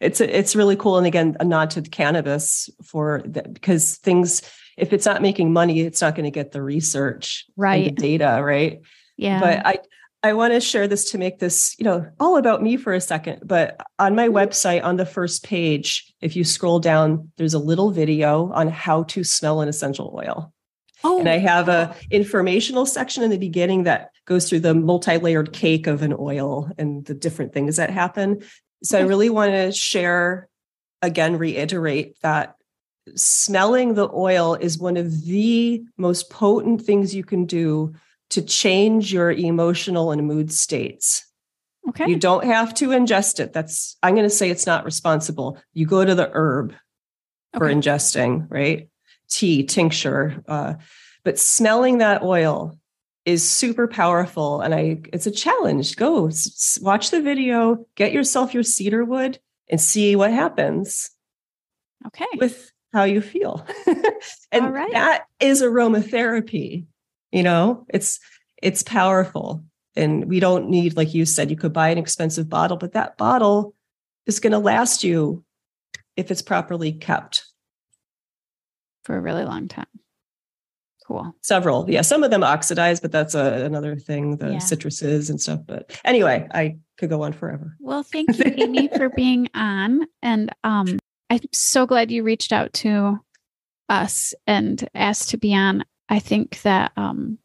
It's 0.00 0.20
it's 0.20 0.54
really 0.54 0.76
cool 0.76 0.98
and 0.98 1.06
again 1.06 1.36
a 1.40 1.44
nod 1.44 1.70
to 1.70 1.82
cannabis 1.82 2.70
for 2.84 3.22
that 3.26 3.52
because 3.52 3.96
things 3.96 4.42
if 4.76 4.92
it's 4.92 5.04
not 5.04 5.20
making 5.20 5.52
money 5.52 5.80
it's 5.80 6.00
not 6.00 6.14
going 6.14 6.24
to 6.24 6.30
get 6.30 6.52
the 6.52 6.62
research 6.62 7.44
right 7.56 7.84
the 7.84 7.90
data 7.90 8.40
right 8.42 8.80
yeah 9.16 9.40
but 9.40 9.66
i 9.66 9.78
I 10.24 10.32
want 10.32 10.54
to 10.54 10.60
share 10.60 10.88
this 10.88 11.10
to 11.10 11.18
make 11.18 11.38
this, 11.38 11.76
you 11.78 11.84
know, 11.84 12.10
all 12.18 12.38
about 12.38 12.62
me 12.62 12.78
for 12.78 12.94
a 12.94 13.00
second. 13.00 13.42
But 13.44 13.78
on 13.98 14.14
my 14.14 14.28
mm-hmm. 14.28 14.36
website, 14.38 14.82
on 14.82 14.96
the 14.96 15.04
first 15.04 15.44
page, 15.44 16.14
if 16.22 16.34
you 16.34 16.44
scroll 16.44 16.80
down, 16.80 17.30
there's 17.36 17.52
a 17.52 17.58
little 17.58 17.90
video 17.90 18.50
on 18.52 18.68
how 18.68 19.02
to 19.02 19.22
smell 19.22 19.60
an 19.60 19.68
essential 19.68 20.18
oil. 20.18 20.53
Oh. 21.04 21.20
And 21.20 21.28
I 21.28 21.38
have 21.38 21.68
a 21.68 21.94
informational 22.10 22.86
section 22.86 23.22
in 23.22 23.30
the 23.30 23.38
beginning 23.38 23.84
that 23.84 24.10
goes 24.24 24.48
through 24.48 24.60
the 24.60 24.74
multi-layered 24.74 25.52
cake 25.52 25.86
of 25.86 26.02
an 26.02 26.14
oil 26.18 26.70
and 26.78 27.04
the 27.04 27.14
different 27.14 27.52
things 27.52 27.76
that 27.76 27.90
happen. 27.90 28.42
So. 28.82 28.98
I 28.98 29.02
really 29.02 29.30
want 29.30 29.52
to 29.52 29.70
share 29.70 30.48
again, 31.02 31.36
reiterate 31.36 32.16
that 32.22 32.56
smelling 33.14 33.94
the 33.94 34.08
oil 34.12 34.54
is 34.54 34.78
one 34.78 34.96
of 34.96 35.24
the 35.24 35.84
most 35.96 36.30
potent 36.30 36.82
things 36.82 37.14
you 37.14 37.22
can 37.22 37.44
do 37.44 37.94
to 38.30 38.42
change 38.42 39.12
your 39.12 39.30
emotional 39.30 40.10
and 40.10 40.26
mood 40.26 40.50
states. 40.50 41.26
Okay. 41.90 42.08
You 42.08 42.16
don't 42.16 42.44
have 42.44 42.72
to 42.74 42.88
ingest 42.88 43.40
it. 43.40 43.52
That's, 43.52 43.96
I'm 44.02 44.14
going 44.14 44.24
to 44.24 44.30
say 44.30 44.48
it's 44.48 44.66
not 44.66 44.86
responsible. 44.86 45.58
You 45.74 45.86
go 45.86 46.02
to 46.02 46.14
the 46.14 46.30
herb 46.32 46.74
for 47.52 47.68
ingesting, 47.68 48.46
right? 48.48 48.88
Tea, 49.28 49.64
tincture. 49.64 50.42
Uh, 50.46 50.74
but 51.24 51.38
smelling 51.38 51.98
that 51.98 52.22
oil 52.22 52.78
is 53.24 53.48
super 53.48 53.88
powerful. 53.88 54.60
And 54.60 54.74
I, 54.74 55.00
it's 55.12 55.26
a 55.26 55.30
challenge. 55.30 55.96
Go 55.96 56.28
s- 56.28 56.78
watch 56.82 57.10
the 57.10 57.22
video, 57.22 57.86
get 57.94 58.12
yourself 58.12 58.52
your 58.52 58.62
cedar 58.62 59.04
wood 59.04 59.38
and 59.70 59.80
see 59.80 60.14
what 60.16 60.30
happens. 60.30 61.10
Okay. 62.06 62.26
With 62.36 62.70
how 62.92 63.04
you 63.04 63.20
feel. 63.22 63.66
and 64.52 64.74
that 64.92 65.24
is 65.40 65.62
aromatherapy 65.62 66.86
you 67.34 67.42
know 67.42 67.84
it's 67.90 68.20
it's 68.62 68.82
powerful 68.82 69.62
and 69.96 70.26
we 70.26 70.40
don't 70.40 70.70
need 70.70 70.96
like 70.96 71.12
you 71.12 71.26
said 71.26 71.50
you 71.50 71.56
could 71.56 71.72
buy 71.72 71.88
an 71.90 71.98
expensive 71.98 72.48
bottle 72.48 72.78
but 72.78 72.92
that 72.92 73.18
bottle 73.18 73.74
is 74.24 74.40
going 74.40 74.52
to 74.52 74.58
last 74.58 75.04
you 75.04 75.44
if 76.16 76.30
it's 76.30 76.40
properly 76.40 76.92
kept 76.92 77.44
for 79.04 79.16
a 79.16 79.20
really 79.20 79.44
long 79.44 79.68
time 79.68 79.86
cool 81.06 81.34
several 81.42 81.88
yeah 81.88 82.00
some 82.00 82.24
of 82.24 82.30
them 82.30 82.42
oxidize 82.42 82.98
but 82.98 83.12
that's 83.12 83.34
a, 83.34 83.64
another 83.64 83.94
thing 83.94 84.38
the 84.38 84.52
yeah. 84.52 84.56
citruses 84.56 85.28
and 85.28 85.40
stuff 85.40 85.60
but 85.66 85.98
anyway 86.04 86.48
i 86.54 86.76
could 86.96 87.10
go 87.10 87.22
on 87.22 87.32
forever 87.32 87.76
well 87.78 88.02
thank 88.02 88.36
you 88.38 88.54
amy 88.56 88.88
for 88.96 89.10
being 89.10 89.48
on 89.54 90.00
and 90.22 90.50
um 90.64 90.98
i'm 91.28 91.40
so 91.52 91.84
glad 91.84 92.10
you 92.10 92.22
reached 92.22 92.52
out 92.52 92.72
to 92.72 93.18
us 93.90 94.32
and 94.46 94.88
asked 94.94 95.28
to 95.28 95.36
be 95.36 95.54
on 95.54 95.84
I 96.08 96.18
think 96.18 96.62
that 96.62 96.92
um, 96.96 97.38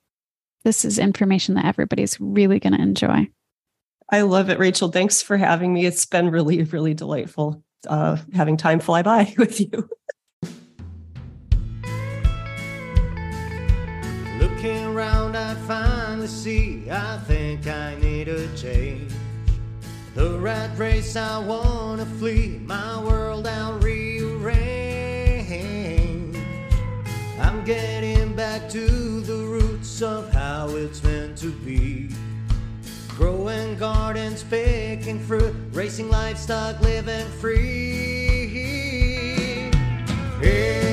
this 0.64 0.86
is 0.86 1.00
information 1.00 1.56
that 1.56 1.66
everybody's 1.66 2.20
really 2.20 2.60
going 2.60 2.74
to 2.74 2.82
enjoy. 2.82 3.28
I 4.12 4.22
love 4.22 4.50
it, 4.50 4.60
Rachel. 4.60 4.92
Thanks 4.92 5.22
for 5.22 5.38
having 5.38 5.74
me. 5.74 5.86
It's 5.86 6.06
been 6.06 6.30
really, 6.30 6.64
really 6.64 6.94
delightful 6.94 7.64
uh, 7.88 8.18
having 8.34 8.58
time 8.58 8.80
fly 8.80 9.02
by 9.02 9.34
with 9.38 9.60
you. 9.60 9.90
I 16.50 17.20
think 17.28 17.68
I 17.68 17.96
need 18.02 18.28
a 18.28 18.48
change. 18.56 19.12
The 20.16 20.40
rat 20.40 20.76
race 20.80 21.16
I 21.16 21.38
wanna 21.38 22.08
flee, 22.18 22.60
my 22.66 23.04
world 23.04 23.46
I'll 23.46 23.78
rearrange. 23.78 24.50
I'm 27.40 27.64
getting 27.66 28.34
back 28.36 28.68
to 28.70 29.22
the 29.22 29.36
roots 29.36 30.02
of 30.02 30.34
how 30.34 30.70
it's 30.70 31.04
meant 31.04 31.38
to 31.38 31.52
be. 31.52 32.10
Growing 33.10 33.78
gardens, 33.78 34.42
picking 34.42 35.20
fruit, 35.20 35.54
racing 35.72 36.10
livestock, 36.10 36.82
living 36.82 37.28
free. 37.40 38.80
It's 40.42 40.89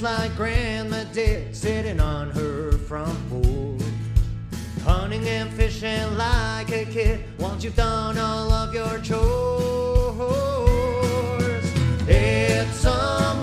Like 0.00 0.36
Grandma 0.36 1.02
did, 1.12 1.56
sitting 1.56 1.98
on 1.98 2.30
her 2.30 2.70
front 2.70 3.18
porch. 3.28 3.82
Hunting 4.84 5.26
and 5.26 5.50
fishing 5.52 6.16
like 6.16 6.70
a 6.70 6.84
kid 6.84 7.24
once 7.38 7.64
you've 7.64 7.74
done 7.74 8.16
all 8.16 8.52
of 8.52 8.72
your 8.72 9.00
chores. 9.00 9.18
It's 12.06 12.84
a 12.84 13.34